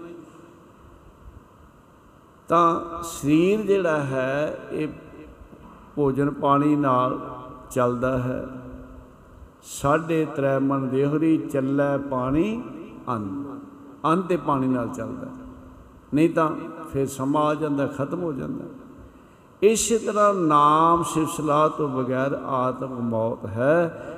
[2.48, 4.88] ਤਾਂ ਸਰੀਰ ਜਿਹੜਾ ਹੈ ਇਹ
[5.96, 7.20] ਭੋਜਨ ਪਾਣੀ ਨਾਲ
[7.72, 8.46] ਚੱਲਦਾ ਹੈ।
[9.64, 12.64] ਸਾਢੇ ਤ੍ਰੈ ਮਨ ਦੇਹਰੀ ਚੱਲੈ ਪਾਣੀ
[13.10, 13.60] ਅੰਨ
[14.06, 15.28] ਅੰਨ ਤੇ ਪਾਣੀ ਨਾਲ ਚੱਲਦਾ
[16.14, 16.50] ਨਹੀਂ ਤਾਂ
[16.94, 18.66] ਫਿਰ ਸਮਾਂ ਆ ਜਾਂਦਾ ਖਤਮ ਹੋ ਜਾਂਦਾ
[19.62, 24.10] ਇਸੇ ਤਰ੍ਹਾਂ ਨਾਮ ਸਿਫਤਸਲਾਹ ਤੋਂ ਬਗੈਰ ਆਤਮ ਮੌਤ ਹੈ।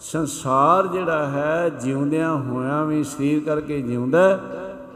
[0.00, 4.40] ਸੰਸਾਰ ਜਿਹੜਾ ਹੈ ਜਿਉਂਦਿਆਂ ਹੋਇਆਂ ਵੀ ਸਰੀਰ ਕਰਕੇ ਜਿਉਂਦਾ ਹੈ,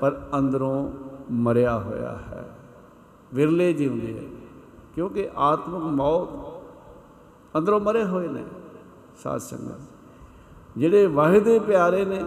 [0.01, 0.91] ਪਰ ਅੰਦਰੋਂ
[1.31, 2.46] ਮਰਿਆ ਹੋਇਆ ਹੈ।
[3.35, 4.25] ਵਿਰਲੇ ਜਿਉਂਦੇ ਹੈ
[4.95, 6.29] ਕਿਉਂਕਿ ਆਤਮਿਕ ਮੌਤ
[7.59, 8.45] ਅੰਦਰੋਂ ਮਰੇ ਹੋਏ ਨੇ
[9.23, 9.81] ਸਾਧ ਸੰਗਤ।
[10.77, 12.25] ਜਿਹੜੇ ਵਾਹਿਦ ਦੇ ਪਿਆਰੇ ਨੇ,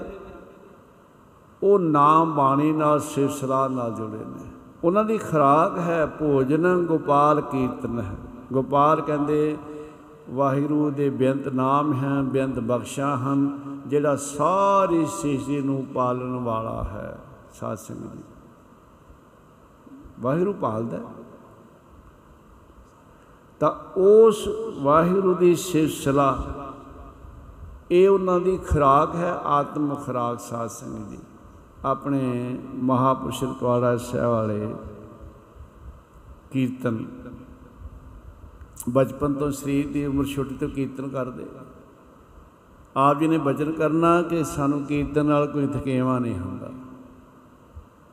[1.64, 4.52] ਉਹ ਨਾਮ ਬਾਣੀ ਨਾਲ, ਸਿਰਸਰਾ ਨਾਲ ਜੁੜੇ ਨੇ।
[4.84, 8.16] ਉਹਨਾਂ ਦੀ ਖੁਰਾਕ ਹੈ ਭੋਜਨ ਗੋਪਾਲ ਕੀਰਤਨ ਹੈ।
[8.54, 9.58] ਗੋਪਾਲ ਕਹਿੰਦੇ,
[10.30, 17.20] ਵਾਹਿਗੁਰੂ ਦੇ ਬੇਅੰਤ ਨਾਮ ਹੈ, ਬੇਅੰਤ ਬਖਸ਼ਾ ਹਨ, ਜਿਹੜਾ ਸਾਰੀ ਸ੍ਰਿਸ਼ਟੀ ਨੂੰ ਪਾਲਣ ਵਾਲਾ ਹੈ,
[17.60, 18.24] ਸਾਧ ਸੰਗਤ ਜੀ।
[20.22, 21.04] ਵਾਹਿਗੁਰੂ ਪਾਲਦਾ ਹੈ।
[23.62, 24.48] ਤਾਂ ਉਸ
[24.82, 26.46] ਵਾਹਿਗੁਰੂ ਦੀ ਸਿਰਸਲਾ,
[27.92, 31.18] ਇਹ ਉਹਨਾਂ ਦੀ ਖੁਰਾਕ ਹੈ, ਆਤਮ ਖੁਰਾਕ ਸਾਧ ਸੰਗਤ ਜੀ
[31.86, 34.76] ਆਪਣੇ ਮਹਾਪੁਰਸ਼ ਰਤਵਾੜਾ ਸਾਹਿਬ ਵਾਲੇ
[36.52, 37.06] ਕੀਰਤਨ,
[38.90, 41.46] ਬਚਪਨ ਤੋਂ ਸਰੀਰ ਦੀ ਉਮਰ ਛੋਟੀ ਤੋਂ ਕੀਰਤਨ ਕਰਦੇ।
[42.98, 46.70] ਆਪ ਜੀ ਨੇ ਬਚਨ ਕਰਨਾ ਕਿ ਸਾਨੂੰ ਕੀਰਤਨ ਨਾਲ ਕੋਈ ਥਕੇਵਾ ਨਹੀਂ ਹੁੰਦਾ।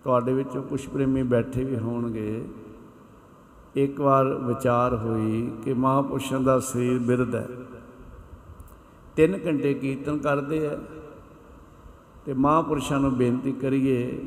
[0.07, 2.45] ਤੁਹਾਡੇ ਵਿੱਚੋਂ ਕੁਝ ਪ੍ਰੇਮੀ ਬੈਠੇ ਵੀ ਹੋਣਗੇ।
[3.75, 7.49] ਇੱਕ ਵਾਰ ਵਿਚਾਰ ਹੋਈ ਕਿ ਮਹਾਪੁਰਸ਼ਾਂ ਦਾ ਸਰੀਰ ਬਿਰਧ ਹੈ।
[9.17, 10.79] ਤਿੰਨ ਘੰਟੇ ਕੀਰਤਨ ਕਰਦੇ ਆ
[12.25, 14.21] ਤੇ ਮਹਾਪੁਰਸ਼ਾਂ ਨੂੰ ਬੇਨਤੀ ਕਰੀਏ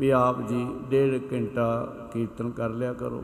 [0.00, 1.68] ਵੀ ਆਪ ਜੀ ਡੇਢ ਘੰਟਾ
[2.12, 3.22] ਕੀਰਤਨ ਕਰ ਲਿਆ ਕਰੋ।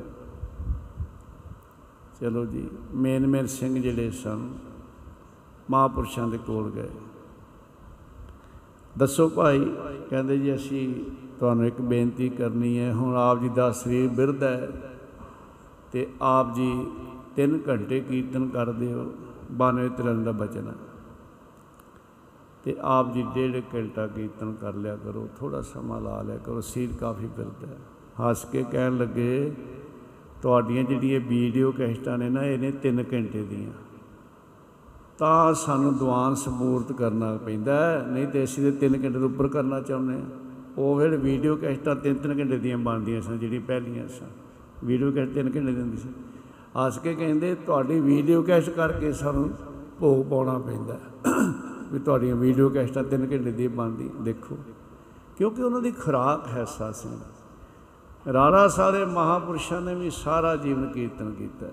[2.20, 4.48] ਚਲੋ ਜੀ, ਮੇਨ ਮੇਨ ਸਿੰਘ ਜਿਹੜੇ ਸਨ,
[5.70, 6.88] ਮਹਾਪੁਰਸ਼ਾਂ ਦੇ ਕੋਲ ਗਏ।
[8.98, 9.64] ਦੱਸੋ ਭਾਈ,
[10.10, 10.82] ਕਹਿੰਦੇ ਜੀ ਅਸੀਂ
[11.40, 14.68] ਤੁਹਾਨੂੰ ਇੱਕ ਬੇਨਤੀ ਕਰਨੀ ਹੈ ਹੁਣ ਆਪ ਜੀ ਦਾ ਸਰੀਰ ਬਿਰਧ ਹੈ
[15.92, 16.70] ਤੇ ਆਪ ਜੀ
[17.36, 19.04] 3 ਘੰਟੇ ਕੀਰਤਨ ਕਰਦੇ ਹੋ
[19.60, 20.74] 92 ਤਿਰਨ ਦਾ ਬਚਨ ਹੈ।
[22.64, 26.90] ਤੇ ਆਪ ਜੀ ਡੇਢ ਘੰਟਾ ਕੀਰਤਨ ਕਰ ਲਿਆ ਕਰੋ ਥੋੜਾ ਸਮਾਂ ਲਾ ਲਿਆ ਕਰੋ ਸੀਰ
[27.00, 27.76] ਕਾਫੀ ਬਿਰਧ ਹੈ।
[28.20, 29.52] ਹੱਸ ਕੇ ਕਹਿਣ ਲੱਗੇ
[30.42, 33.72] ਤੁਹਾਡੀਆਂ ਜਿਹੜੀਆਂ ਵੀਡੀਓ ਕੈਸਟਾਂ ਨੇ ਨਾ ਇਹਨੇ 3 ਘੰਟੇ ਦੀਆਂ।
[35.18, 39.48] ਤਾਂ ਸਾਨੂੰ ਦੀਵਾਨ ਸਬੂਰਤ ਕਰਨਾ ਪੈਂਦਾ ਹੈ, ਨਹੀਂ ਤੇ ਅਸੀਂ ਤੇ 3 ਘੰਟੇ ਤੋਂ ਉੱਪਰ
[39.48, 40.39] ਕਰਨਾ ਚਾਹੁੰਦੇ ਹਾਂ।
[40.80, 44.26] ਉਹ ਫਿਰ ਵੀਡੀਓ ਕੈਸਟਾਂ 3-3 ਘੰਟੇ ਦੀਆਂ ਬਣਦੀਆਂ ਸਨ, ਜਿਹੜੀਆਂ ਪਹਿਲੀਆਂ ਸਨ।
[44.84, 46.08] ਵੀਡੀਓ ਕੈਸਟ 3 ਘੰਟੇ ਦੀ ਹੁੰਦੀ ਸੀ।
[46.76, 49.50] ਹੱਸ ਕੇ ਕਹਿੰਦੇ, ਤੁਹਾਡੀ ਵੀਡੀਓ ਕੈਸਟ ਕਰਕੇ ਸਾਨੂੰ
[50.00, 51.34] ਭੋਗ ਪਾਉਣਾ ਪੈਂਦਾ ਹੈ।
[51.92, 54.56] ਵੀ ਤੁਹਾਡੀਆਂ ਵੀਡੀਓ ਕੈਸਟਾਂ 3 ਘੰਟੇ ਦੀ ਬਣਦੀ, ਦੇਖੋ।
[55.38, 61.30] ਕਿਉਂਕਿ ਉਹਨਾਂ ਦੀ ਖੁਰਾਕ ਹੈ ਸਾਧ ਸੰਗਤ ਰਾਣਾ ਸਾਰੇ ਮਹਾਪੁਰਸ਼ਾਂ ਨੇ ਵੀ ਸਾਰਾ ਜੀਵਨ ਕੀਰਤਨ
[61.30, 61.72] ਕੀਤਾ ਹੈ।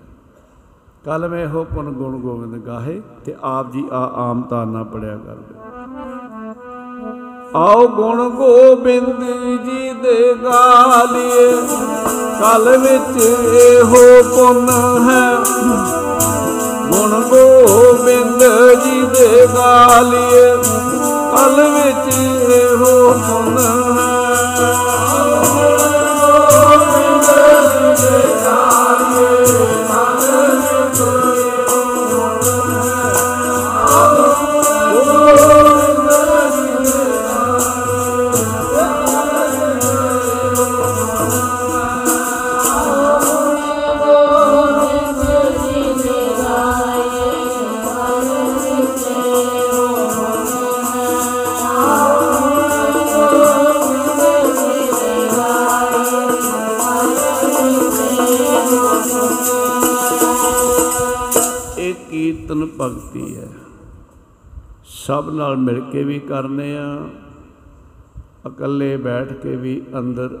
[1.04, 5.54] ਕਲ ਮੈਂ ਇਹੋ ਪੁਨ ਗੁਣ ਗੋਬਿੰਦ ਗਾਹੇ ਤੇ ਆਪ ਜੀ ਆ ਆਮ ਤਾਨਾ ਪੜਿਆ ਕਰਦੇ।
[7.56, 9.22] ਆਓ ਗੁਣ ਗੋਬਿੰਦ
[9.64, 11.52] ਜੀ ਦੇ ਗਾਲੀਏ।
[12.40, 14.68] ਕਲ ਵਿੱਚ ਇਹੋ ਪੁਨ
[15.08, 15.36] ਹੈ।
[16.92, 18.42] ਗੁਣ ਗੋਬਿੰਦ
[18.84, 20.56] ਜੀ ਦੇ ਗਾਲੀਏ।
[21.32, 24.27] ਕਲ ਵਿੱਚ ਇਹੋ ਪੁਨ ਹੈ।
[62.88, 63.48] ਭਗਤੀ ਹੈ।
[64.84, 67.08] ਸਭ ਨਾਲ ਮਿਲ ਕੇ ਵੀ ਕਰਨੇ ਆ,
[68.46, 70.38] ਇਕੱਲੇ ਬੈਠ ਕੇ ਵੀ ਅੰਦਰ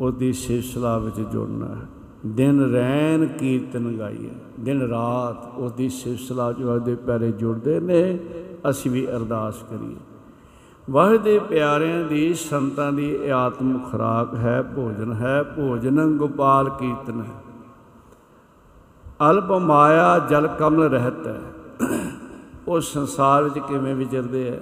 [0.00, 1.86] ਉਹਦੀ ਸਿਲਸਿਲਾ ਵਿੱਚ ਜੁੜਨਾ ਹੈ।
[2.26, 4.30] ਦਿਨ ਰੈਨ ਕੀਰਤਨ ਗਾਈਏ,
[4.60, 8.18] ਦਿਨ ਰਾਤ ਉਹਦੀ ਸਿਲਸਿਲਾ ਜੋ ਉਹਦੇ ਪਿਆਰੇ ਜੁੜਦੇ ਨੇ,
[8.70, 9.96] ਅਸੀਂ ਵੀ ਅਰਦਾਸ ਕਰੀਏ।
[10.90, 17.20] ਵਾਹਿ ਦੇ ਪਿਆਰਿਆਂ ਦੀ, ਸੰਤਾਂ ਦੀ ਇਹ ਆਤਮ ਖੁਰਾਕ ਹੈ, ਭੋਜਨ ਹੈ, ਭੋਜਨ, ਗੋਪਾਲ ਕੀਰਤਨ
[17.20, 17.43] ਹੈ।
[19.20, 21.40] ਅਲਪ ਮਾਇਆ ਜਲ ਕਮਲ ਰਹਿਤ ਹੈ।
[22.68, 24.60] ਉਹ ਸੰਸਾਰ ਵਿੱਚ ਕਿਵੇਂ ਵਿਚਰਦੇ ਹੈ?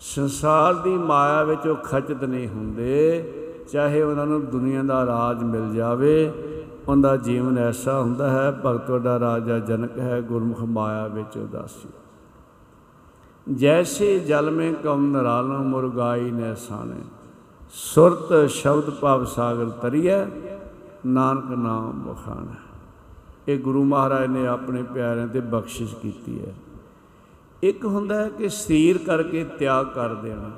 [0.00, 3.32] ਸੰਸਾਰ ਦੀ ਮਾਇਆ ਵਿੱਚ ਉਹ ਖਚਤ ਨਹੀਂ ਹੁੰਦੇ।
[3.72, 6.32] ਚਾਹੇ ਉਹਨਾਂ ਨੂੰ ਦੁਨੀਆ ਦਾ ਰਾਜ ਮਿਲ ਜਾਵੇ,
[6.88, 11.88] ਉਹਦਾ ਜੀਵਨ ਐਸਾ ਹੁੰਦਾ ਹੈ, ਭਗਤ ਵੱਡਾ ਰਾਜਾ ਜਨਕ ਹੈ, ਗੁਰਮੁਖ ਮਾਇਆ ਵਿੱਚ ਉਦਾਸੀ।
[13.54, 17.00] ਜੈਸੇ ਜਲ ਮੇ ਕਮ ਨਰਾਲਨ ਮੁਰਗਾਈ ਨੇ ਸਾਨੇ
[17.70, 20.24] ਸੁਰਤ ਸ਼ਬਦ ਭਵ ਸਾਗਰ ਤਰੀਐ,
[21.06, 22.71] ਨਾਨਕ ਨਾਮ ਬਖਾਣਾ
[23.48, 26.54] ਇਹ ਗੁਰੂ ਮਹਾਰਾਜ ਨੇ ਆਪਣੇ ਪਿਆਰਿਆਂ ਤੇ ਬਖਸ਼ਿਸ਼ ਕੀਤੀ ਹੈ।
[27.62, 30.50] ਇੱਕ ਹੁੰਦਾ ਹੈ ਕਿ ਸਰੀਰ ਕਰਕੇ ਤਿਆਗ ਕਰ ਦੇਣਾ।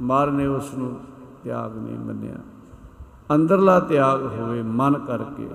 [0.00, 1.00] ਮਾਰ ਨੇ ਉਸ ਨੂੰ
[1.44, 2.34] ਤਿਆਗ ਨਹੀਂ ਮੰਨਿਆ।
[3.34, 5.48] ਅੰਦਰਲਾ ਤਿਆਗ ਹੋਵੇ ਮਨ ਕਰਕੇ।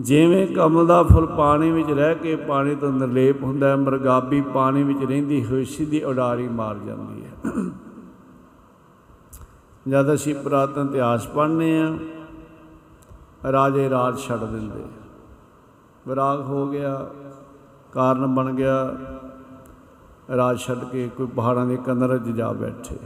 [0.00, 4.82] ਜਿਵੇਂ ਕਮਲ ਦਾ ਫੁੱਲ ਪਾਣੀ ਵਿੱਚ ਰਹਿ ਕੇ ਪਾਣੀ ਤੋਂ ਨਿਰਲੇਪ ਹੁੰਦਾ ਹੈ, ਮਰਗਾਬੀ ਪਾਣੀ
[4.82, 7.52] ਵਿੱਚ ਰਹਿੰਦੀ ਹੋਈ ਸਿੱਧੀ ਉਡਾਰੀ ਮਾਰ ਜਾਂਦੀ ਹੈ।
[9.88, 11.98] ਜਦ ਅਸੀਂ ਪੁਰਾਤਨ ਇਤਿਹਾਸ ਪੜ੍ਹਨੇ ਆ,
[13.52, 14.84] ਰਾਜੇ ਰਾਜ ਛੱਡ ਦਿੰਦੇ।
[16.08, 17.10] ਵਿਰਾਗ ਹੋ ਗਿਆ,
[17.92, 18.96] ਕਾਰਨ ਬਣ ਗਿਆ।
[20.36, 22.96] ਰਾਜ ਛੱਡ ਕੇ ਕੋਈ ਪਹਾੜਾਂ ਦੇ ਕੰਦਰ 'ਚ ਜਾ ਬੈਠੇ।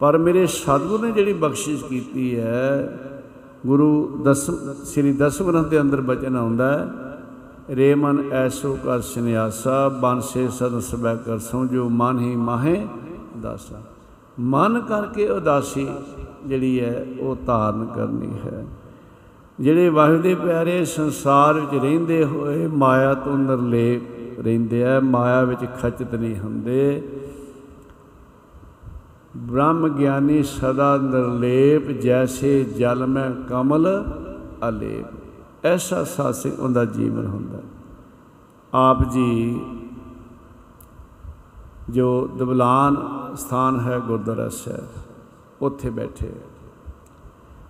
[0.00, 2.98] ਪਰ ਮੇਰੇ ਸਤਿਗੁਰ ਨੇ ਜਿਹੜੀ ਬਖਸ਼ਿਸ਼ ਕੀਤੀ ਹੈ,
[3.66, 6.88] ਗੁਰੂ ਦਸਮ, ਸ੍ਰੀ ਦਸਮ ਗ੍ਰੰਥ ਦੇ ਅੰਦਰ ਬਚਨ ਆਉਂਦਾ ਹੈ,
[7.70, 12.86] ਰੇ ਮਨ ਐਸੋ ਕਰ ਸੰਿਆਸਾ ਬੰਸੇ ਸਦ ਸਬੈ ਕਰ ਸਮਝੋ ਮਨ ਹੀ ਮਾਹੇ
[13.42, 13.82] ਦਾਸਾ
[14.38, 15.88] ਮਨ ਕਰਕੇ ਉਦਾਸੀ
[16.46, 18.64] ਜਿਹੜੀ ਹੈ, ਉਹ ਧਾਰਨ ਕਰਨੀ ਹੈ।
[19.60, 24.02] ਜਿਹੜੇ ਵਾਹਿਗੁਰੂ ਦੇ ਪਿਆਰੇ ਸੰਸਾਰ ਵਿੱਚ ਰਹਿੰਦੇ ਹੋਏ ਮਾਇਆ ਤੋਂ ਨਿਰਲੇਪ
[24.40, 27.08] ਰਹਿੰਦੇ ਆ, ਮਾਇਆ ਵਿੱਚ ਖਚਤ ਨਹੀਂ ਹੁੰਦੇ।
[29.36, 34.04] ਬ੍ਰਹਮ ਗਿਆਨੀ ਸਦਾ ਨਿਰਲੇਪ, ਜੈਸੇ ਜਲ ਮੈਂ ਕਮਲ
[34.68, 37.60] ਅਲੇਪ। ਐਸਾ ਸਾਸਿਕ ਉਹਦਾ ਜੀਵਨ ਹੁੰਦਾ।
[38.74, 39.60] ਆਪ ਜੀ
[41.90, 42.96] ਜੋ ਦਬਲਾਨ
[43.36, 44.86] ਸਥਾਨ ਹੈ ਗੁਰਦੁਆਰਾ ਸਾਹਿਬ,
[45.62, 46.32] ਉੱਥੇ ਬੈਠੇ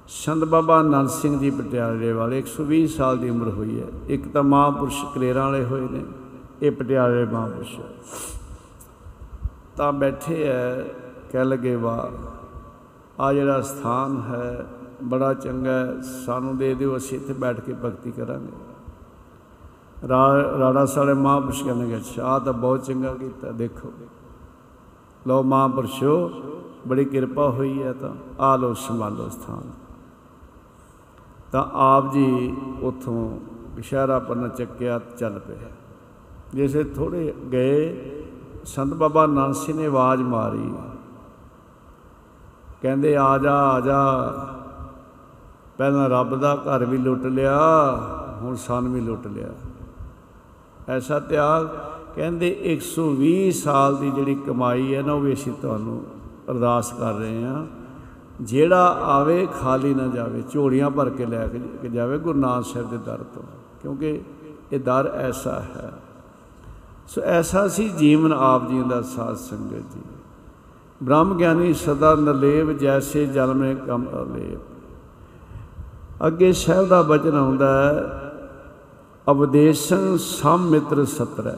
[0.09, 4.43] ਸੰਤ ਬਾਬਾ ਨੰਦ ਸਿੰਘ ਜੀ ਪਟਿਆਲੇ ਵਾਲੇ 120 ਸਾਲ ਦੀ ਉਮਰ ਹੋਈ ਹੈ। ਇੱਕ ਤਾਂ
[4.43, 6.03] ਮਹਾਂਪੁਰਸ਼ ਕਲੇਰਾਂ ਵਾਲੇ ਹੋਏ ਨੇ,
[6.63, 7.79] ਇਹ ਪਟਿਆਲੇ ਮਹਾਂਪੁਰਸ਼।
[9.77, 10.83] ਤਾਂ ਬੈਠੇ ਐ,
[11.33, 12.11] ਕਹਿ ਲਗੇ ਵਾ
[13.21, 14.67] ਆ ਜਿਹੜਾ ਸਥਾਨ ਹੈ,
[15.05, 18.53] ਬੜਾ ਚੰਗਾ ਹੈ ਸਾਨੂੰ ਦੇ ਦਿਓ, ਅਸੀਂ ਇੱਥੇ ਬੈਠ ਕੇ ਭਗਤੀ ਕਰਾਂਗੇ।
[20.09, 23.93] ਰਾੜਾ ਸਾਲੇ ਮਹਾਂਪੁਰਸ਼ ਕਹਿੰਦੇ ਅੱਛਾ ਆ ਤਾਂ ਬਹੁਤ ਚੰਗਾ ਕੀਤਾ, ਦੇਖੋ।
[25.27, 26.31] ਲੋ ਮਹਾਂਪੁਰਸ਼ੋ,
[26.89, 29.71] ਬੜੀ ਕਿਰਪਾ ਹੋਈ ਹੈ ਤਾਂ ਆ ਲੋ ਸੰਭਾਲੋ ਸਥਾਨ।
[31.55, 33.39] ਤਾਂ ਆਪ ਜੀ ਉਥੋਂ
[33.79, 35.55] ਇਸ਼ਾਰਾ ਪੰਨ ਚੱਕਿਆ ਚੱਲ ਪਏ।
[36.55, 37.97] ਜਿਸੇ ਥੋੜੇ ਗਏ,
[38.65, 40.75] ਸੰਤ ਬਾਬਾ ਨਾਨਕ ਸਿੰਘ ਨੇ ਆਵਾਜ਼ ਮਾਰੀ।
[42.83, 44.33] ਕਹਿੰਦੇ, ਆ ਜਾ ਆ ਜਾ।
[45.79, 47.59] ਪਹਿਲਾਂ ਰੱਬ ਦਾ ਘਰ ਵੀ ਲੁੱਟ ਲਿਆ,
[48.43, 49.49] ਹੁਣ ਸਨ ਵੀ ਲੁੱਟ ਲਿਆ।
[50.89, 51.69] ਐਸਾ ਤਿਆਗ,
[52.17, 56.05] ਕਹਿੰਦੇ 120 ਸਾਲ ਦੀ ਜਿਹੜੀ ਕਮਾਈ ਹੈ ਨਾ, ਉਹ ਵੀ ਅਸੀਂ ਤੁਹਾਨੂੰ
[56.51, 57.67] ਅਰਦਾਸ ਕਰ ਰਹੇ ਹਾਂ।
[58.41, 61.47] ਜਿਹੜਾ ਆਵੇ ਖਾਲੀ ਨਾ ਜਾਵੇ, ਝੋਲੀਆਂ ਭਰ ਕੇ ਲੈ
[61.83, 63.43] ਕੇ ਜਾਵੇ ਗੁਰੂ ਨਾਨਕ ਸਾਹਿਬ ਦੇ ਦਰ ਤੋਂ,
[63.83, 64.21] ਕਿਉਂਕਿ
[64.73, 65.93] ਇਹ ਦਰ ਐਸਾ ਹੈ।
[67.09, 70.03] ਸੋ ਐਸਾ ਸੀ ਜੀਵਨ ਆਪ ਜੀ ਦਾ ਸਾਧ ਸੰਗਤ ਜੀ।
[71.03, 74.59] ਬ੍ਰਹਮ ਗਿਆਨੀ ਸਦਾ ਨਲੇਵ ਜੈਸੇ ਜਲ ਮੇ ਕਮ ਅਲੇਵ
[76.27, 78.03] ਅੱਗੇ ਸ਼ਹਿਰ ਦਾ ਬਚਨ ਆਉਂਦਾ ਹੈ
[79.29, 81.57] ਉਪਦੇਸ਼ਨ ਸਮ ਮਿੱਤਰ ਸਤਰੈ।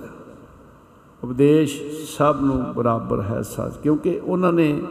[1.22, 1.80] ਉਪਦੇਸ਼
[2.16, 4.82] ਸਭ ਨੂੰ ਬਰਾਬਰ ਹੈ ਸੱਚ ਕਿਉਂਕਿ ਉਹਨਾਂ ਨੇ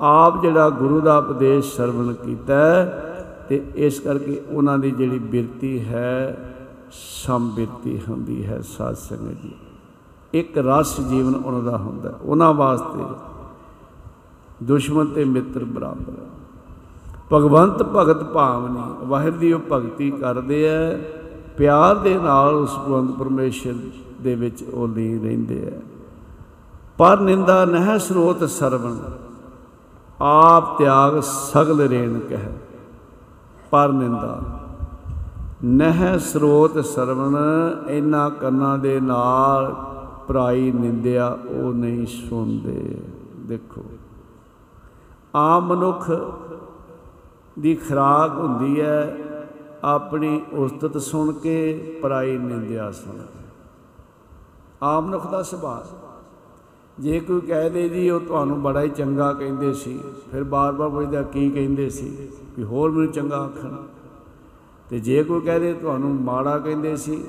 [0.00, 2.84] ਆਪ ਜਿਹੜਾ ਗੁਰੂ ਦਾ ਉਪਦੇਸ਼ ਸਰਵਣ ਕੀਤਾ
[3.48, 6.38] ਤੇ ਇਸ ਕਰਕੇ ਉਹਨਾਂ ਦੀ ਜਿਹੜੀ ਬਿਰਤੀ ਹੈ,
[6.92, 9.54] ਸੰਬਿਰਤੀ ਹੁੰਦੀ ਹੈ ਸਾਧ ਸੰਗਤ ਜੀ।
[10.32, 13.04] ਇੱਕ ਰਸ ਜੀਵਨ ਉਹਨਾਂ ਦਾ ਹੁੰਦਾ ਉਹਨਾਂ ਵਾਸਤੇ
[14.64, 16.12] ਦੁਸ਼ਮਣ ਤੇ ਮਿੱਤਰ ਬਰਾਬਰ
[17.32, 20.96] ਭਗਵੰਤ ਭਗਤ ਭਾਵਨੀ ਵਾਹਿਰ ਦੀ ਉਹ ਭਗਤੀ ਕਰਦੇ ਐ
[21.58, 23.74] ਪਿਆਰ ਦੇ ਨਾਲ ਉਸ ਭਗਵੰਤ ਪਰਮੇਸ਼ਰ
[24.22, 25.80] ਦੇ ਵਿੱਚ ਉਹ ਲੀਨ ਰਹਿੰਦੇ ਐ
[26.98, 28.96] ਪਰ ਨਿੰਦਾ ਨਹਿ ਸਰੋਤ ਸਰਵਣ
[30.20, 32.52] ਆਪ ਤਿਆਗ ਸਗਲ ਰੇਣ ਕਹਿ,
[33.70, 34.40] ਪਰ ਨਿੰਦਾ।
[35.64, 37.36] ਨਹਿ ਸਰੋਤ ਸਰਵਣ
[37.88, 39.74] ਇਨਾ ਕੰਨਾਂ ਦੇ ਨਾਲ
[40.28, 42.98] ਪਰਾਈ ਨਿੰਦਿਆ, ਉਹ ਨਹੀਂ ਸੁਣਦੇ।
[43.38, 43.84] ਦੇਖੋ,
[45.34, 46.10] ਆਮ ਮਨੁੱਖ
[47.58, 49.16] ਦੀ ਖਰਾਕ ਹੁੰਦੀ ਹੈ,
[49.84, 53.18] ਆਪਣੀ ਉਸਤਤ ਸੁਣ ਕੇ ਪਰਾਈ ਨਿੰਦਿਆ ਸੁਣ।
[54.82, 56.07] ਆਮ ਮਨੁੱਖ ਦਾ ਸੁਭਾਅ।
[57.00, 60.00] ਜੇ ਕੋਈ ਕਹਿ ਦੇ ਜੀ, ਉਹ ਤੁਹਾਨੂੰ ਬੜਾ ਹੀ ਚੰਗਾ ਕਹਿੰਦੇ ਸੀ।
[60.32, 62.28] ਫਿਰ ਬਾਰ-ਬਾਰ ਪੁੱਛਦਾ, ਕੀ ਕਹਿੰਦੇ ਸੀ?
[62.56, 63.76] ਵੀ ਹੋਰ ਮੈਨੂੰ ਚੰਗਾ ਆਖਣ।
[64.90, 67.24] ਤੇ ਜੇ ਕੋਈ ਕਹਿ ਦੇ, ਤੁਹਾਨੂੰ ਮਾੜਾ ਕਹਿੰਦੇ ਸੀ,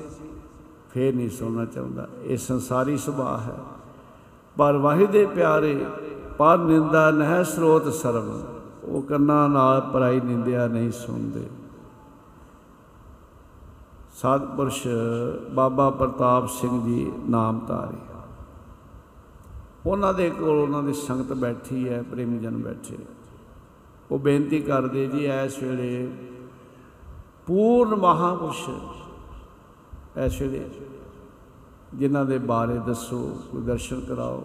[0.90, 3.56] ਫੇਰ ਨਹੀਂ ਸੁਣਨਾ ਚਾਹੁੰਦਾ। ਇਹ ਸੰਸਾਰੀ ਸੁਭਾਅ ਹੈ।
[4.56, 5.86] ਪਰ ਵਾਹਿਦ ਦੇ ਪਿਆਰੇ,
[6.38, 8.42] ਪਰ ਨਿੰਦਾ ਨਹਿ ਸਰੋਤ ਸਰਵ।
[8.84, 11.46] ਉਹ ਕੰਨਾਂ ਨਾਲ ਪਰਾਈ ਨਿੰਦਿਆ ਨਹੀਂ ਸੁਣਦੇ।
[14.16, 14.86] ਸਤਪੁਰਸ਼
[15.52, 18.09] ਬਾਬਾ ਪ੍ਰਤਾਪ ਸਿੰਘ ਜੀ ਨਾਮ ਧਾਰੀ।
[19.86, 22.98] ਉਹਨਾਂ ਦੇ ਕੋਲ ਉਹਨਾਂ ਦੀ ਸੰਗਤ ਬੈਠੀ ਹੈ ਪ੍ਰੇਮੀ ਜਨ ਬੈਠੇ।
[24.10, 26.10] ਉਹ ਬੇਨਤੀ ਕਰਦੇ ਜੀ ਐਸ ਵੇਲੇ
[27.46, 28.68] ਪੂਰਨ ਮਹਾਪੁਰਸ਼
[30.18, 30.68] ਐਸ ਵੇਲੇ,
[31.94, 33.18] ਜਿਨ੍ਹਾਂ ਦੇ ਬਾਰੇ ਦੱਸੋ,
[33.52, 34.44] ਕੋਈ ਦਰਸ਼ਨ ਕਰਾਓ।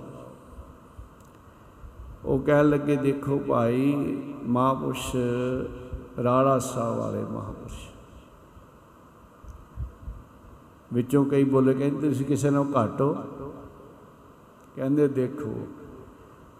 [2.26, 3.94] ਉਹ ਕਹਿਣ ਲੱਗੇ, ਦੇਖੋ ਭਾਈ,
[4.44, 5.16] ਮਹਾਪੁਰਸ਼
[6.24, 7.88] ਰਾੜਾ ਸਾਹਿਬ ਵਾਲੇ ਮਹਾਪੁਰਸ਼।
[10.94, 13.16] ਵਿੱਚੋਂ ਕਈ ਬੋਲੇ, ਕਹਿੰਦੇ ਤੁਸੀਂ ਕਿਸੇ ਨਾਲ ਘੱਟ ਹੋ।
[14.76, 15.68] ਕਹਿੰਦੇ ਦੇਖੋ,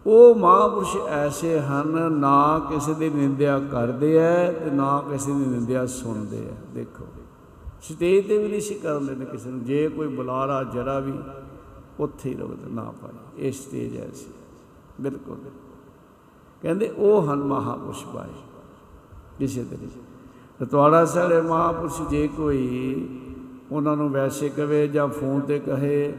[0.06, 5.86] ਉਹ ਮਹਾਪੁਰਸ਼ ਐਸੇ ਹਨ, ਨਾ ਕਿਸੇ ਦੀ ਨਿੰਦਿਆ ਕਰਦੇ ਐ ਤੇ ਨਾ ਕਿਸੇ ਦੀ ਨਿੰਦਿਆ
[5.86, 7.06] ਸੁਣਦੇ ਐ। ਦੇਖੋ
[7.82, 11.14] ਸਟੇਜ ਤੇ ਵੀ ਨਹੀਂ ਸੀ ਕਰ ਲੈਂਦੇ ਕਿਸੇ ਨੂੰ, ਜੇ ਕੋਈ ਬੁਲਾਰਾ ਜਰਾ ਵੀ,
[12.00, 14.34] ਉੱਥੇ ਹੀ ਰੁਕਦਾ ਨਾ ਪਾਏ, ਇਹ ਸਟੇਜ ਐਸੀ
[15.02, 15.38] ਬਿਲਕੁਲ।
[16.62, 18.30] ਕਹਿੰਦੇ ਉਹ ਹਨ ਮਹਾਪੁਰਸ਼ ਪਾਏ
[19.40, 19.78] ਕਿਸੇ ਦੇ
[20.62, 23.08] ਰਤਵਾੜਾ ਸਾਰੇ ਮਹਾਪੁਰਸ਼ ਜੇ ਕੋਈ,
[23.72, 26.14] ਉਹਨਾਂ ਨੂੰ ਵੈਸੇ ਕਵੇ ਜਾਂ ਫੋਨ ਤੇ ਕਹੇ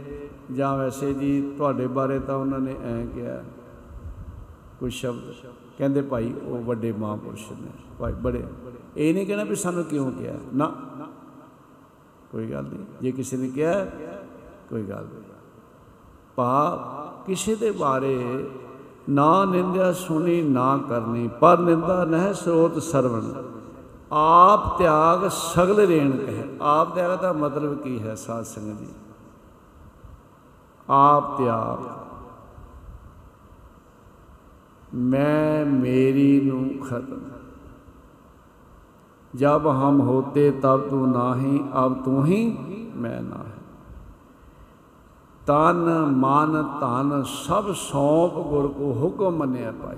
[0.54, 3.42] ਜਾਂ ਵੈਸੇ ਜੀ ਤੁਹਾਡੇ ਬਾਰੇ ਤਾਂ ਉਹਨਾਂ ਨੇ ਐ ਕਿਹਾ,
[4.80, 5.34] ਕੋਈ ਸ਼ਬਦ।
[5.78, 7.68] ਕਹਿੰਦੇ ਭਾਈ, ਉਹ ਵੱਡੇ ਮਹਾਂਪੁਰਸ਼ ਨੇ।
[7.98, 8.44] ਭਾਈ, ਬੜੇ।
[8.96, 10.34] ਇਹ ਨਹੀਂ ਕਹਿਣਾ ਵੀ ਸਾਨੂੰ ਕਿਉਂ ਕਿਹਾ?
[10.54, 10.72] ਨਾ।
[12.32, 13.84] ਕੋਈ ਗੱਲ ਨਹੀਂ। ਜੇ ਕਿਸੇ ਨੇ ਕਿਹਾ,
[14.70, 15.22] ਕੋਈ ਗੱਲ ਨਹੀਂ।
[16.36, 16.76] ਭਾ,
[17.26, 18.48] ਕਿਸੇ ਦੇ ਬਾਰੇ
[19.10, 23.42] ਨਾ ਨਿੰਦਿਆ ਸੁਣੀ, ਨਾ ਕਰਨੀ, ਪਰ ਨਿੰਦਾ ਨਹਿ ਸਰੋਤ ਸਰਵਣ।
[24.12, 28.86] ਆਪ ਤਿਆਗ ਸਗਲ ਰੇਣ ਕਹੇ। ਆਪ ਤਿਆਗ ਦਾ ਮਤਲਬ ਕੀ ਹੈ ਸਾਧ ਸੰਗਤ ਜੀ?
[30.87, 31.89] ਆਪ ਤਿਆਗ
[35.09, 37.19] मैं मेरी नू खत्म
[39.33, 42.39] जब हम होते तब तू नाही अब तू ही
[42.97, 43.59] मैं ना है
[45.41, 45.77] ਤਨ
[46.15, 49.97] ਮਨ ਧਨ ਸਭ ਸੌਂਪ ਗੁਰ ਕੋ ਹੁਕਮ ਮੰਨਿਆ ਪਾਈ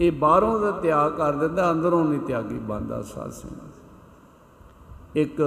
[0.00, 5.40] ਇਹ ਬਾਹਰੋਂ ਦਾ ਤਿਆਗ ਕਰ ਦਿੰਦਾ ਅੰਦਰੋਂ ਨਹੀਂ ਤਿਆਗੀ ਬੰਦਾ ਸਾਧ ਸੰਗਤ ਇੱਕ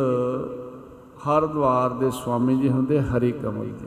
[1.16, 3.86] ਹਰਦੁਆਰ ਦੇ ਸਵਾਮੀ ਜੀ ਹੁੰਦੇ, ਹਰੀ ਕਮਲ ਜੀ।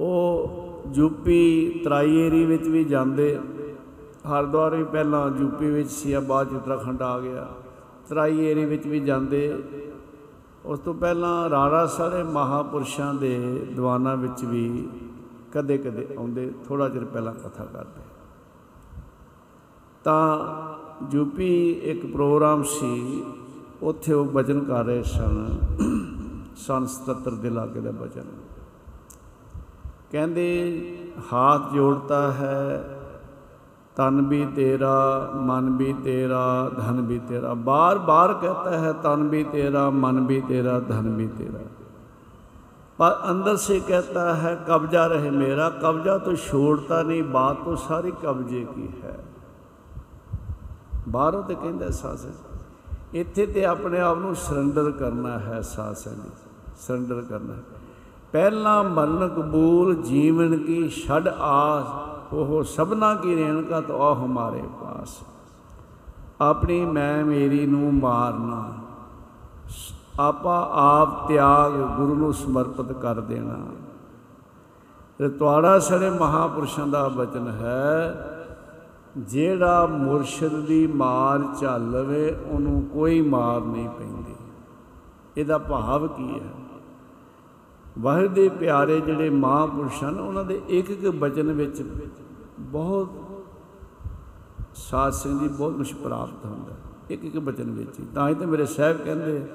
[0.00, 3.40] ਉਹ ਯੂਪੀ ਤਰਾਈ ਏਰੀ ਵਿੱਚ ਵੀ ਜਾਂਦੇ।
[4.30, 7.48] ਹਰਦੁਆਰ ਵੀ ਪਹਿਲਾਂ ਯੂਪੀ ਵਿੱਚ ਸੀ, ਆ ਬਾਅਦ 'ਚ ਉੱਤਰਾਖੰਡ ਆ ਗਿਆ।
[8.08, 9.62] ਤਰਾਈ ਏਰੀ ਵਿੱਚ ਵੀ ਜਾਂਦੇ।
[10.64, 14.88] ਉਸ ਤੋਂ ਪਹਿਲਾਂ ਰਾਰਾ ਸਾਰੇ ਮਹਾਪੁਰਸ਼ਾਂ ਦੇ ਦੀਵਾਨਾਂ ਵਿੱਚ ਵੀ
[15.52, 18.02] ਕਦੇ ਕਦੇ ਆਉਂਦੇ ਥੋੜਾ ਚਿਰ ਪਹਿਲਾਂ ਕਥਾ ਕਰਦੇ।
[20.04, 20.38] ਤਾਂ
[21.16, 23.24] ਯੂਪੀ ਇੱਕ ਪ੍ਰੋਗਰਾਮ ਸੀ
[23.83, 25.47] ਉੱਥੇ ਉਹ ਬਚਨ ਕਰ ਰਹੇ ਸਨ
[26.55, 28.31] ਸਨ 77 ਦੇ ਲਾਗੇ ਦਾ ਬਚਨ
[30.11, 30.45] ਕਹਿੰਦੇ
[31.33, 32.83] ਹਾਥ ਜੋੜਤਾ ਹੈ
[33.95, 34.93] ਤਨ ਵੀ ਤੇਰਾ
[35.35, 40.39] ਮਨ ਵੀ ਤੇਰਾ ਧਨ ਵੀ ਤੇਰਾ ਬਾਰ ਬਾਰ ਕਹਤਾ ਹੈ ਤਨ भी तेरा मन भी
[40.41, 41.65] तेरा धन भी तेरा
[42.99, 48.11] पर अंदर से कहता है कब्जा रहे मेरा कब्जा तो छोड़ता नहीं बात तो सारी
[48.23, 49.17] कब्जे की है
[51.09, 52.25] ਬਾਹਰੋਂ ਤੇ ਕਹਿੰਦਾ ਸਾਸ
[53.14, 56.30] ਇੱਥੇ ਤੇ ਆਪਣੇ ਆਪ ਨੂੰ ਸਰੈਂਡਰ ਕਰਨਾ ਹੈ ਸਾਸ ਜੀ
[56.76, 57.54] ਸਰੈਂਡਰ ਕਰਨਾ
[58.32, 61.86] ਪਹਿਲਾ ਮਰਨ ਕਬੂਲ ਜੀਵਨ ਕੀ ਛੜ ਆਸ,
[62.32, 65.16] ਉਹ ਸਭਨਾ ਕੀ ਰੇਣਕਾ ਤੋ ਆ ਹਮਾਰੇ ਪਾਸ।
[66.40, 68.72] ਆਪਣੀ ਮੈਂ ਮੇਰੀ ਨੂੰ ਮਾਰਨਾ,
[70.20, 73.58] ਆਪਾ ਆਪ ਤਿਆਗ ਗੁਰੂ ਨੂੰ ਸਮਰਪਿਤ ਕਰ ਦੇਣਾ।
[75.20, 78.30] ਰਤਵਾੜਾ ਸੜੇ ਮਹਾਪੁਰਸ਼ਾਂ ਦਾ ਬਚਨ ਹੈ
[79.18, 84.34] ਜਿਹੜਾ ਮੁਰਸ਼ਿਦ ਦੀ ਮਾਰ ਚੱਲ ਲਵੇ, ਉਹਨੂੰ ਕੋਈ ਮਾਰ ਨਹੀਂ ਪੈਂਦੀ।
[85.36, 86.52] ਇਹਦਾ ਭਾਵ ਕੀ ਹੈ?
[87.98, 91.82] ਵਾਹਿਗੁਰੂ ਦੇ ਪਿਆਰੇ ਜਿਹੜੇ ਮਹਾਂਪੁਰਸ਼ ਹਨ, ਉਹਨਾਂ ਦੇ ਇੱਕ ਇੱਕ ਬਚਨ ਵਿੱਚ
[92.60, 93.08] ਬਹੁਤ
[94.74, 96.74] ਸਾਧ ਸਿੰਘ ਦੀ ਬਹੁਤ ਕੁਛ ਪ੍ਰਾਪਤ ਹੁੰਦਾ
[97.10, 99.46] ਇੱਕ ਇੱਕ ਬਚਨ ਵਿੱਚ ਹੀ। ਤਾਂ ਹੀ ਤੇ ਮੇਰੇ ਸਾਹਿਬ ਕਹਿੰਦੇ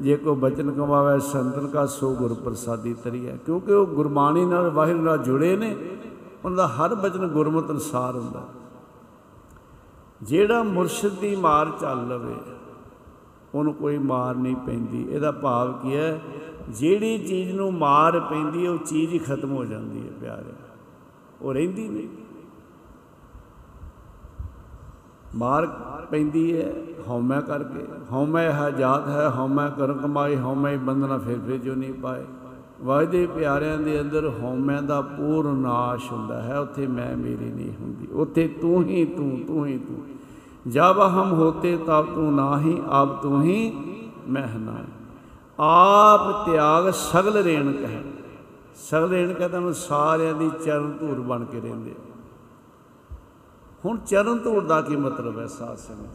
[0.00, 5.04] ਜੇ ਕੋ ਬਚਨ ਕਮਾਵੇ ਸੰਤਨ ਕਾ ਸੋ ਗੁਰ ਪ੍ਰਸਾਦੀ ਤਰੀਆ ਕਿਉਂਕਿ ਉਹ ਗੁਰਬਾਣੀ ਨਾਲ ਵਾਹਿਗੁਰੂ
[5.04, 5.76] ਨਾਲ ਜੁੜੇ ਨੇ,
[6.44, 8.42] ਉਹਨਾਂ ਦਾ ਹਰ ਬਚਨ ਗੁਰਮਤਿ ਅਨਸਾਰ ਹੁੰਦਾ
[10.22, 12.34] ਜਿਹੜਾ ਮੁਰਸ਼ਿਦ ਦੀ ਮਾਰ ਚੱਲ ਲਵੇ,
[13.54, 16.20] ਉਹਨੂੰ ਕੋਈ ਮਾਰ ਨਹੀਂ ਪੈਂਦੀ। ਇਹਦਾ ਭਾਵ ਕੀ ਹੈ?
[16.68, 20.52] ਜਿਹੜੀ ਚੀਜ਼ ਨੂੰ ਮਾਰ ਪੈਂਦੀ ਉਹ ਚੀਜ਼ ਹੀ ਖਤਮ ਹੋ ਜਾਂਦੀ ਹੈ ਪਿਆਰੇ।
[21.42, 22.08] ਉਹ ਰਹਿੰਦੀ ਨਹੀਂ।
[25.34, 25.66] ਮਾਰ
[26.10, 26.72] ਪੈਂਦੀ ਹੈ,
[27.08, 31.94] ਹਉਮੈ ਕਰਕੇ। ਹਉਮੈ ਹੈ ਜਾਤ ਹੈ, ਹਉਮੈ ਕਰ ਕਮਾਈ, ਹਉਮੈ ਬੰਧਨਾ ਫਿਰ ਫਿਰ ਜੋ ਨਹੀਂ
[31.94, 32.24] ਪਾਏ।
[32.82, 38.06] ਵਾਹਿਦੇ ਪਿਆਰਿਆਂ ਦੇ ਅੰਦਰ ਹਉਮੈ ਦਾ ਪੂਰਨ ਨਾਸ਼ ਹੁੰਦਾ ਹੈ, ਉੱਥੇ ਮੈਂ ਮੇਰੀ ਨਹੀਂ ਹੁੰਦੀ।
[38.06, 40.04] ਉੱਥੇ ਤੂੰ ਹੀ ਤੂੰ ਤੂੰ ਹੀ ਤੂੰ।
[40.70, 43.72] ਜਬ ਹਮ ਹੋਤੇ ਤਬ ਤੂੰ ਨਾਹੀ, ਆਪ ਤੂੰ ਹੀ
[44.28, 44.76] ਮੈਂ ਨਾ
[45.60, 48.02] ਆਪ ਤਿਆਗ ਸਗਲ ਰੇਣ ਕਹੇ।
[48.76, 51.94] ਸਗਲ ਰੇਣ ਕਹੇ ਤਾਂ ਸਾਰਿਆਂ ਦੀ ਚਰਨ ਧੂੜ ਬਣ ਕੇ ਰਹਿੰਦੇ।
[53.84, 56.08] ਹੁਣ ਚਰਨ ਧੂੜ ਦਾ ਕੀ ਮਤਲਬ ਹੈ ਸਾਧ ਸੰਗਤ?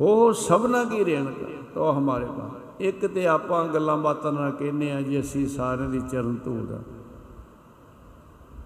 [0.00, 1.26] ਹੋ ਸਭਨਾ ਕੀ ਰੇਣ
[1.74, 2.50] ਤੋ ਹਮਾਰੇ ਪਾ
[2.82, 6.78] ਇੱਕ ਤੇ ਆਪਾਂ ਗੱਲਾਂ ਬਾਤਾਂ ਨਾਲ ਕਹਿੰਨੇ ਆ ਜੀ, ਅਸੀਂ ਸਾਰਿਆਂ ਦੀ ਚਰਨ ਧੂੜ ਆ।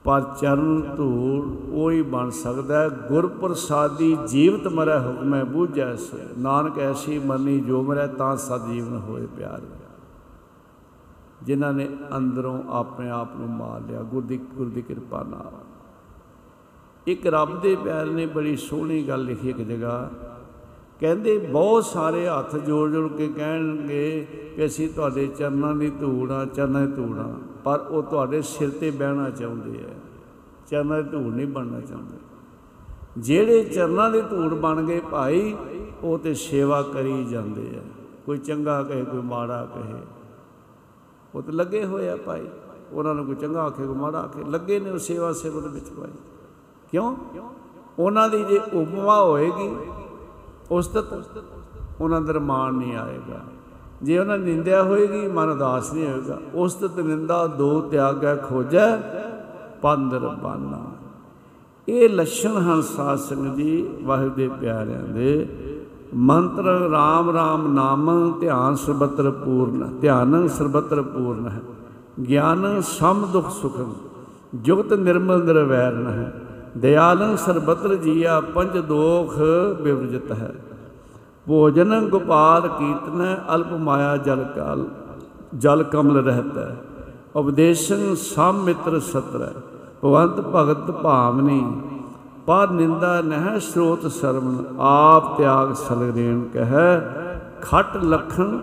[0.05, 6.79] ਪਰ ਚਰਨ ਧੂੜ ਉਹੀ ਬਣ ਸਕਦਾ ਹੈ ਗੁਰ ਪ੍ਰਸਾਦੀ ਜੀਵਤ ਮਰੈ ਹੁਕਮੈ ਬੂਝੈ ਸੇ। ਨਾਨਕ
[6.79, 9.63] ਐਸੀ ਮਰਨੀ ਜੋ ਮਰੈ, ਤਾਂ ਸਦ ਜੀਵਨ ਹੋਏ ਪਿਆਰ।
[11.43, 15.53] ਜਿਨ੍ਹਾਂ ਨੇ ਅੰਦਰੋਂ ਆਪਣੇ ਆਪ ਨੂੰ ਮਾਰ ਲਿਆ, ਗੁਰ ਦੀ ਗੁਰ ਦੀ ਕਿਰਪਾ ਨਾਲ।
[17.07, 20.11] ਇੱਕ ਰੱਬ ਦੇ ਪਿਆਰ ਨੇ ਬੜੀ ਸੋਹਣੀ ਗੱਲ ਲਿਖੀ ਇੱਕ ਜਗ੍ਹਾ
[21.01, 26.87] ਕਹਿੰਦੇ ਬਹੁਤ ਸਾਰੇ ਹੱਥ ਜੋੜ ਜੋੜ ਕੇ ਕਹਿਣਗੇ ਕਿ ਅਸੀਂ ਤੁਹਾਡੇ ਚਰਨਾਂ ਦੀ ਧੂੜਾ ਚਰਨਾਂ
[26.87, 29.89] ਦੀ ਧੂੜਾ ਪਰ ਉਹ ਤੁਹਾਡੇ ਸਿਰ ਤੇ ਬਹਿਣਾ ਚਾਹੁੰਦੇ ਆ।
[30.71, 32.17] ਚਰਨਾਂ ਦੀ ਧੂੜ ਨਹੀਂ ਬਣਨਾ ਚਾਹੁੰਦੇ।
[33.19, 35.57] ਜਿਹੜੇ ਚਰਨਾਂ ਦੀ ਧੂੜ ਬਣ ਗਏ ਭਾਈ,
[36.03, 37.83] ਉਹ ਤੇ ਸੇਵਾ ਕਰੀ ਜਾਂਦੇ ਆ।
[38.27, 39.95] ਕੋਈ ਚੰਗਾ ਕਹੇ, ਕੋਈ ਮਾੜਾ ਕਹੇ।
[41.35, 42.47] ਉਹ ਤੇ ਲੱਗੇ ਹੋਏ ਆ ਭਾਈ।
[42.93, 45.91] ਉਹਨਾਂ ਨੂੰ ਕੋਈ ਚੰਗਾ ਆਖੇ, ਕੋਈ ਮਾੜਾ ਆਖੇ। ਲੱਗੇ ਨੇ ਉਹ ਸੇਵਾ ਸੇਵਾ ਦੇ ਵਿੱਚ
[45.91, 46.11] ਭਾਈ।
[46.91, 47.17] ਕਿਉਂ?
[47.99, 49.77] ਉਹਨਾਂ ਦੀ ਜੇ ਉਪਮਾ ਹੋਏਗੀ
[50.71, 51.05] ਉਸਤਤ
[52.01, 53.41] ਉਹਨਾਂ ਅੰਦਰ ਮਾਣ ਨਹੀਂ ਆਏਗਾ।
[54.03, 58.97] ਜੇ ਉਹਨਾਂ ਨਿੰਦਿਆ ਹੋਏਗੀ, ਮਨ ਉਦਾਸ ਨਹੀਂ ਹੋਏਗਾ। ਉਸਤਤ ਨਿੰਦਾ ਦੋ ਤਿਆਗੈ ਖੋਜੈ
[59.83, 60.85] ਪੰਦਰ ਬਾਨਾ।
[61.89, 65.49] ਇਹ ਲੱਛਣ ਹਨ ਸਾਧ ਸੰਗਤ ਜੀ, ਵਾਹਿਗੁਰੂ ਦੇ ਪਿਆਰਿਆਂ ਦੇ।
[66.15, 71.61] ਮੰਤਰ RAM RAM ਨਾਮ ਧਿਆਨ ਸਰਬਤਰ ਪੂਰਨ, ਧਿਆਨ ਸਰਬਤਰ ਪੂਰਨ ਹੈ।
[72.29, 73.81] ਗਿਆਨ ਸਮ ਦੁਖ ਸੁਖ,
[74.55, 76.46] ਜੁਗਤ ਨਿਰਮਲ ਨਿਰਵੈਰ ਹੈ
[76.77, 79.35] ਦਿਆਲੰ ਸਰਬਤਰ ਜੀਆ ਪੰਜ ਦੋਖ
[79.83, 80.53] ਬਿਵਰਜਤ ਹੈ।
[81.47, 84.85] ਭੋਜਨ ਗੋਪਾਲ ਕੀਰਤਨ ਅਲਪ ਮਾਇਆ ਜਲ ਕਾਲ,
[85.55, 86.71] ਜਲ ਕਮਲ ਰਹਤਾ
[87.37, 89.53] ਉਪਦੇਸ਼ਨ ਸਮ ਮਿੱਤਰ ਸਤਰ
[90.03, 91.63] ਭਵੰਤ ਭਗਤ ਭਾਵਨੀ,
[92.47, 97.01] ਪਰ ਨਿੰਦਾ ਨਹਿ ਸਰੋਤ ਸਰਵਨ ਆਪ ਤਿਆਗ ਸਲਗਰੇਣ ਕਹੈ,
[97.63, 98.59] ਖਟ ਲਖਨ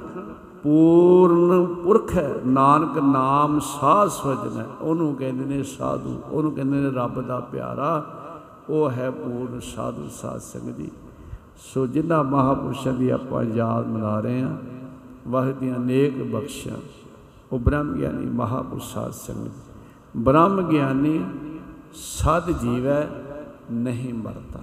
[0.64, 6.90] ਪੂਰਨ ਪੁਰਖ ਹੈ। ਨਾਨਕ ਨਾਮ ਸਾਧ ਸਵਜਨ ਹੈ। ਉਹਨੂੰ ਕਹਿੰਦੇ ਨੇ ਸਾਧੂ, ਉਹਨੂੰ ਕਹਿੰਦੇ ਨੇ
[6.90, 8.06] ਰੱਬ ਦਾ ਪਿਆਰਾ।
[8.70, 10.92] ਉਹ ਹੈ ਪੂਰਨ ਸਾਧੂ ਸਾਧ ਸੰਗਤ ਜੀ।
[11.74, 14.58] ਸੋ ਜਿਨ੍ਹਾਂ ਮਹਾਪੁਰਸ਼ਾਂ ਦੀ ਆਪਾਂ ਯਾਦ ਮਨਾ ਰਹੇ ਹਾਂ
[15.28, 16.78] ਵਾਹਿ ਦੀਆਂ ਅਨੇਕ ਬਖਸ਼ਾਂ।
[17.52, 19.52] ਉਹ ਬ੍ਰਹਮ ਗਿਆਨੀ ਮਹਾਪੁਰਸ਼ ਸਾਧ ਸੰਗਤ
[20.18, 21.26] ਬ੍ਰਹਮ ਗਿਆਨੀ
[21.94, 23.24] ਸਦ ਜੀਵ ਹੈ
[23.72, 24.60] ਨਹੀਂ ਮਰਦਾ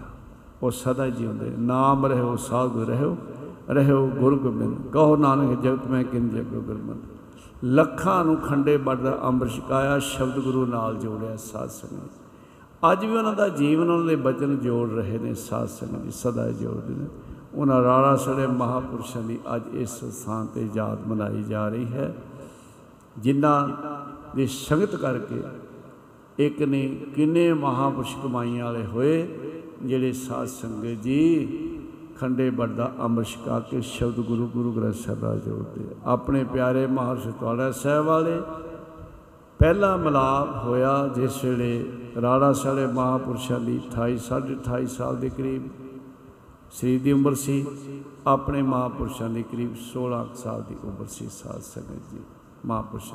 [0.63, 3.17] ਉਹ ਸਦਾ ਜਿਉਂਦੇ ਨਾਮ ਰਹਿਓ ਸਾਧੂ ਰਹਿਓ
[3.71, 7.09] ਰਹਿਓ ਗੁਰ ਗੋਬਿੰਦ। ਕਹੋ ਨਾਨਕ ਜਗਤ ਮੈਂ ਕਿਨ ਜਗੋ ਗੁਰਮਤਿ।
[7.65, 12.11] ਲੱਖਾਂ ਨੂੰ ਖੰਡੇ ਵੱਡਦਾ ਅੰਮ੍ਰਿਤ ਛਕਾਇਆ, ਸ਼ਬਦ ਗੁਰੂ ਨਾਲ ਜੋੜਿਆ ਸਾਧ ਸੰਗਤ।
[12.93, 16.51] ਅੱਜ ਵੀ ਉਹਨਾਂ ਦਾ ਜੀਵਨ, ਉਹਨਾਂ ਦੇ ਬਚਨ ਜੋੜ ਰਹੇ ਨੇ ਸਾਧ ਸੰਗਤ ਜੀ, ਸਦਾ
[16.51, 17.07] ਜੋੜਦੇ ਨੇ।
[17.55, 22.15] ਉਹਨਾਂ ਰਾੜਾ ਸੜੇ ਮਹਾਪੁਰਸ਼ਾਂ ਦੀ ਅੱਜ ਇਸ ਸਥਾਨ ਤੇ ਯਾਦ ਮਨਾਈ ਜਾ ਰਹੀ ਹੈ।
[23.19, 23.69] ਜਿਨ੍ਹਾਂ
[24.37, 25.43] ਦੀ ਸੰਗਤ ਕਰਕੇ
[26.39, 29.39] ਇੱਕ ਨੇ ਕਿੰਨੇ ਮਹਾਪੁਰਸ਼ ਕਮਾਈਆਂ ਵਾਲੇ ਹੋਏ,
[29.83, 31.47] ਜਿਹੜੇ ਸਾਧ ਸੰਗਤ ਜੀ
[32.21, 37.23] ਖੰਡੇ ਵੱਡਾ ਅੰਮ੍ਰਿਤ ਛਕਾ ਕੇ ਸ਼ਬਦ ਗੁਰੂ ਗੁਰੂ ਗ੍ਰੰਥ ਸਾਹਿਬ ਦਾ ਜੋੜਦੇ ਆਪਣੇ ਪਿਆਰੇ ਮਹਾਰਾਜ
[37.23, 38.41] ਸਤਵਾੜਾ ਸਾਹਿਬ ਵਾਲੇ,
[39.61, 41.85] ਪਹਿਲਾ ਮਿਲਾਪ ਹੋਇਆ ਜਿਸ ਵੇਲੇ
[42.23, 45.69] ਰਾੜਾ ਸਾਲੇ ਮਹਾਪੁਰਸ਼ਾਂ ਦੀ 28 28.5 ਸਾਲ ਦੇ ਕਰੀਬ
[46.73, 47.65] ਸ੍ਰੀ ਦੀ ਉਮਰ ਸੀ।
[48.27, 52.21] ਆਪਣੇ ਮਹਾਪੁਰਸ਼ਾਂ ਦੀ ਕਰੀਬ 16 ਸਾਲ ਦੀ ਉਮਰ ਸੀ ਸਾਧ ਸੰਗਤ ਜੀ,
[52.67, 53.13] ਮਹਾਪੁਰਸ਼।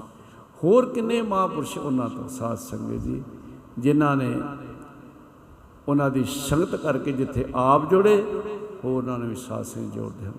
[0.63, 3.21] ਹੋਰ ਕਿੰਨੇ ਮਹਾਪੁਰਸ਼ ਉਹਨਾਂ ਤੋਂ ਸਾਧ ਸੰਗਤ ਜੀ,
[3.79, 4.33] ਜਿਨ੍ਹਾਂ ਨੇ
[5.87, 8.23] ਉਹਨਾਂ ਦੀ ਸੰਗਤ ਕਰਕੇ ਜਿੱਥੇ ਆਪ ਜੁੜੇ
[8.85, 10.33] ਹੋਰ ਉਹਨਾਂ ਨੇ ਵੀ ਸਾਧ ਸੰਗਤ ਜੋੜਦੇ ਹਨ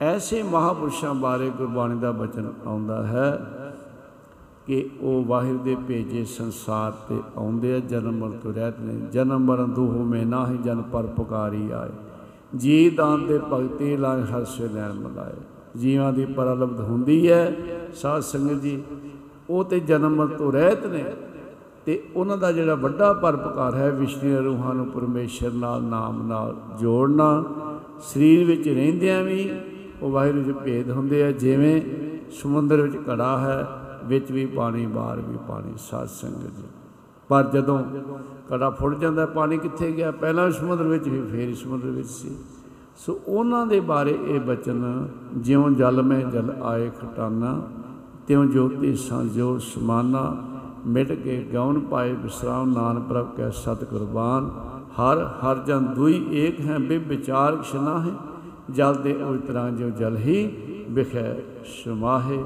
[0.00, 3.28] ਐਸੇ ਮਹਾਪੁਰਸ਼ਾਂ ਬਾਰੇ ਗੁਰਬਾਣੀ ਦਾ ਬਚਨ ਆਉਂਦਾ ਹੈ
[4.66, 9.44] ਕਿ ਉਹ ਵਾਹਿਰ ਦੇ ਭੇਜੇ ਸੰਸਾਰ ਤੇ ਆਉਂਦੇ ਆ, ਜਨਮ ਮਰਨ ਤੋਂ ਰਹਿਤ ਨੇ ਜਨਮ
[9.44, 11.90] ਮਰਨ ਦੁਹ ਮੇ ਨਾਹੀ ਜਨ ਪਰ ਪੁਕਾਰੀ ਆਏ।
[12.56, 15.34] ਜੀ ਦਾਨ ਤੇ ਭਗਤੀ ਲਾ ਹਰ ਸੇ ਲੈਣ ਮਲਾਏ
[15.78, 17.56] ਜੀਵਾਂ ਦੀ ਪਰਲਬਧ ਹੁੰਦੀ ਹੈ।
[17.94, 18.82] ਸਾਧ ਸੰਗਤ ਜੀ,
[19.50, 21.04] ਉਹ ਤੇ ਜਨਮ ਮਰਨ ਤੋਂ ਰਹਿਤ ਨੇ
[21.86, 27.44] ਤੇ ਉਹਨਾਂ ਦਾ ਜਿਹੜਾ ਵੱਡਾ ਪਰਪਕਾਰ ਹੈ, ਵਿਸ਼ਨੂੰ ਰੂਹਾਂ ਨੂੰ ਪਰਮੇਸ਼ਰ ਨਾਲ, ਨਾਮ ਨਾਲ ਜੋੜਨਾ
[28.00, 29.50] ਸਰੀਰ ਵਿੱਚ ਰਹਿੰਦਿਆਂ ਵੀ
[30.02, 31.82] ਉਹ ਵਾਹਿਗੁਰੂ ਜੀ ਭੇਦ ਹੁੰਦੇ ਆ, ਜਿਵੇਂ
[32.30, 33.66] ਸਮੁੰਦਰ ਵਿੱਚ ਘੜਾ ਹੈ,
[34.04, 36.62] ਵਿੱਚ ਵੀ ਪਾਣੀ, ਬਾਹਰ ਵੀ ਪਾਣੀ, ਸਾਧ ਸੰਗਤ ਜੀ।
[37.28, 37.84] ਪਰ ਜਦੋਂ
[38.54, 40.10] ਘੜਾ ਫੁੱਟ ਜਾਂਦਾ, ਪਾਣੀ ਕਿੱਥੇ ਗਿਆ?
[40.10, 42.36] ਪਹਿਲਾਂ ਸਮੁੰਦਰ ਵਿੱਚ ਵੀ ਫੇਰ ਸਮੁੰਦਰ ਵਿੱਚ ਸੀ।
[42.96, 47.62] ਸੋ ਉਹਨਾਂ ਦੇ ਬਾਰੇ ਇਹ ਬਚਨ, ਜਿਉਂ ਜਲ ਮੈਂ ਜਲ ਆਏ ਖਟਾਨਾ,
[48.26, 50.36] ਤਿਉ ਜੋਤੀ ਸੰਜੋ ਸਮਾਨਾ,
[50.86, 54.50] ਮਿਟ ਕੇ ਗਉਨ ਪਾਏ ਵਿਸਰਾਮ ਨਾਨ ਪ੍ਰਭ ਕੈ ਸਤ ਕੁਰਬਾਨ
[55.00, 58.12] ਹਰ ਹਰ ਜਨ ਦੁਈ ਏਕ ਹੈ ਬਿ ਵਿਚਾਰ ਖਿਨਾ ਹੈ
[58.70, 60.52] ਜਲ ਦੇ ਉਤਰਾਂ ਜੋ ਜਲ ਹੀ
[60.90, 61.34] ਵਿਖੈ
[61.84, 62.44] ਸਮਾਹੇ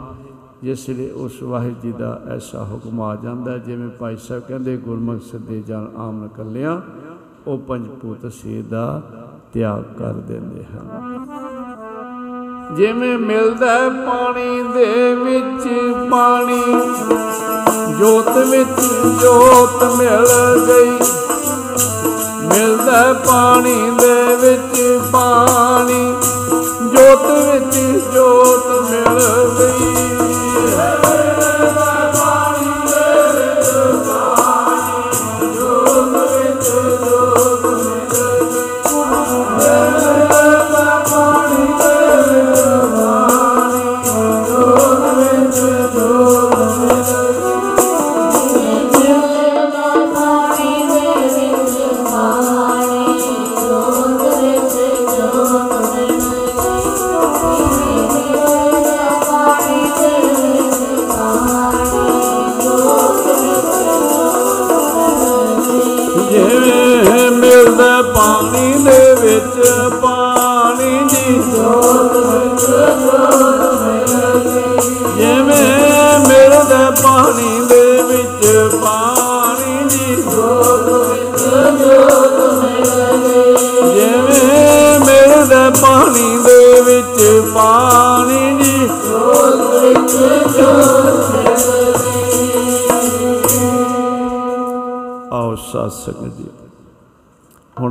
[0.63, 5.23] ਜਿਸ ਲਈ ਉਸ ਵਾਹਿਗੁਰੂ ਜੀ ਦਾ ਐਸਾ ਹੁਕਮ ਆ ਜਾਂਦਾ ਜਿਵੇਂ ਭਾਈ ਸਾਹਿਬ ਕਹਿੰਦੇ, ਗੁਰਮੁਖ
[5.23, 6.81] ਸਿੱਧੇ ਜਨ ਆਮ ਨ ਕੱਲਿਆਂ
[7.47, 9.03] ਉਹ ਪੰਜ ਪੂਤ ਸੇ ਦਾ
[9.53, 10.89] ਤਿਆਗ ਕਰ ਦਿੰਦੇ ਹਨ।
[12.73, 13.77] ਜਿਵੇਂ ਮਿਲਦਾ
[14.07, 15.69] ਪਾਣੀ ਦੇ ਵਿੱਚ
[16.11, 16.63] ਪਾਣੀ,
[17.99, 18.81] ਜੋਤ ਵਿੱਚ
[19.23, 20.27] ਜੋਤ ਮਿਲ
[20.67, 20.99] ਗਈ।
[22.43, 26.15] ਮਿਲਦਾ ਪਾਣੀ ਦੇ ਵਿੱਚ ਪਾਣੀ,
[26.93, 27.77] ਜੋਤ ਵਿੱਚ
[28.15, 29.21] ਜੋਤ ਮਿਲ
[29.59, 30.07] ਗਈ।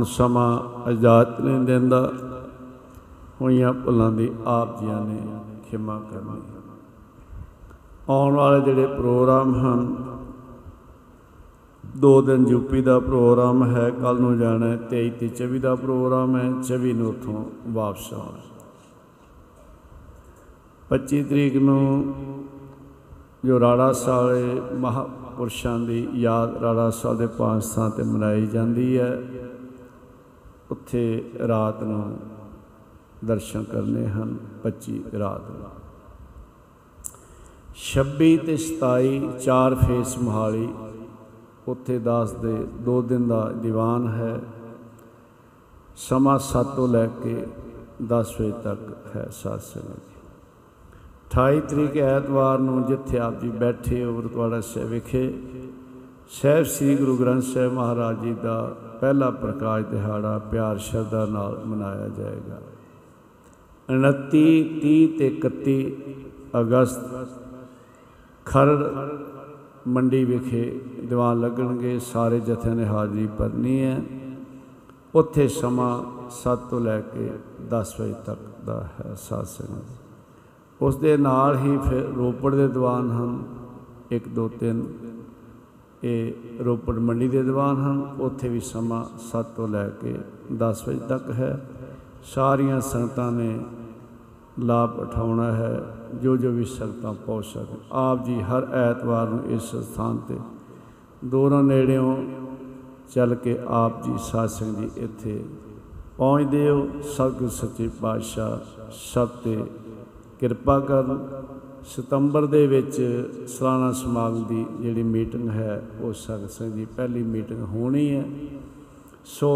[0.06, 2.12] ਸਮਾਂ ਇਜਾਜ਼ਤ ਨਹੀਂ ਦਿੰਦਾ,
[3.40, 5.20] ਹੋਈਆਂ ਭੁੱਲਾਂ ਦੀ ਆਪ ਜੀਆਂ ਨੇ
[5.70, 6.40] ਖਿਮਾ ਕਰਨੀ
[8.08, 9.94] ਆਉਣ ਵਾਲੇ ਜਿਹੜੇ ਪ੍ਰੋਗਰਾਮ ਹਨ,
[11.84, 16.36] ਦੋ ਦਿਨ ਯੂਪੀ ਦਾ ਪ੍ਰੋਗਰਾਮ ਹੈ ਕੱਲ ਨੂੰ ਜਾਣਾ ਹੈ 23 ਤੇ 24 ਦਾ ਪ੍ਰੋਗਰਾਮ
[16.36, 18.42] ਹੈ 24 ਨੂੰ ਉੱਥੋਂ ਵਾਪਸ ਆਉਣਾ
[20.90, 22.14] 25 ਤਰੀਕ ਨੂੰ
[23.44, 25.06] ਜੋ ਰਾੜਾ ਸਾਲੇ ਮਹਾ
[25.36, 29.10] ਮਹਾਪੁਰਸ਼ਾਂ ਦੀ ਯਾਦ ਰਾੜਾ ਸਾਹਿਬ ਦੇ ਪੰਜ ਸਥਾਨ ਤੇ ਮਨਾਈ ਜਾਂਦੀ ਹੈ
[30.70, 32.18] ਉੱਥੇ ਰਾਤ ਨੂੰ
[33.24, 35.70] ਦਰਸ਼ਨ ਕਰਨੇ ਹਨ 25 ਰਾਤ ਨੂੰ।
[37.76, 40.68] 26 ਤੇ 27 ਚਾਰ ਫੇਸ ਮਹਾਲੀ,
[41.68, 44.40] ਉੱਥੇ ਦਾਸ ਦੇ 2 ਦਿਨ ਦਾ ਦੀਵਾਨ ਹੈ।
[45.96, 47.46] ਸਮਾਂ 7 ਤੋਂ ਲੈ ਕੇ
[48.02, 49.94] 10 ਵਜੇ ਤੱਕ ਹੈ ਸਾਸੰਗ
[51.30, 55.38] 28 ਤਰੀਕ ਐਤਵਾਰ ਨੂੰ ਜਿੱਥੇ ਆਪ ਜੀ ਬੈਠੇ ਹੋ ਗੁਰਦੁਆਰਾ ਸਾਹਿਬ ਵਿਖੇ,
[56.30, 62.08] ਸਹਿਬ ਸ੍ਰੀ ਗੁਰੂ ਗ੍ਰੰਥ ਸਾਹਿਬ ਮਹਾਰਾਜ ਜੀ ਦਾ ਪਹਿਲਾ ਪ੍ਰਕਾਸ਼ ਦਿਹਾੜਾ ਪਿਆਰ ਸ਼ਰਧਾ ਨਾਲ ਮਨਾਇਆ
[62.08, 62.60] ਜਾਏਗਾ।
[63.88, 65.92] 29 30 ਤੇ 31
[66.60, 67.28] ਅਗਸਤ
[68.44, 68.84] ਖਰੜ
[69.88, 74.02] ਮੰਡੀ ਵਿਖੇ ਦੀਵਾਨ ਲੱਗਣਗੇ। ਸਾਰੇ ਜਥਿਆਂ ਨੇ ਹਾਜ਼ਰੀ ਭਰਨੀ ਹੈ।
[75.14, 77.30] ਉੱਥੇ ਸਮਾਂ 7 ਤੋਂ ਲੈ ਕੇ
[77.70, 79.76] 10 ਵਜੇ ਤੱਕ ਦਾ ਹੈ ਸਾਸੰਗ
[80.82, 83.44] ਉਸ ਦੇ ਨਾਲ ਹੀ ਫਿਰ ਰੋਪੜ ਦੇ ਦੀਵਾਨ ਹਨ।
[84.12, 84.82] 1 2 3
[86.04, 86.32] ਇਹ
[86.64, 90.18] ਰੋਪੜ ਮੰਡੀ ਦੇ ਦੀਵਾਨ ਹਨ। ਉੱਥੇ ਵੀ ਸਮਾਂ 7 ਤੋਂ ਲੈ ਕੇ
[90.58, 91.68] 10 ਵਜੇ ਤੱਕ ਹੈ।
[92.24, 93.60] ਸਾਰੀਆਂ ਸੰਗਤਾਂ ਨੇ
[94.58, 95.80] ਲਾਭ ਉਠਾਉਣਾ ਹੈ।
[96.22, 100.38] ਜੋ ਜੋ ਵੀ ਸੰਗਤਾਂ ਪਹੁੰਚ ਸਕਣ। ਆਪ ਜੀ ਹਰ ਐਤਵਾਰ ਨੂੰ ਇਸ ਸਥਾਨ ਤੇ
[101.24, 102.16] ਦੂਰੋਂ ਨੇੜਿਓਂ
[103.14, 105.44] ਚੱਲ ਕੇ ਆਪ ਜੀ ਸਾਧ ਸੰਗਤ ਜੀ ਇੱਥੇ
[106.18, 109.64] ਪਹੁੰਚਦੇ ਹੋ। ਸਤਿਗੁਰ ਸੱਚੇ ਪਾਤਸ਼ਾਹ ਸਭ ਤੇ
[110.40, 111.28] ਕਿਰਪਾ ਕਰਨ।
[111.86, 112.96] ਸਤੰਬਰ ਦੇ ਵਿੱਚ
[113.48, 118.24] ਸਾਲਾਨਾ ਸਮਾਗਮ ਦੀ ਜਿਹੜੀ ਮੀਟਿੰਗ ਹੈ, ਉਹ ਸੰਗਤ ਸੰਗਤ ਦੀ ਪਹਿਲੀ ਮੀਟਿੰਗ ਹੋਣੀ ਹੈ।
[119.24, 119.50] ਸੋ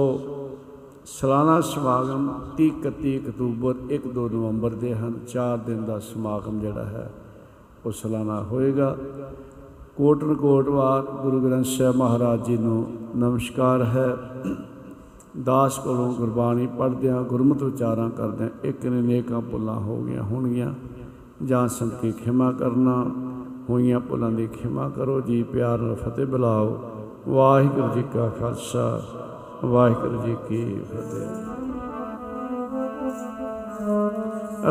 [1.07, 6.85] ਸਾਲਾਨਾ ਸਮਾਗਮ 30 31 ਅਕਤੂਬਰ 1 2 ਨਵੰਬਰ ਦੇ ਹਨ। 4 ਦਿਨ ਦਾ ਸਮਾਗਮ ਜਿਹੜਾ
[6.85, 7.11] ਹੈ,
[7.87, 8.97] ਉਹ ਸਾਲਾਨਾ ਹੋਏਗਾ।
[9.97, 12.87] ਕੋਟਨ ਕੋਟਵਾਰ ਗੁਰੂ ਗ੍ਰੰਥ ਸਾਹਿਬ ਮਹਾਰਾਜ ਜੀ ਨੂੰ
[13.17, 14.09] ਨਮਸਕਾਰ ਹੈ।
[15.45, 20.73] ਦਾਸ ਕੋਲੋਂ ਗੁਰਬਾਣੀ ਪੜ੍ਹਦਿਆਂ ਗੁਰਮਤਿ ਉਚਾਰਾਂ ਕਰਦਿਆਂ ਇੱਕ ਨੇ ਨੇਕਾਂ ਭੁੱਲਾਂ ਹੋ ਗਈਆਂ ਹੋਣਗੀਆਂ।
[21.45, 23.05] ਜਾਂ ਸੰਕੀ ਖਿਮਾ ਕਰਨਾ,
[23.71, 26.79] ਹੋਈਆਂ ਭੁੱਲਾਂ ਦੀ ਖਿਮਾ ਕਰੋ, ਜੀ ਪਿਆਰ ਨਾਲ ਫਤਿਹ ਬੁਲਾਓ।
[27.29, 29.01] ਵਾਹਿਗੁਰੂ ਜੀ ਕਾ ਖਾਲਸਾ,
[29.65, 31.29] ਵਾਹਿਗੁਰੂ ਜੀ ਕੀ ਫਤਿਹ।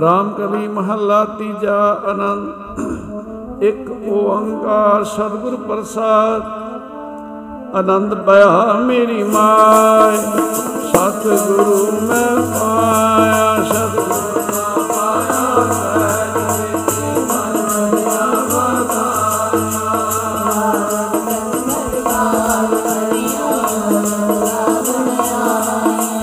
[0.02, 6.42] ਰਾਮ ਕਲੀ ਮਹੱਲਾ ਤੀਜਾ ਆਨੰਦ, ਇੱਕ ਓੰਕਾਰ ਸਤਿਗੁਰ ਪ੍ਰਸਾਦ।
[7.76, 10.18] ਆਨੰਦ ਪਿਆ ਮੇਰੀ ਮਾਇ
[10.88, 14.09] ਸਤਿਗੁਰੂ ਮੈਂ ਪਾਇਆ ਸਤਿਗੁਰੂ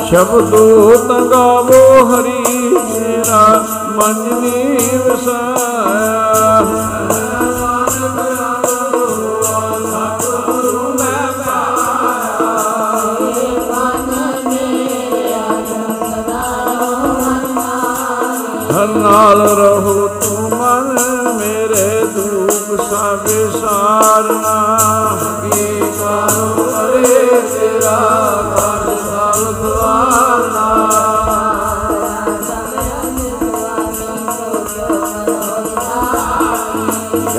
[0.08, 1.78] ਸ਼ਬਦੋ ਤੰਗਾਵੋ
[2.10, 6.64] ਹਰੀ ਮੇਰਾ, ਮਨ ਨੀ ਵਸਾਇਆ
[18.72, 20.98] ਹਰ ਨਾਲ ਰਹੋ ਤੂੰ ਮਨ
[21.36, 23.28] ਮੇਰੇ ਦੁਖ ਸਭ
[23.60, 24.56] ਸਾਰਨਾ।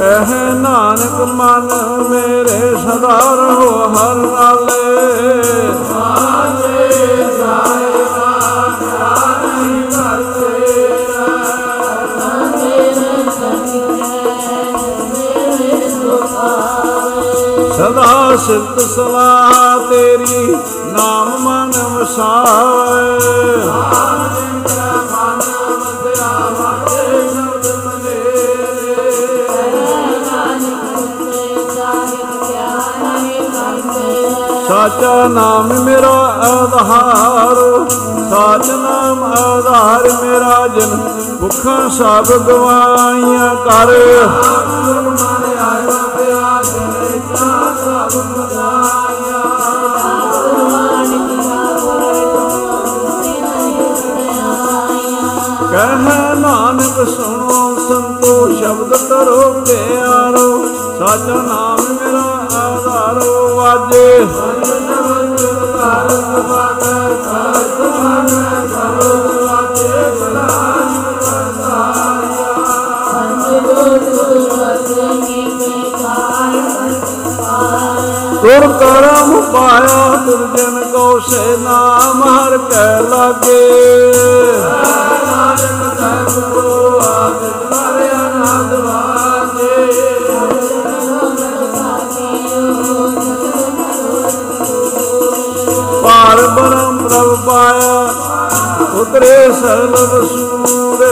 [0.07, 1.69] ਕਹਿ ਨਾਨਕ ਮਨ
[2.09, 5.33] ਮੇਰੇ ਸਦਾ ਰਹੋ ਹਰ ਨਾਲੇ
[5.89, 8.05] ਸਾਜੇ ਜਾਏ
[17.77, 20.55] ਸਦਾ ਸਿਫਤ ਸਲਾਹ ਤੇਰੀ
[20.85, 23.17] ਨਾਮ ਮਨ ਵਸਾਵੇ।
[34.87, 36.11] ਸਾਚਾ ਨਾਮ ਮੇਰਾ
[36.43, 37.57] ਆਧਾਰ,
[38.29, 40.97] ਸਾਚ ਨਾਮ ਆਧਾਰ ਮੇਰਾ ਜਨ
[41.39, 43.91] ਭੁੱਖਾਂ ਸਭ ਗਵਾਈਆਂ ਕਰ।
[45.03, 47.19] ਮਨ ਆਇਆ ਪਿਆ ਜਨੇ
[47.75, 49.43] ਸਭ ਬਦਾਇਆ
[55.71, 60.65] ਕਹਿ ਨਾਨਕ ਸੁਣੋ, ਸੰਤੋ ਸ਼ਬਦ ਕਰੋ ਪਿਆਰੋ,
[60.99, 62.25] ਸਾਚਾ ਨਾਮ ਮੇਰਾ
[62.57, 64.76] ਆਧਾਰੋ ਵਾਜੇ। ਹਰਿ ਨਮਨ
[66.37, 72.53] ਕਰ ਸਮਾਗਰ ਕਰ ਸਮਾਗਰ ਕਰੋ ਵਾਜੇ ਬਲਾਨ ਕਰਤਾਰਿਆ
[78.41, 83.63] ਤੁਰ ਕਰਮ ਪਾਇਆ ਤੁਰਜਨ ਕੋ ਸੇ ਨਾਮ ਹਰ ਕੈ ਲਾਗੇ।
[96.57, 98.07] ਬ੍ਰਹਮ ਪ੍ਰਭ ਪਾਇਆ
[99.01, 101.11] ਉਤਰੇ ਸਰਬ ਵਸੂਰੇ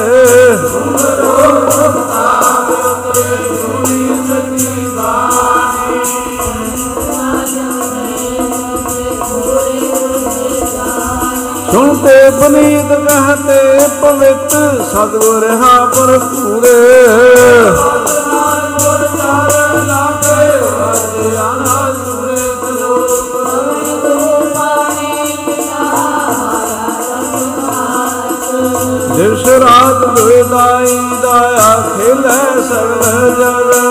[11.71, 14.53] ਸੁਣਤੇ ਬਨੀਤ ਕਹਤੇ ਪਵਿੱਤ
[14.91, 16.73] ਸਤਗੁਰ ਹਾ ਭਰਪੂਰੇ।
[30.35, 33.84] ਰਾਤ ਦੁਇ ਦਾਈ ਦਾਇਆ ਖੇਲੇ ਸਗਲ ਜਗਤ ਜਿਨੀ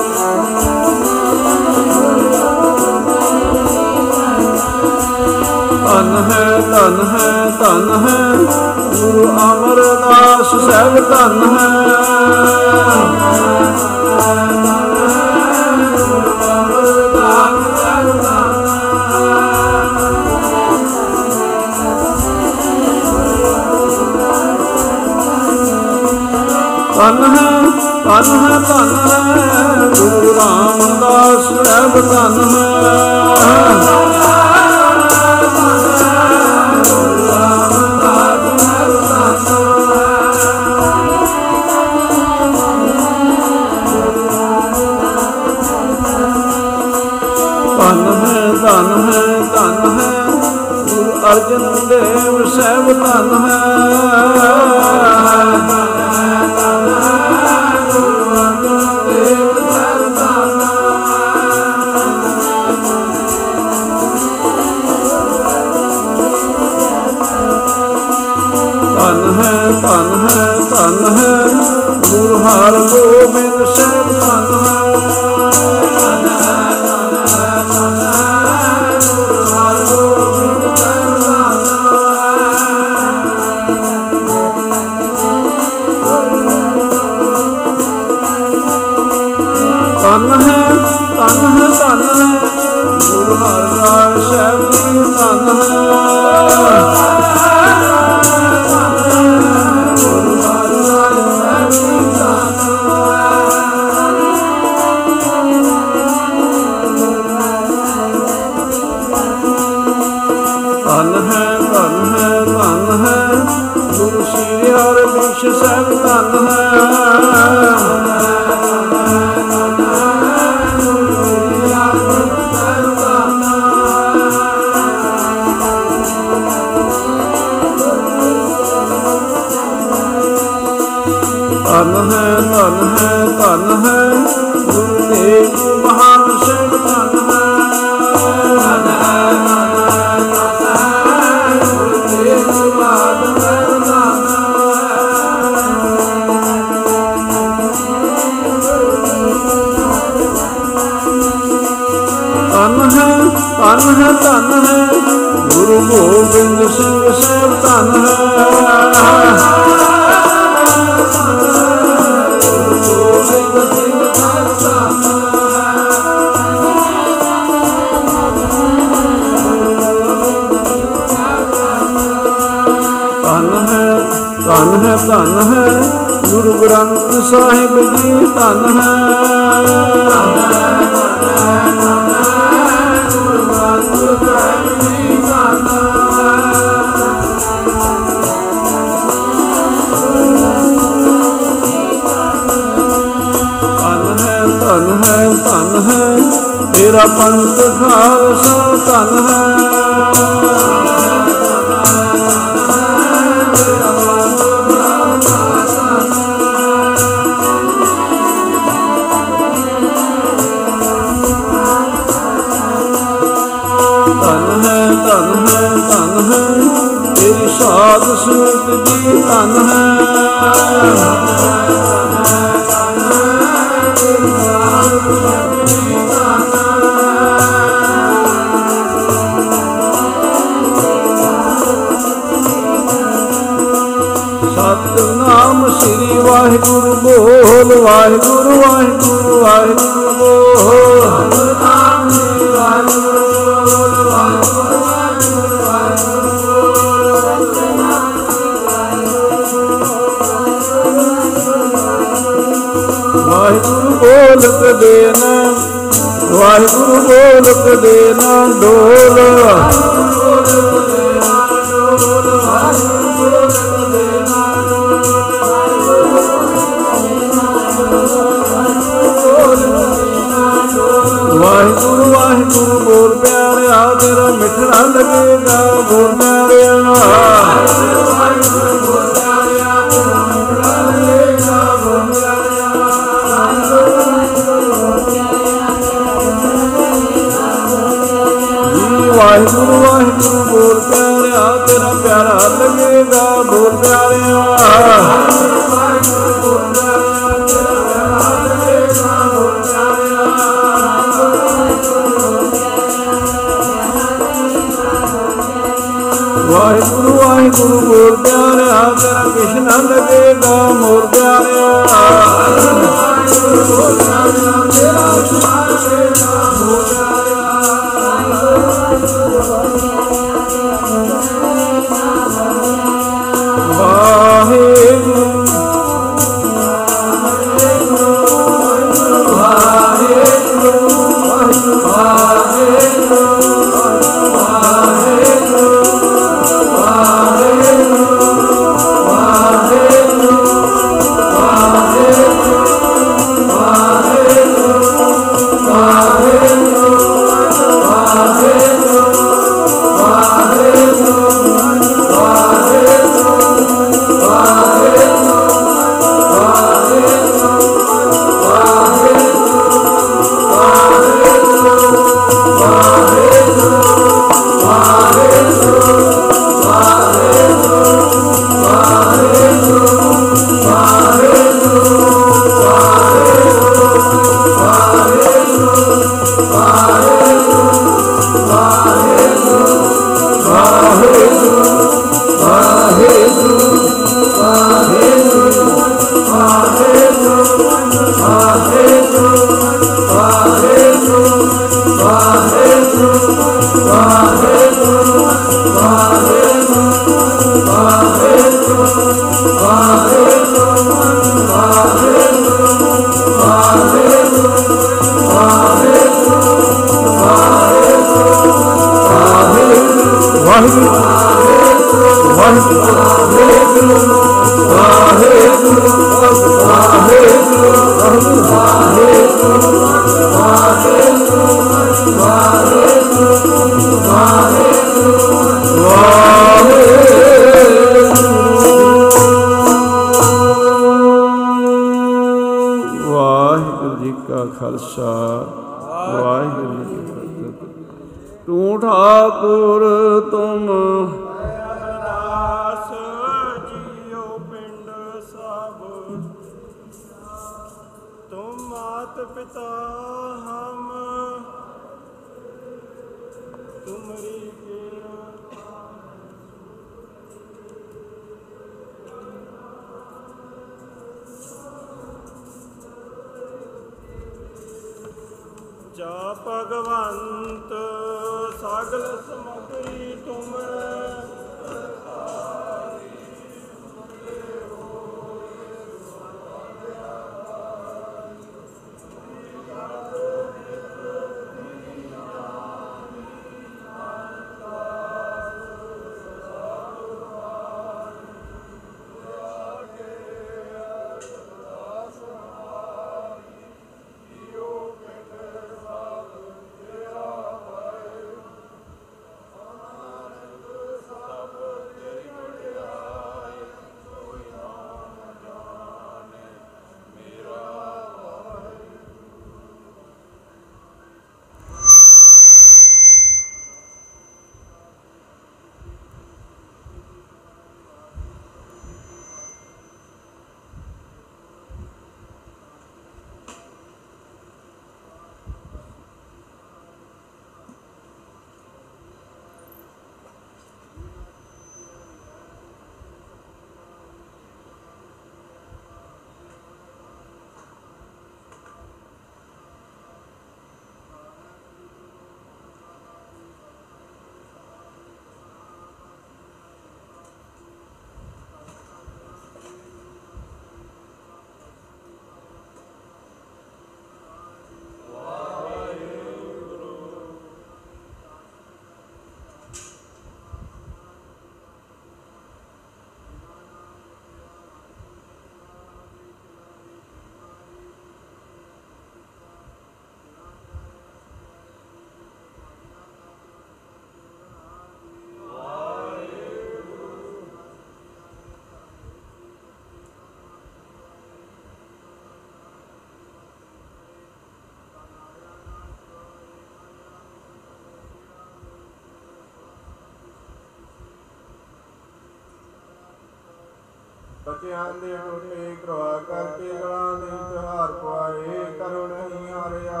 [594.46, 600.00] ਬੱਚਿਆਂ ਦੇ ਟੋਟੇ ਕਰਵਾ ਕਰਕੇ ਗਲਾਂ ਦੇ ਤਿਉਹਾਰ ਪਵਾਏ ਕਰੋ ਨਹੀਂ ਹਾਰਿਆ।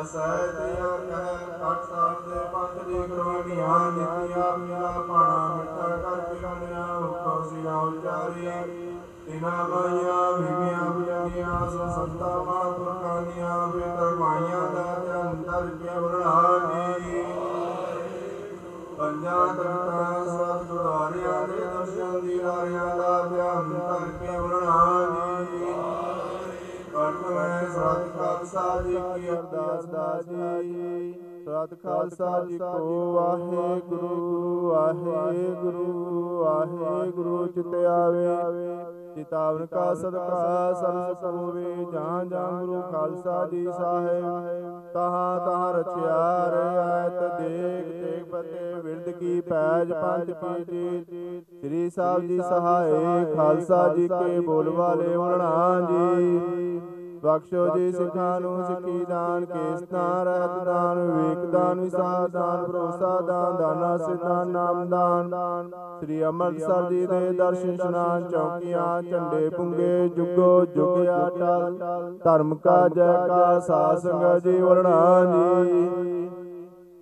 [0.00, 0.74] ਅਸਹਿ ਤੇ
[1.08, 7.76] ਕਹਿ ਕੱਟ ਸਾਹਿਬ ਦੇ ਪੰਥ ਦੀ ਗੁਰਬਾਣੀਆਂ ਦਿੱਤੀਆਂ ਮੀਆਂ ਪਾਣਾ ਮਿੱਠਾ ਕਰਕੇ ਗਾਣਿਆ ਹੁਕਮ ਸਿਆ
[7.76, 8.46] ਉਚਾਰੀ।
[9.26, 17.24] ਤਿਨਾ ਮਾਇਆ ਬੀਬੀਆਂ ਬੁਝਾਈਆਂ ਸੋ ਸੰਤਾ, ਮਹਾਂਪੁਰਖਾਂ ਦੀਆਂ ਬੇਤਰ ਮਾਈਆਂ ਦਾ ਧਿਆਨ ਦਰ ਕੇ ਵਰਣਾਨੀ
[18.98, 20.19] ਪੰਜਾਂ ਤਖਤਾਂ
[27.80, 31.12] ਸਤ ਖਾਲਸਾ ਜੀ, ਕੀ ਅਰਦਾਸ ਦਾ ਜੀ?
[31.44, 35.84] ਸਤ ਖਾਲਸਾ ਜੀ, ਕੋ ਵਾਹਿਗੁਰੂ ਵਾਹਿਗੁਰੂ
[36.40, 38.26] ਵਾਹਿਗੁਰੂ, ਚਿਤ ਆਵੇ।
[39.14, 44.60] ਚਿਤਾਵਨ ਕਾ ਸਦਕਾ ਸਰਸ ਹੋਵੇ ਜਾਂ ਜਾਂ ਗੁਰੂ ਖਾਲਸਾ ਜੀ ਸਾਹਿਬ।
[44.94, 46.20] ਤਹਾਂ ਤਹਾਂ ਰਚਿਆ
[46.50, 53.86] ਰਿਆਇਤ ਦੇਖ ਦੇਖ ਪਤੇ ਵਿਰਦ ਕੀ ਪੈਜ ਪੰਥ ਕੀ ਜੀ ਸ੍ਰੀ ਸਾਹਿਬ ਜੀ ਸਹਾਏ ਖਾਲਸਾ
[53.88, 56.80] ਜੀ ਕੇ ਬੋਲ ਵਾਲੇ ਵਰਣਾ ਜੀ।
[57.24, 63.56] ਬਖਸ਼ੋ ਜੀ ਸਿੱਖਾਂ ਨੂੰ, ਸਿੱਖੀ ਦਾਨ ਕੇਸਤਾਨ ਰਹਿਤ ਦਾਨ, ਵਿਵੇਕ ਦਾਨ, ਵਿਸਾਰ ਦਾਨ, ਭਰੋਸਾ ਦਾਨ,
[63.56, 65.70] ਦਾਨਾ ਸਿਧਾਨ ਨਾਮ ਦਾਨ।
[66.00, 71.78] ਸ੍ਰੀ ਅੰਮ੍ਰਿਤਸਰ ਜੀ ਦੇ ਦਰਸ਼ਨ ਇਸ਼ਨਾਨ ਚੌਕੀਆਂ, ਝੰਡੇ ਪੁੰਗੇ, ਜੁਗੋ ਜੁਗਿਆ ਟਲ।
[72.24, 76.28] ਧਰਮ ਕਾ ਜੈਕਾਰ ਸਾਧ ਸੰਗਤ ਜੀ ਵਰਣਾ ਜੀ।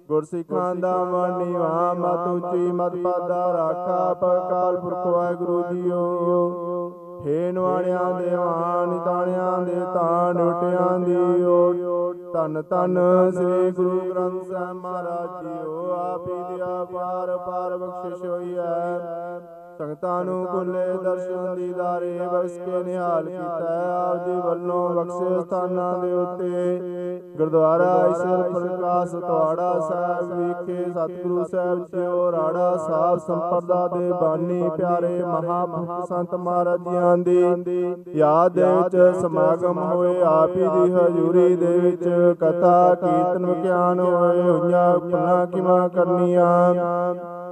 [0.09, 8.20] ਗੁਰਸਿੱਖਾਂ ਦਾ ਮਨ ਨੀਵਾ, ਮਤ ਉੱਚੀ, ਮਤ ਪਾਦਾ, ਰਾਖਾ ਪਕਾਲ ਪੁਰਖ ਵਾਹਿਗੁਰੂ ਜੀਓ। ਹੇ ਨਵਾਣਿਆਂ
[8.20, 12.99] ਦੇ ਮਾਨ ਤਾਣਿਆਂ ਦੇ ਤਾਣ, ਉਟਿਆਂ ਦੀ ਓਟ। ਧੰਨ ਧੰਨ
[13.31, 20.25] ਸ੍ਰੀ ਗੁਰੂ ਗ੍ਰੰਥ ਸਾਹਿਬ ਮਹਾਰਾਜ ਜੀਓ, ਆਪ ਹੀ ਦਿਆ ਪਾਰ ਪਾਰ ਬਖਸ਼ਿਸ਼ ਹੋਈ ਹੈ। ਸੰਗਤਾਂ
[20.25, 26.13] ਨੂੰ ਖੁੱਲੇ ਦਰਸ਼ਨ ਦੀਦਾਰੇ ਬਖਸ਼ ਕੇ ਨਿਹਾਲ ਕੀਤਾ ਹੈ। ਆਪ ਜੀ ਵੱਲੋਂ ਬਖਸ਼ੇ ਸਥਾਨਾਂ ਦੇ
[26.13, 34.71] ਉੱਤੇ। ਗੁਰਦੁਆਰਾ ਈਸ਼ਰ ਪ੍ਰਕਾਸ਼ ਤੁਹਾੜਾ ਸਾਹਿਬ ਵਿਖੇ ਸਤਿਗੁਰੂ ਸਾਹਿਬ ਜੀਓ ਰਾੜਾ ਸਾਹਿਬ ਸੰਪਰਦਾ ਦੇ ਬਾਨੀ
[34.77, 41.57] ਪਿਆਰੇ ਮਹਾਪੁਰਖ ਸੰਤ ਮਹਾਰਾਜ ਜੀਆਂ ਦੀ ਯਾਦ ਦੇ ਵਿੱਚ ਸਮਾਗਮ ਹੋਏ। ਆਪ ਹੀ ਦੀ ਹਜ਼ੂਰੀ
[41.57, 42.05] ਦੇ ਵਿੱਚ
[42.41, 46.75] ਕਥਾ, ਕੀਰਤਨ ਵਿਖਿਆਨ ਹੋਏ। ਹੋਈਆਂ ਪੁਨਾ ਕਿਮਾ ਕਰਨੀਆਂ?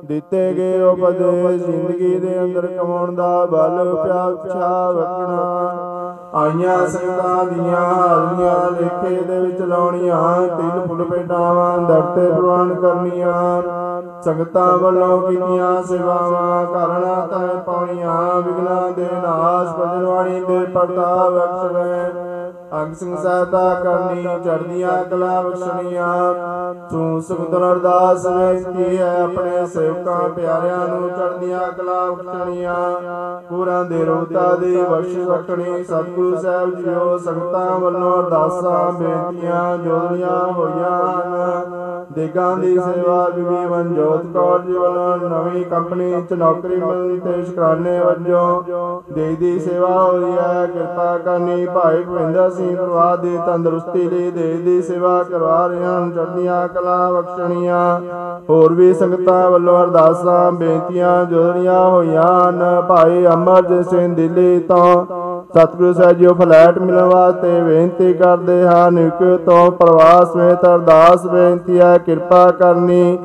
[0.05, 5.43] ਦਿੱਤੇ ਗਏ ਉਪਦੇਸ਼ ਜ਼ਿੰਦਗੀ ਦੇ ਅੰਦਰ ਕਮਾਉਣ ਦਾ ਬਲ ਪਿਆਛਾ ਵਕਣਾ
[6.35, 13.62] ਆਈਆਂ ਸੰਗਤਾਂ ਦੀਆਂ ਹਾਜ਼ਰੀਆਂ ਲੇਖੇ ਦੇ ਵਿੱਚ ਲਾਉਣੀਆਂ ਤਿਲ ਫੁੱਲ ਪੇਟਾਵਾਂ ਦਰਤੇ ਪ੍ਰਵਾਨ ਕਰਨੀਆਂ।
[14.23, 22.35] ਸੰਗਤਾਂ ਵੱਲੋਂ ਕੀਤੀਆਂ ਸੇਵਾਵਾਂ ਕਰਨਾ ਤੈ ਪਾਉਣੀਆਂ ਵਿਗਨਾਂ ਦੇ ਨਾਸ਼ ਭਜਨਵਾਣੀ ਦੇ ਪਰਤਾ ਬਖਸ਼ ਗਏ
[22.72, 26.34] ਅੰਗ ਸਿੰਘ ਸਹਾਇਤਾ ਕਰਨੀ ਚੜਦੀਆਂ ਕਲਾ ਬਖਸ਼ਣੀਆਂ।
[26.90, 29.22] ਤੂੰ ਸੁਖਦਰ ਅਰਦਾਸ ਬੇਨਤੀ ਹੈ?
[29.22, 32.76] ਆਪਣੇ ਸੇਵਕਾਂ ਪਿਆਰਿਆਂ ਨੂੰ ਚੜਦੀਆਂ ਕਲਾ ਬਖਸ਼ਣੀਆਂ।
[33.48, 41.22] ਪੂਰਾਂ ਦੇ ਰੋਤਾ ਦੀ ਬਖਸ਼ ਬਖਣੀ ਸਤਿਗੁਰੂ ਸਾਹਿਬ ਜੀਓ, ਸੰਗਤਾਂ ਵੱਲੋਂ ਅਰਦਾਸਾਂ, ਬੇਨਤੀਆਂ ਜੋੜੀਆਂ ਹੋਈਆਂ
[41.22, 47.44] ਹਨ। ਦੇਗਾਂ ਦੀ ਸੇਵਾ ਬੀਬੀ ਮਨਜੋਤ ਕੌਰ ਜੀ ਵੱਲੋਂ ਨਵੀਂ ਕੰਪਨੀ ਚ ਨੌਕਰੀ ਮਿਲਣ ਤੇ
[47.44, 48.62] ਸ਼ੁਕਰਾਨੇ ਵਜੋਂ
[49.12, 54.52] ਦੇ ਦੀ ਸੇਵਾ ਹੋਈ ਹੈ। ਕਿਰਪਾ ਕਰਨੀ ਭਾਈ ਭਵਿੰਦਰ ਸਿੰਘ ਪਰਿਵਾਰ ਦੀ ਤੰਦਰੁਸਤੀ ਲਈ ਦੇ
[54.56, 58.00] ਦੀ ਸੇਵਾ ਕਰਵਾ ਰਹੇ ਹਨ ਚੜ੍ਹਦੀਆਂ ਕਲਾ ਬਖਸ਼ਣੀਆਂ।
[58.50, 65.06] ਹੋਰ ਵੀ ਸੰਗਤਾਂ ਵੱਲੋਂ ਅਰਦਾਸਾਂ, ਬੇਨਤੀਆਂ ਜੋੜੀਆਂ ਹੋਈਆਂ ਹਨ। ਭਾਈ ਅਮਰਜੀਤ ਸਿੰਘ ਦਿੱਲੀ ਤੋਂ
[65.54, 71.80] ਸਤਿਗੁਰੂ ਸਾਹਿਬ ਜੀਓ ਫਲੈਟ ਮਿਲਣ ਵਾਸਤੇ ਬੇਨਤੀ ਕਰਦੇ ਹਨ। ਕਿ ਤੋਂ ਪਰਿਵਾਰ ਸਮੇਤ ਅਰਦਾਸ ਬੇਨਤੀ
[71.80, 73.18] ਹੈ, ਕਿਰਪਾ ਕਰਨੀ।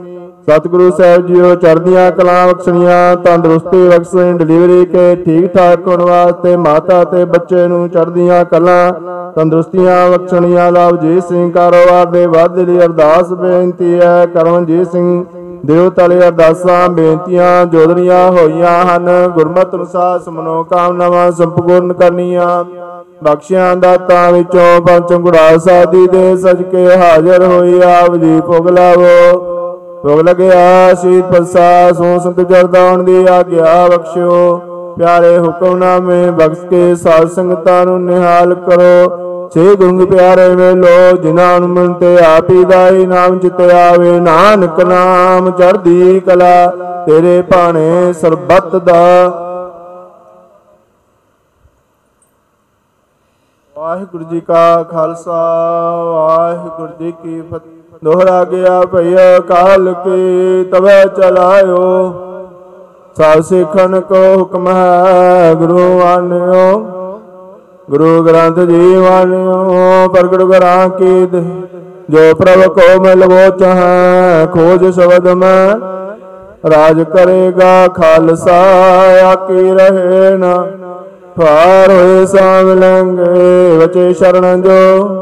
[0.52, 7.04] ਸਤਿਗੁਰੂ ਸਾਹਿਬ ਜੀਓ, ਚੜ੍ਹਦੀਆਂ ਕਲਾ ਬਖਸ਼ਣੀਆਂ, ਤੰਦਰੁਸਤੀ ਬਖਸ਼ਣ ਡਿਲੀਵਰੀ ਕੇ ਠੀਕ ਠਾਕ ਹੋਣ ਵਾਸਤੇ ਮਾਤਾ
[7.04, 8.92] ਤੇ ਬੱਚੇ ਨੂੰ ਚੜ੍ਹਦੀਆਂ ਕਲਾ,
[9.36, 15.24] ਤੰਦਰੁਸਤੀਆਂ ਬਖਸ਼ਣੀਆਂ, ਲਵਜੀਤ ਸਿੰਘ ਕਾਰੋਬਾਰ ਦੇ ਵਾਧੇ ਲਈ ਅਰਦਾਸ ਬੇਨਤੀ ਹੈ ਕਰਮਜੀਤ ਸਿੰਘ
[15.66, 22.64] ਦਿਓ ਤਲੇ ਅਰਦਾਸਾਂ, ਬੇਨਤੀਆਂ ਜੋਦਰੀਆਂ ਹੋਈਆਂ ਹਨ। ਗੁਰਮਤਿ ਅਨੁਸਾਰ ਸਮਨੋ ਕਾਮਨਾਵਾਂ ਸੰਪੂਰਨ ਕਰਨੀਆਂ।
[23.24, 29.51] ਬਖਸ਼ਿਆਂ ਦਾਤਾਂ ਵਿੱਚੋਂ ਪੰਚਮ ਗੁੜਾ ਸਾਦੀ ਦੇ ਸਜ ਕੇ ਹਾਜ਼ਰ ਹੋਈ, ਆਪ ਜੀ ਭੋਗ ਲਾਵੋ।
[30.04, 34.58] ਭੋਗ ਲਗਿਆ ਸੀਤ ਪ੍ਰਸਾਦ ਸੋ ਸੰਤ ਜਰਦਾਉਣ ਦੀ ਆਗਿਆ ਬਖਸ਼ਿਓ।
[34.98, 41.70] ਪਿਆਰੇ ਹੁਕਮਨਾਮੇ ਬਖਸ਼ ਕੇ ਸਾਧ ਸੰਗਤਾਂ ਨੂੰ ਨਿਹਾਲ ਕਰੋ। ਸੇ ਗੁਰੰਗ ਪਿਆਰੇ ਵੇਲੋ, ਜਿਨ੍ਹਾਂ ਨੂੰ
[41.70, 46.68] ਮਨ ਤੇ ਆਪੀ ਦਾ ਹੀ ਨਾਮ ਚਿਤ ਆਵੇ ਨਾਨਕ ਨਾਮ ਚੜ੍ਹਦੀ ਕਲਾ,
[47.06, 49.04] ਤੇਰੇ ਭਾਣੇ ਸਰਬੱਤ ਦਾ।
[53.76, 55.42] ਵਾਹਿਗੁਰੂ ਜੀ ਕਾ ਖਾਲਸਾ,
[56.06, 62.14] ਵਾਹਿਗੁਰੂ ਜੀ ਕੀ ਫਤਿਹ। ਦੋਹਰਾ ਗਿਆ ਭਈਆ ਕਾਲ ਕੀ, ਤਵੇ ਚਲਾਇਓ।
[63.18, 66.80] ਸਾਧ ਸਿੱਖਨ ਕੋ ਹੁਕਮ ਹੈ ਗੁਰੂ ਆਨਿਓ।
[67.90, 71.42] ਗੁਰੂ ਗ੍ਰੰਥ ਜੀ ਵਾਲਿਓ ਪ੍ਰਗਟ ਕਰਾਂ ਕੀ ਦੇ
[72.10, 75.76] ਜੋ ਪ੍ਰਭ ਕੋ ਮਿਲਵੋ ਚਾਹੈ ਖੋਜ ਸ਼ਬਦ ਮੈਂ।
[76.72, 78.62] ਰਾਜ ਕਰੇਗਾ ਖਾਲਸਾ
[79.32, 80.68] ਆਕੀ ਰਹੇ ਨਾ।
[81.40, 85.21] ਫਾਰ ਹੋਏ ਸਾਵਲੰਗੇ ਵਚੇ ਸ਼ਰਨ ਜੋ।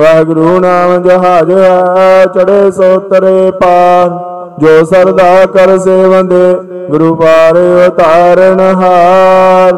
[0.00, 4.10] ਵਾਹਿਗੁਰੂ ਨਾਮ ਜਹਾਜ ਹੈ ਚੜੇ ਸੋ ਤਰੇ ਪਾਰ।
[4.58, 6.54] ਜੋ ਸਰਦਾ ਕਰ ਸੇਵੰਦੇ
[6.90, 9.74] ਗੁਰੂ ਪਾਰੇ ਉਤਾਰਨ ਹਾਰ।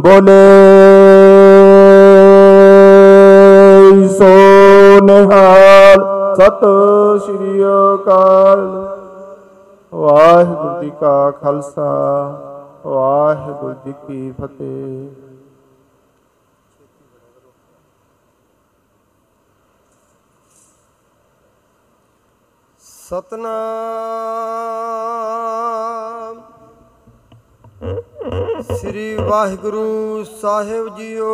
[0.00, 0.34] ਬੋਲੇ,
[4.08, 4.30] ਸੋ
[5.02, 6.04] ਨਿਹਾਲ,
[6.34, 6.60] ਸਤ
[7.24, 7.64] ਸ਼੍ਰੀ
[7.94, 8.68] ਅਕਾਲ।
[9.94, 11.90] ਵਾਹਿਗੁਰੂ ਜੀ ਕਾ ਖਾਲਸਾ,
[12.86, 15.19] ਵਾਹਿਗੁਰੂ ਜੀ ਕੀ ਫਤਿਹ।
[23.10, 23.56] ਸਤਨਾਮ।
[28.76, 31.30] ਸ੍ਰੀ ਵਾਹਿਗੁਰੂ ਸਾਹਿਬ ਜੀਓ।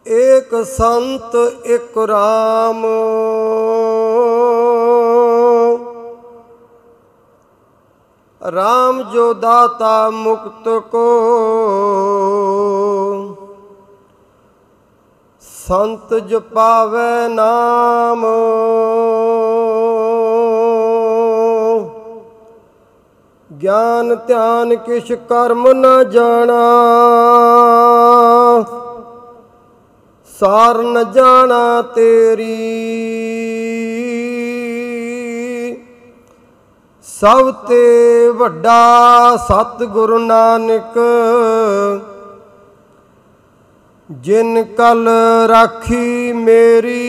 [0.09, 1.35] ਏਕ ਸੰਤ
[1.67, 2.87] ਇਕ ਰਾਮ।
[8.53, 11.21] ਰਾਮ ਜੋ ਦਾਤਾ ਮੁਕਤ ਕੋ।
[15.41, 18.27] ਸੰਤ ਜਪਾਵੇ ਨਾਮ।
[23.63, 26.61] ਗਿਆਨ ਧਿਆਨ ਕਿਛ ਕਰਮ ਨ ਜਾਣਾ।
[30.41, 32.81] ਸਾਰ ਨ ਜਾਣਾ ਤੇਰੀ।
[37.21, 40.99] ਸਭ ਤੇ ਵੱਡਾ ਸਤਿਗੁਰੂ ਨਾਨਕ
[44.11, 45.09] ਜਿਨ ਕਲ
[45.49, 47.03] ਰਾਖੀ ਮੇਰੀ।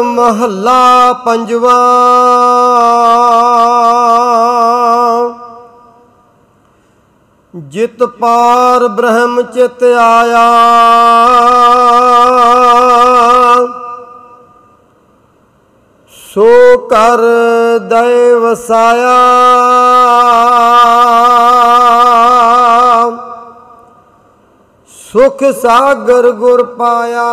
[0.03, 1.73] ਮਹੱਲਾ ਪੰਜਵਾ।
[7.56, 10.45] ਜਿਤ ਪਾਰ ਬ੍ਰਹਮ ਚਿਤ ਆਇਆ।
[16.34, 17.27] ਸੋ ਕਰ
[17.80, 19.18] ਦਇ ਵਸਾਇਆ।
[25.13, 27.23] ਸੁਖ ਸਾਗਰ ਗੁਰ ਪਾਇਆ।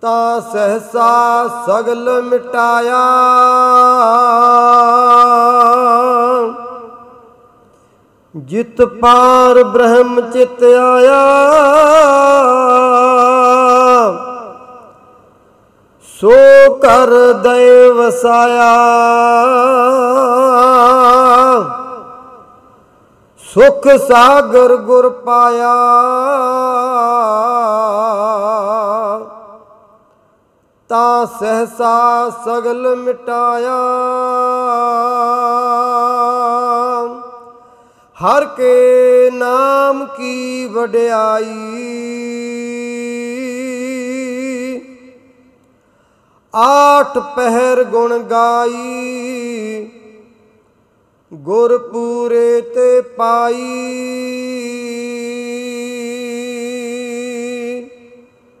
[0.00, 3.00] ਤਾ ਸਹਸਾ ਸਗਲ ਮਿਟਾਇਆ।
[8.36, 11.24] ਜਿਤ ਪਾਰ ਬ੍ਰਹਮ ਚਿਤ ਆਇਆ।
[16.20, 16.30] ਸੋ
[16.74, 18.74] ਕਰ ਦਇ ਵਸਾਇਆ।
[23.54, 25.74] ਸੁਖ ਸਾਗਰ ਗੁਰ ਪਾਇਆ।
[30.88, 33.76] ਤਾਂ ਸਹਸਾ ਸਗਲ ਮਿਟਾਇਆ।
[38.18, 41.44] ਹਰ ਕੇ ਨਾਮ ਕੀ ਵਡਿਆਈ।
[46.56, 49.90] ਆਠ ਪਹਿਰ ਗੁਣ ਗਾਈ।
[51.34, 53.90] ਗੁਰ ਪੂਰੇ ਤੇ ਪਾਈ।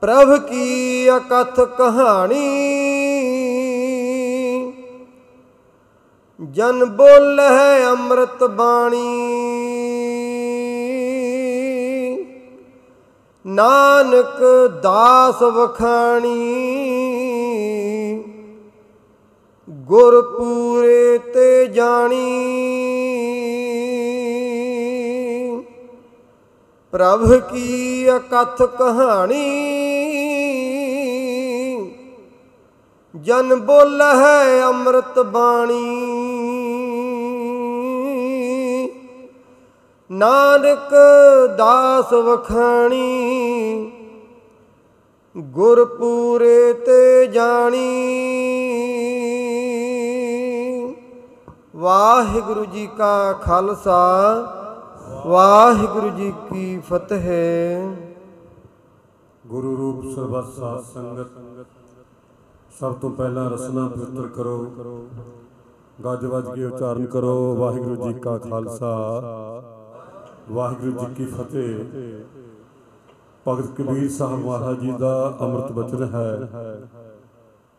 [0.00, 2.72] ਪ੍ਰਭ ਕੀ ਅਕਥ ਕਹਾਣੀ।
[6.50, 9.32] ਜਨ ਬੋਲ ਹੈ ਅੰਮ੍ਰਿਤ ਬਾਣੀ।
[13.46, 16.54] ਨਾਨਕ ਦਾਸ ਵਖਾਣੀ।
[19.70, 22.44] ਗੁਰ ਪੂਰੇ ਤੇ ਜਾਣੀ।
[26.92, 29.50] ਪ੍ਰਭ ਕੀ ਅਕਥ ਕਹਾਣੀ।
[33.16, 36.85] ਜਨ ਬੋਲ ਹੈ ਅੰਮ੍ਰਿਤ ਬਾਣੀ।
[40.10, 40.90] ਨਾਨਕ
[41.58, 43.92] ਦਾਸ ਵਖਾਣੀ
[45.36, 47.86] ਗੁਰ ਪੂਰੇ ਤੇ ਜਾਣੀ।
[51.76, 53.98] ਵਾਹਿਗੁਰੂ ਜੀ ਕਾ ਖਾਲਸਾ,
[55.26, 57.28] ਵਾਹਿਗੁਰੂ ਜੀ ਕੀ ਫਤਿਹ।
[59.46, 61.30] ਗੁਰੂ ਰੂਪ ਸਰਬੱਤ ਸਾਧ ਸੰਗਤ,
[62.80, 64.56] ਸਭ ਤੋਂ ਪਹਿਲਾਂ ਰਸਨਾ ਪਵਿੱਤਰ ਕਰੋ।
[66.04, 68.92] ਗੱਜ ਵੱਜ ਕੇ ਉਚਾਰਨ ਕਰੋ, ਵਾਹਿਗੁਰੂ ਜੀ ਕਾ ਖਾਲਸਾ।
[70.50, 71.78] ਵਾਹਿਗੁਰੂ ਜੀ ਕੀ ਫਤਿਹ।
[73.46, 77.05] ਭਗਤ ਕਬੀਰ ਸਾਹਿਬ ਮਹਾਰਾਜ ਜੀ ਦਾ ਅੰਮ੍ਰਿਤ ਬਚਨ ਹੈ।